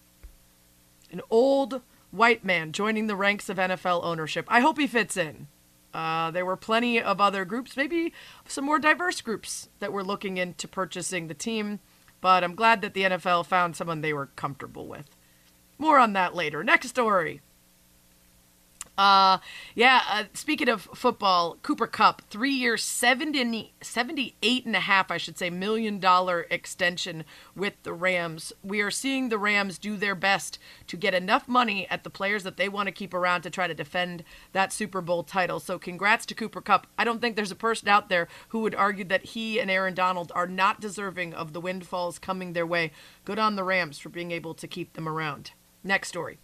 an 1.12 1.20
old 1.30 1.82
white 2.10 2.44
man 2.44 2.72
joining 2.72 3.06
the 3.06 3.16
ranks 3.16 3.48
of 3.48 3.58
NFL 3.58 4.04
ownership. 4.04 4.46
I 4.48 4.60
hope 4.60 4.78
he 4.78 4.86
fits 4.86 5.16
in. 5.16 5.48
Uh, 5.92 6.30
there 6.30 6.44
were 6.44 6.56
plenty 6.56 7.00
of 7.00 7.20
other 7.20 7.44
groups, 7.44 7.76
maybe 7.76 8.12
some 8.46 8.64
more 8.64 8.78
diverse 8.78 9.20
groups 9.20 9.68
that 9.80 9.92
were 9.92 10.04
looking 10.04 10.36
into 10.36 10.68
purchasing 10.68 11.26
the 11.26 11.34
team, 11.34 11.80
but 12.20 12.44
I'm 12.44 12.54
glad 12.54 12.82
that 12.82 12.92
the 12.92 13.02
NFL 13.02 13.46
found 13.46 13.76
someone 13.76 14.02
they 14.02 14.12
were 14.12 14.26
comfortable 14.36 14.86
with. 14.86 15.06
More 15.78 15.98
on 15.98 16.12
that 16.12 16.34
later. 16.34 16.62
Next 16.62 16.88
story. 16.88 17.40
Uh, 18.98 19.38
yeah, 19.74 20.00
uh, 20.09 20.24
speaking 20.32 20.70
of 20.70 20.88
football, 20.94 21.59
Cooper 21.62 21.87
Kupp, 21.87 22.22
three 22.30 22.52
years, 22.52 22.82
70, 22.82 23.74
78 23.82 24.64
and 24.64 24.74
a 24.74 24.80
half, 24.80 25.11
I 25.11 25.18
should 25.18 25.37
say, 25.37 25.50
million 25.50 26.00
dollar 26.00 26.46
extension 26.50 27.24
with 27.54 27.74
the 27.82 27.92
Rams. 27.92 28.54
We 28.62 28.80
are 28.80 28.90
seeing 28.90 29.28
the 29.28 29.38
Rams 29.38 29.76
do 29.78 29.96
their 29.96 30.14
best 30.14 30.59
to 30.87 30.96
get 30.96 31.12
enough 31.12 31.46
money 31.46 31.87
at 31.90 32.04
the 32.04 32.11
players 32.11 32.42
that 32.44 32.56
they 32.56 32.70
want 32.70 32.87
to 32.87 32.92
keep 32.92 33.12
around 33.12 33.42
to 33.42 33.50
try 33.50 33.66
to 33.66 33.74
defend 33.74 34.24
that 34.52 34.72
Super 34.72 35.02
Bowl 35.02 35.22
title. 35.22 35.61
So 35.61 35.78
congrats 35.78 36.24
to 36.26 36.35
Cooper 36.35 36.62
Kupp. 36.62 36.87
I 36.96 37.04
don't 37.04 37.20
think 37.20 37.37
there's 37.37 37.50
a 37.50 37.56
person 37.56 37.88
out 37.88 38.09
there 38.09 38.28
who 38.48 38.61
would 38.61 38.74
argue 38.74 39.04
that 39.04 39.26
he 39.26 39.61
and 39.61 39.70
Aaron 39.70 39.94
Donald 39.94 40.32
are 40.35 40.46
not 40.46 40.80
deserving 40.80 41.35
of 41.35 41.52
the 41.52 41.61
windfalls 41.61 42.18
coming 42.18 42.54
their 42.54 42.66
way. 42.66 42.92
Good 43.26 43.38
on 43.38 43.56
the 43.56 43.64
Rams 43.64 43.98
for 43.98 44.09
being 44.09 44.30
able 44.30 44.54
to 44.54 44.66
keep 44.66 44.94
them 44.94 45.06
around. 45.06 45.50
Next 45.85 46.09
story. 46.09 46.38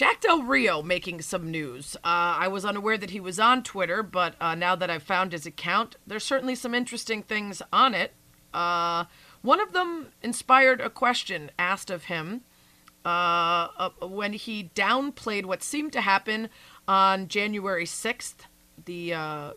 Jack 0.00 0.22
Del 0.22 0.40
Rio 0.40 0.80
making 0.80 1.20
some 1.20 1.50
news. 1.50 1.94
Uh, 1.96 2.40
I 2.40 2.48
was 2.48 2.64
unaware 2.64 2.96
that 2.96 3.10
he 3.10 3.20
was 3.20 3.38
on 3.38 3.62
Twitter, 3.62 4.02
but 4.02 4.34
uh, 4.40 4.54
now 4.54 4.74
that 4.74 4.88
I've 4.88 5.02
found 5.02 5.32
his 5.32 5.44
account, 5.44 5.96
there's 6.06 6.24
certainly 6.24 6.54
some 6.54 6.74
interesting 6.74 7.22
things 7.22 7.60
on 7.70 7.92
it. 7.92 8.14
Uh, 8.54 9.04
one 9.42 9.60
of 9.60 9.74
them 9.74 10.06
inspired 10.22 10.80
a 10.80 10.88
question 10.88 11.50
asked 11.58 11.90
of 11.90 12.04
him 12.04 12.40
uh, 13.04 13.68
uh, 13.76 13.90
when 14.00 14.32
he 14.32 14.70
downplayed 14.74 15.44
what 15.44 15.62
seemed 15.62 15.92
to 15.92 16.00
happen 16.00 16.48
on 16.88 17.28
January 17.28 17.84
6th 17.84 18.46
the, 18.82 19.12
uh, 19.12 19.50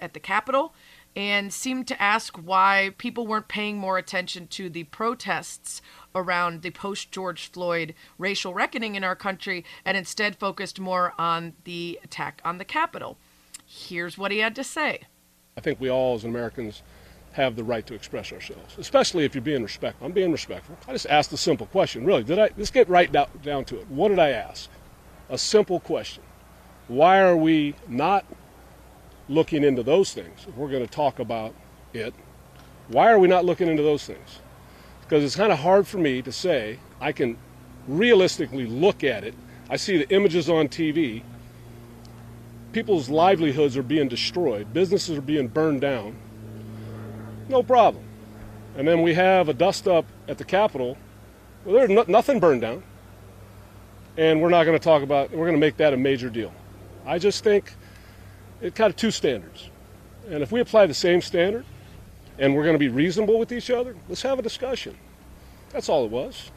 at 0.00 0.14
the 0.14 0.20
Capitol 0.20 0.72
and 1.16 1.52
seemed 1.52 1.88
to 1.88 2.00
ask 2.00 2.36
why 2.36 2.94
people 2.98 3.26
weren't 3.26 3.48
paying 3.48 3.78
more 3.78 3.98
attention 3.98 4.46
to 4.48 4.70
the 4.70 4.84
protests 4.84 5.82
around 6.14 6.62
the 6.62 6.70
post 6.70 7.10
George 7.10 7.50
Floyd 7.50 7.94
racial 8.18 8.54
reckoning 8.54 8.94
in 8.94 9.04
our 9.04 9.16
country 9.16 9.64
and 9.84 9.96
instead 9.96 10.36
focused 10.36 10.78
more 10.78 11.14
on 11.18 11.54
the 11.64 11.98
attack 12.04 12.40
on 12.44 12.58
the 12.58 12.64
Capitol. 12.64 13.18
Here's 13.66 14.16
what 14.16 14.32
he 14.32 14.38
had 14.38 14.54
to 14.56 14.64
say. 14.64 15.02
I 15.56 15.60
think 15.60 15.80
we 15.80 15.90
all, 15.90 16.14
as 16.14 16.24
Americans, 16.24 16.82
have 17.32 17.54
the 17.54 17.64
right 17.64 17.86
to 17.86 17.94
express 17.94 18.32
ourselves, 18.32 18.76
especially 18.78 19.24
if 19.24 19.34
you're 19.34 19.42
being 19.42 19.62
respectful. 19.62 20.06
I'm 20.06 20.12
being 20.12 20.32
respectful. 20.32 20.76
I 20.88 20.92
just 20.92 21.06
asked 21.06 21.32
a 21.32 21.36
simple 21.36 21.66
question. 21.66 22.04
Really, 22.04 22.24
did 22.24 22.38
I? 22.38 22.50
Let's 22.56 22.70
get 22.70 22.88
right 22.88 23.10
down, 23.10 23.28
down 23.42 23.64
to 23.66 23.80
it. 23.80 23.88
What 23.88 24.08
did 24.08 24.18
I 24.18 24.30
ask? 24.30 24.68
A 25.28 25.38
simple 25.38 25.78
question. 25.78 26.24
Why 26.88 27.20
are 27.20 27.36
we 27.36 27.74
not 27.86 28.24
looking 29.30 29.64
into 29.64 29.82
those 29.82 30.12
things? 30.12 30.44
If 30.46 30.54
we're 30.56 30.68
going 30.68 30.84
to 30.84 30.92
talk 30.92 31.18
about 31.18 31.54
it, 31.94 32.12
why 32.88 33.10
are 33.10 33.18
we 33.18 33.28
not 33.28 33.46
looking 33.46 33.68
into 33.68 33.82
those 33.82 34.04
things? 34.04 34.40
because 35.10 35.24
it's 35.24 35.34
kind 35.34 35.50
of 35.50 35.58
hard 35.58 35.88
for 35.88 35.98
me 35.98 36.22
to 36.22 36.30
say 36.30 36.78
I 37.00 37.10
can 37.10 37.36
realistically 37.88 38.64
look 38.64 39.02
at 39.02 39.24
it. 39.24 39.34
I 39.68 39.74
see 39.74 39.98
the 39.98 40.08
images 40.14 40.48
on 40.48 40.68
TV. 40.68 41.24
People's 42.72 43.10
livelihoods 43.10 43.76
are 43.76 43.82
being 43.82 44.06
destroyed, 44.06 44.72
businesses 44.72 45.18
are 45.18 45.22
being 45.22 45.48
burned 45.48 45.80
down. 45.80 46.16
No 47.48 47.64
problem. 47.64 48.04
And 48.76 48.86
then 48.86 49.02
we 49.02 49.12
have 49.14 49.48
a 49.48 49.52
dust 49.52 49.88
up 49.88 50.04
at 50.28 50.38
the 50.38 50.44
Capitol. 50.44 50.96
Well, 51.64 51.74
there's 51.74 51.90
no, 51.90 52.04
nothing 52.06 52.38
burned 52.38 52.60
down. 52.60 52.84
And 54.16 54.40
we're 54.40 54.48
not 54.48 54.62
going 54.62 54.78
to 54.78 54.84
talk 54.84 55.02
about, 55.02 55.32
we're 55.32 55.46
going 55.46 55.54
to 55.54 55.58
make 55.58 55.76
that 55.78 55.92
a 55.92 55.96
major 55.96 56.30
deal. 56.30 56.52
I 57.04 57.18
just 57.18 57.42
think 57.42 57.72
it 58.60 58.74
kind 58.74 58.90
of 58.90 58.96
two 58.96 59.10
standards. 59.10 59.70
And 60.28 60.42
if 60.42 60.52
we 60.52 60.60
apply 60.60 60.86
the 60.86 60.94
same 60.94 61.20
standard, 61.20 61.64
and 62.38 62.54
we're 62.54 62.62
going 62.62 62.74
to 62.74 62.78
be 62.78 62.88
reasonable 62.88 63.38
with 63.38 63.52
each 63.52 63.70
other, 63.70 63.94
let's 64.08 64.22
have 64.22 64.38
a 64.38 64.42
discussion. 64.42 64.96
That's 65.70 65.88
all 65.88 66.04
it 66.04 66.10
was. 66.10 66.50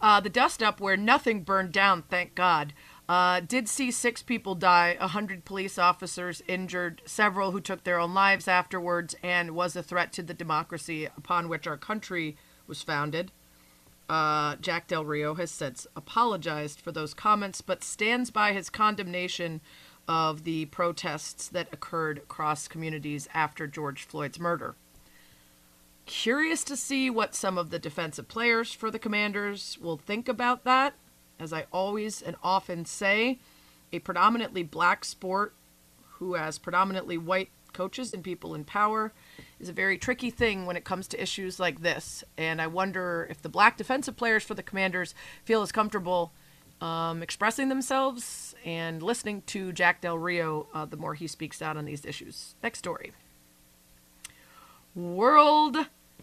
Uh, 0.00 0.20
the 0.20 0.28
dust 0.28 0.62
up 0.62 0.80
where 0.80 0.96
nothing 0.96 1.42
burned 1.42 1.72
down, 1.72 2.02
thank 2.02 2.34
God. 2.34 2.72
Uh, 3.08 3.40
did 3.40 3.68
see 3.68 3.90
six 3.90 4.22
people 4.22 4.54
die, 4.54 4.96
100 4.98 5.44
police 5.44 5.78
officers 5.78 6.42
injured, 6.48 7.02
several 7.06 7.52
who 7.52 7.60
took 7.60 7.84
their 7.84 8.00
own 8.00 8.12
lives 8.14 8.48
afterwards, 8.48 9.14
and 9.22 9.52
was 9.52 9.76
a 9.76 9.82
threat 9.82 10.12
to 10.12 10.22
the 10.22 10.34
democracy 10.34 11.06
upon 11.16 11.48
which 11.48 11.66
our 11.66 11.76
country 11.76 12.36
was 12.66 12.82
founded. 12.82 13.30
Uh, 14.08 14.56
Jack 14.56 14.88
Del 14.88 15.04
Rio 15.04 15.34
has 15.34 15.50
since 15.50 15.86
apologized 15.96 16.80
for 16.80 16.92
those 16.92 17.14
comments, 17.14 17.60
but 17.60 17.84
stands 17.84 18.30
by 18.30 18.52
his 18.52 18.70
condemnation 18.70 19.60
of 20.08 20.44
the 20.44 20.66
protests 20.66 21.48
that 21.48 21.72
occurred 21.72 22.18
across 22.18 22.68
communities 22.68 23.28
after 23.34 23.66
George 23.66 24.04
Floyd's 24.04 24.38
murder. 24.38 24.74
Curious 26.06 26.62
to 26.64 26.76
see 26.76 27.10
what 27.10 27.34
some 27.34 27.58
of 27.58 27.70
the 27.70 27.78
defensive 27.78 28.28
players 28.28 28.72
for 28.72 28.90
the 28.90 28.98
Commanders 28.98 29.76
will 29.80 29.96
think 29.96 30.28
about 30.28 30.64
that. 30.64 30.94
As 31.40 31.52
I 31.52 31.66
always 31.72 32.22
and 32.22 32.36
often 32.42 32.84
say, 32.84 33.38
a 33.92 33.98
predominantly 33.98 34.62
black 34.62 35.04
sport 35.04 35.54
who 36.12 36.34
has 36.34 36.58
predominantly 36.58 37.18
white 37.18 37.50
coaches 37.72 38.14
and 38.14 38.24
people 38.24 38.54
in 38.54 38.64
power 38.64 39.12
is 39.60 39.68
a 39.68 39.72
very 39.72 39.98
tricky 39.98 40.30
thing 40.30 40.64
when 40.64 40.76
it 40.76 40.84
comes 40.84 41.06
to 41.08 41.22
issues 41.22 41.60
like 41.60 41.82
this. 41.82 42.24
And 42.38 42.62
I 42.62 42.68
wonder 42.68 43.26
if 43.28 43.42
the 43.42 43.48
black 43.48 43.76
defensive 43.76 44.16
players 44.16 44.44
for 44.44 44.54
the 44.54 44.62
Commanders 44.62 45.14
feel 45.44 45.60
as 45.60 45.72
comfortable 45.72 46.32
um, 46.80 47.22
expressing 47.22 47.68
themselves 47.68 48.54
and 48.64 49.02
listening 49.02 49.42
to 49.46 49.72
Jack 49.72 50.00
Del 50.00 50.18
Rio 50.18 50.68
uh, 50.74 50.84
the 50.84 50.96
more 50.96 51.14
he 51.14 51.26
speaks 51.26 51.62
out 51.62 51.76
on 51.76 51.84
these 51.84 52.04
issues. 52.04 52.54
Next 52.62 52.78
story 52.78 53.12
World 54.94 55.76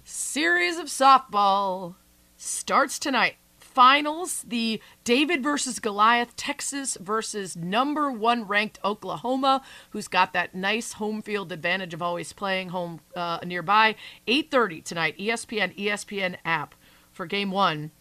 Series 0.05 0.77
of 0.77 0.87
softball 0.87 1.95
starts 2.35 2.99
tonight. 2.99 3.35
Finals 3.57 4.43
the 4.47 4.81
David 5.03 5.41
versus 5.41 5.79
Goliath, 5.79 6.35
Texas 6.35 6.97
versus 6.99 7.55
number 7.55 8.11
one 8.11 8.43
ranked 8.43 8.79
Oklahoma, 8.83 9.63
who's 9.91 10.07
got 10.07 10.33
that 10.33 10.53
nice 10.53 10.93
home 10.93 11.21
field 11.21 11.51
advantage 11.51 11.93
of 11.93 12.01
always 12.01 12.33
playing 12.33 12.69
home 12.69 12.99
uh, 13.15 13.39
nearby. 13.45 13.95
8:30 14.27 14.83
tonight, 14.83 15.17
ESPN, 15.17 15.75
ESPN 15.77 16.35
app 16.43 16.75
for 17.11 17.25
Game 17.25 17.49
One. 17.49 17.91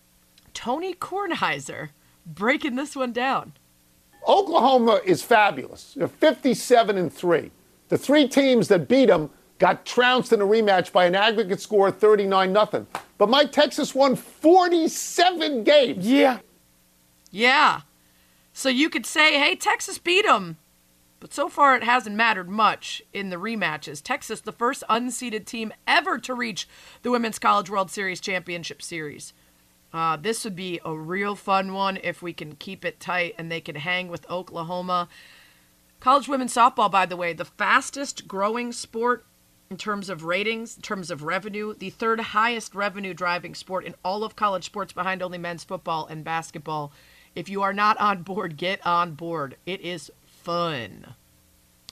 Tony 0.53 0.93
Kornheiser 0.93 1.91
breaking 2.27 2.77
this 2.77 2.97
one 2.97 3.13
down. 3.13 3.53
Oklahoma 4.27 5.01
is 5.05 5.23
fabulous. 5.23 5.95
They're 5.95 6.09
57 6.09 6.97
and 6.97 7.13
3. 7.13 7.51
The 7.89 7.99
three 7.99 8.29
teams 8.29 8.69
that 8.69 8.89
beat 8.89 9.07
them 9.07 9.31
got 9.59 9.85
trounced 9.85 10.33
in 10.33 10.41
a 10.41 10.47
rematch 10.47 10.93
by 10.93 11.05
an 11.05 11.15
aggregate 11.15 11.61
score 11.61 11.89
of 11.89 11.99
39 11.99 12.55
0. 12.55 12.87
But 13.19 13.29
my 13.29 13.45
Texas 13.45 13.95
won 13.95 14.17
47 14.17 15.65
games. 15.65 16.07
Yeah. 16.07 16.39
Yeah. 17.31 17.83
So 18.53 18.69
you 18.69 18.91
could 18.91 19.07
say, 19.07 19.39
hey, 19.39 19.57
Texas 19.57 19.99
beat 19.99 20.25
them. 20.25 20.59
But 21.21 21.33
so 21.33 21.49
far, 21.49 21.77
it 21.77 21.85
hasn't 21.85 22.17
mattered 22.17 22.49
much 22.49 23.01
in 23.13 23.31
the 23.31 23.37
rematches. 23.37 24.03
Texas, 24.03 24.41
the 24.41 24.51
first 24.51 24.83
unseeded 24.91 25.47
team 25.47 25.73
ever 25.87 26.19
to 26.19 26.35
reach 26.35 26.69
the 27.03 27.13
Women's 27.13 27.39
College 27.39 27.71
World 27.71 27.91
Series 27.93 28.21
Championship 28.21 28.83
Series. 28.83 29.33
Uh, 29.93 30.17
this 30.17 30.45
would 30.45 30.57
be 30.57 30.81
a 30.85 30.95
real 30.95 31.35
fun 31.35 31.73
one 31.73 31.99
if 32.03 32.23
we 32.23 32.33
can 32.33 32.57
keep 32.57 32.85
it 32.85 32.99
tight 32.99 33.35
and 33.39 33.51
they 33.51 33.61
can 33.61 33.77
hang 33.77 34.09
with 34.09 34.29
Oklahoma. 34.31 35.09
College 36.01 36.29
women's 36.29 36.55
softball, 36.55 36.91
by 36.91 37.07
the 37.07 37.17
way, 37.17 37.33
the 37.33 37.45
fastest 37.45 38.27
growing 38.27 38.73
sport 38.73 39.27
in 39.71 39.77
terms 39.77 40.09
of 40.09 40.25
ratings, 40.25 40.77
in 40.77 40.83
terms 40.83 41.11
of 41.11 41.23
revenue, 41.23 41.75
the 41.75 41.91
third 41.91 42.21
highest 42.21 42.75
revenue 42.75 43.15
driving 43.15 43.55
sport 43.55 43.85
in 43.85 43.95
all 44.05 44.25
of 44.25 44.37
college 44.37 44.65
sports 44.65 44.93
behind 44.93 45.23
only 45.23 45.39
men's 45.39 45.65
football 45.65 46.07
and 46.07 46.25
basketball. 46.25 46.93
If 47.35 47.49
you 47.49 47.63
are 47.63 47.73
not 47.73 47.99
on 47.99 48.23
board, 48.23 48.57
get 48.57 48.85
on 48.87 49.15
board. 49.15 49.57
It 49.65 49.81
is 49.81 50.11
fun. 50.27 51.15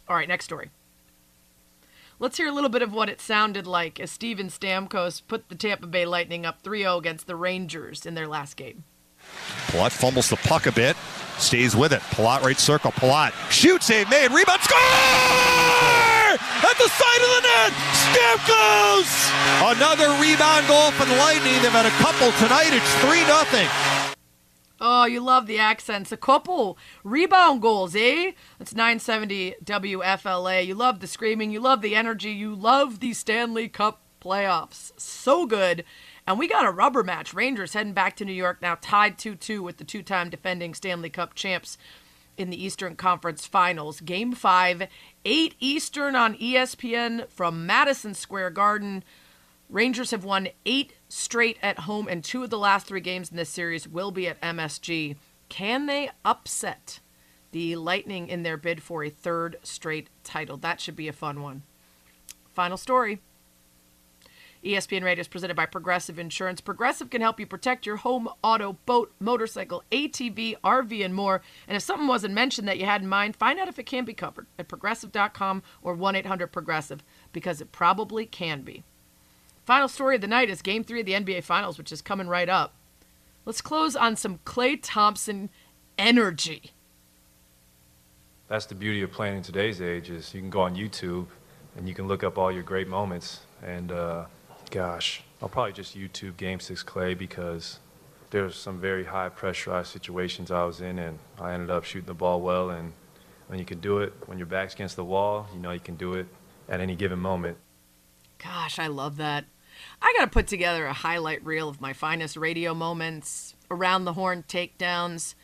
All 0.08 0.16
right, 0.16 0.28
next 0.28 0.44
story. 0.44 0.70
Let's 2.22 2.36
hear 2.36 2.48
a 2.48 2.52
little 2.52 2.68
bit 2.68 2.82
of 2.82 2.92
what 2.92 3.08
it 3.08 3.18
sounded 3.18 3.66
like 3.66 3.98
as 3.98 4.10
Steven 4.10 4.48
Stamkos 4.48 5.22
put 5.26 5.48
the 5.48 5.54
Tampa 5.54 5.86
Bay 5.86 6.04
Lightning 6.04 6.44
up 6.44 6.60
3 6.60 6.80
0 6.80 6.98
against 6.98 7.26
the 7.26 7.34
Rangers 7.34 8.04
in 8.04 8.12
their 8.12 8.28
last 8.28 8.58
game. 8.58 8.84
Palat 9.68 9.90
fumbles 9.90 10.28
the 10.28 10.36
puck 10.36 10.66
a 10.66 10.72
bit, 10.72 10.98
stays 11.38 11.74
with 11.74 11.94
it. 11.94 12.02
Palat 12.12 12.42
right 12.42 12.58
circle. 12.58 12.92
Palat 12.92 13.32
shoots, 13.50 13.86
save 13.86 14.10
made, 14.10 14.30
rebound, 14.32 14.60
score! 14.60 14.76
At 16.60 16.76
the 16.76 16.92
side 16.92 17.22
of 17.24 17.30
the 17.32 17.42
net, 17.48 17.72
Stamkos! 18.04 19.08
Another 19.72 20.12
rebound 20.20 20.68
goal 20.68 20.90
for 20.90 21.06
the 21.06 21.16
Lightning. 21.16 21.56
They've 21.62 21.72
had 21.72 21.88
a 21.88 21.96
couple 22.04 22.28
tonight. 22.36 22.76
It's 22.76 22.94
3 23.00 23.24
0. 23.24 23.89
Oh, 24.80 25.04
you 25.04 25.20
love 25.20 25.46
the 25.46 25.58
accents. 25.58 26.10
A 26.10 26.16
couple 26.16 26.78
rebound 27.04 27.60
goals, 27.60 27.94
eh? 27.94 28.32
That's 28.58 28.74
970 28.74 29.56
WFLA. 29.62 30.66
You 30.66 30.74
love 30.74 31.00
the 31.00 31.06
screaming. 31.06 31.50
You 31.50 31.60
love 31.60 31.82
the 31.82 31.94
energy. 31.94 32.30
You 32.30 32.54
love 32.54 33.00
the 33.00 33.12
Stanley 33.12 33.68
Cup 33.68 34.00
playoffs. 34.22 34.92
So 34.98 35.44
good. 35.44 35.84
And 36.26 36.38
we 36.38 36.48
got 36.48 36.66
a 36.66 36.70
rubber 36.70 37.02
match. 37.02 37.34
Rangers 37.34 37.74
heading 37.74 37.92
back 37.92 38.16
to 38.16 38.24
New 38.24 38.32
York 38.32 38.62
now, 38.62 38.78
tied 38.80 39.18
2 39.18 39.34
2 39.34 39.62
with 39.62 39.76
the 39.76 39.84
two 39.84 40.02
time 40.02 40.30
defending 40.30 40.72
Stanley 40.72 41.10
Cup 41.10 41.34
champs 41.34 41.76
in 42.38 42.48
the 42.48 42.62
Eastern 42.62 42.96
Conference 42.96 43.46
Finals. 43.46 44.00
Game 44.00 44.32
5, 44.32 44.88
8 45.26 45.54
Eastern 45.60 46.16
on 46.16 46.36
ESPN 46.36 47.28
from 47.28 47.66
Madison 47.66 48.14
Square 48.14 48.50
Garden. 48.50 49.04
Rangers 49.70 50.10
have 50.10 50.24
won 50.24 50.48
eight 50.66 50.94
straight 51.10 51.58
at 51.62 51.80
home, 51.80 52.08
and 52.08 52.22
two 52.22 52.42
of 52.42 52.50
the 52.50 52.58
last 52.58 52.86
three 52.86 53.00
games 53.00 53.30
in 53.30 53.36
this 53.36 53.50
series 53.50 53.88
will 53.88 54.10
be 54.10 54.28
at 54.28 54.40
MSG. 54.40 55.16
Can 55.48 55.86
they 55.86 56.10
upset 56.24 57.00
the 57.52 57.76
Lightning 57.76 58.28
in 58.28 58.42
their 58.42 58.56
bid 58.56 58.82
for 58.82 59.04
a 59.04 59.10
third 59.10 59.56
straight 59.62 60.08
title? 60.24 60.56
That 60.56 60.80
should 60.80 60.96
be 60.96 61.08
a 61.08 61.12
fun 61.12 61.42
one. 61.42 61.62
Final 62.52 62.76
story. 62.76 63.20
ESPN 64.64 65.02
Radio 65.02 65.22
is 65.22 65.28
presented 65.28 65.56
by 65.56 65.64
Progressive 65.64 66.18
Insurance. 66.18 66.60
Progressive 66.60 67.08
can 67.08 67.22
help 67.22 67.40
you 67.40 67.46
protect 67.46 67.86
your 67.86 67.96
home, 67.96 68.28
auto, 68.44 68.74
boat, 68.84 69.10
motorcycle, 69.18 69.82
ATV, 69.90 70.56
RV, 70.62 71.02
and 71.02 71.14
more. 71.14 71.40
And 71.66 71.76
if 71.76 71.82
something 71.82 72.06
wasn't 72.06 72.34
mentioned 72.34 72.68
that 72.68 72.78
you 72.78 72.84
had 72.84 73.00
in 73.00 73.08
mind, 73.08 73.36
find 73.36 73.58
out 73.58 73.68
if 73.68 73.78
it 73.78 73.86
can 73.86 74.04
be 74.04 74.12
covered 74.12 74.46
at 74.58 74.68
progressive.com 74.68 75.62
or 75.80 75.94
1 75.94 76.14
800 76.14 76.48
Progressive 76.48 77.02
because 77.32 77.62
it 77.62 77.72
probably 77.72 78.26
can 78.26 78.60
be. 78.60 78.84
Final 79.70 79.86
story 79.86 80.16
of 80.16 80.20
the 80.20 80.26
night 80.26 80.50
is 80.50 80.62
Game 80.62 80.82
3 80.82 80.98
of 80.98 81.06
the 81.06 81.12
NBA 81.12 81.44
Finals, 81.44 81.78
which 81.78 81.92
is 81.92 82.02
coming 82.02 82.26
right 82.26 82.48
up. 82.48 82.74
Let's 83.44 83.60
close 83.60 83.94
on 83.94 84.16
some 84.16 84.40
Klay 84.44 84.80
Thompson 84.82 85.48
energy. 85.96 86.72
That's 88.48 88.66
the 88.66 88.74
beauty 88.74 89.00
of 89.02 89.12
playing 89.12 89.36
in 89.36 89.42
today's 89.44 89.80
age 89.80 90.10
is 90.10 90.34
you 90.34 90.40
can 90.40 90.50
go 90.50 90.62
on 90.62 90.74
YouTube 90.74 91.28
and 91.76 91.88
you 91.88 91.94
can 91.94 92.08
look 92.08 92.24
up 92.24 92.36
all 92.36 92.50
your 92.50 92.64
great 92.64 92.88
moments. 92.88 93.42
And 93.64 93.92
uh, 93.92 94.24
gosh, 94.72 95.22
I'll 95.40 95.48
probably 95.48 95.72
just 95.72 95.96
YouTube 95.96 96.36
Game 96.36 96.58
6 96.58 96.82
Klay 96.82 97.16
because 97.16 97.78
there's 98.30 98.56
some 98.56 98.80
very 98.80 99.04
high 99.04 99.28
pressurized 99.28 99.92
situations 99.92 100.50
I 100.50 100.64
was 100.64 100.80
in 100.80 100.98
and 100.98 101.20
I 101.38 101.52
ended 101.52 101.70
up 101.70 101.84
shooting 101.84 102.08
the 102.08 102.14
ball 102.14 102.40
well. 102.40 102.70
And 102.70 102.92
when 103.46 103.60
you 103.60 103.64
can 103.64 103.78
do 103.78 104.00
it, 104.00 104.14
when 104.26 104.36
your 104.36 104.48
back's 104.48 104.74
against 104.74 104.96
the 104.96 105.04
wall, 105.04 105.46
you 105.54 105.60
know 105.60 105.70
you 105.70 105.78
can 105.78 105.94
do 105.94 106.14
it 106.14 106.26
at 106.68 106.80
any 106.80 106.96
given 106.96 107.20
moment. 107.20 107.56
Gosh, 108.42 108.80
I 108.80 108.88
love 108.88 109.16
that. 109.18 109.44
I 110.02 110.14
got 110.18 110.24
to 110.24 110.30
put 110.30 110.46
together 110.46 110.86
a 110.86 110.92
highlight 110.92 111.44
reel 111.44 111.68
of 111.68 111.80
my 111.80 111.92
finest 111.92 112.36
radio 112.36 112.74
moments, 112.74 113.54
around 113.70 114.04
the 114.04 114.14
horn 114.14 114.44
takedowns, 114.48 115.34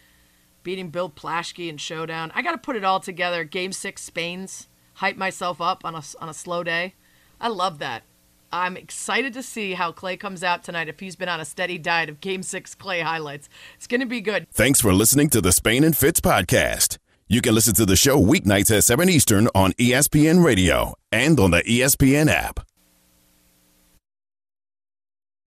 beating 0.62 0.91
Bill 0.91 1.11
Plaschke 1.11 1.68
in 1.68 1.76
Showdown. 1.76 2.32
I 2.34 2.43
got 2.43 2.53
to 2.53 2.59
put 2.59 2.76
it 2.76 2.84
all 2.84 3.01
together. 3.01 3.45
Game 3.45 3.72
six 3.72 4.03
Spain's, 4.03 4.68
hype 4.95 5.16
myself 5.16 5.61
up 5.61 5.84
on 5.84 5.95
a, 5.95 6.03
on 6.20 6.28
a 6.28 6.34
slow 6.34 6.62
day. 6.62 6.95
I 7.41 7.49
love 7.49 7.78
that. 7.78 8.03
I'm 8.53 8.76
excited 8.76 9.32
to 9.34 9.43
see 9.43 9.74
how 9.74 9.93
Klay 9.93 10.18
comes 10.18 10.43
out 10.43 10.62
tonight 10.62 10.89
if 10.89 11.01
he's 11.01 11.16
been 11.16 11.28
on 11.28 11.41
a 11.41 11.45
steady 11.45 11.78
diet 11.78 12.09
of 12.09 12.20
Game 12.20 12.43
6 12.43 12.74
Klay 12.76 13.03
highlights. 13.03 13.49
It's 13.74 13.87
going 13.87 14.01
to 14.01 14.07
be 14.07 14.20
good. 14.20 14.49
Thanks 14.51 14.80
for 14.80 14.95
listening 14.95 15.28
to 15.30 15.41
the 15.41 15.53
Spain 15.53 15.84
and 15.84 15.97
Fitz 15.97 16.20
podcast. 16.20 16.99
You 17.28 17.41
can 17.43 17.55
listen 17.55 17.74
to 17.74 17.84
the 17.84 17.97
show 17.97 18.22
weeknights 18.22 18.74
at 18.74 18.84
7 18.84 19.09
Eastern 19.09 19.49
on 19.55 19.72
ESPN 19.72 20.45
Radio 20.45 20.95
and 21.11 21.39
on 21.41 21.51
the 21.51 21.62
ESPN 21.62 22.30
app. 22.30 22.61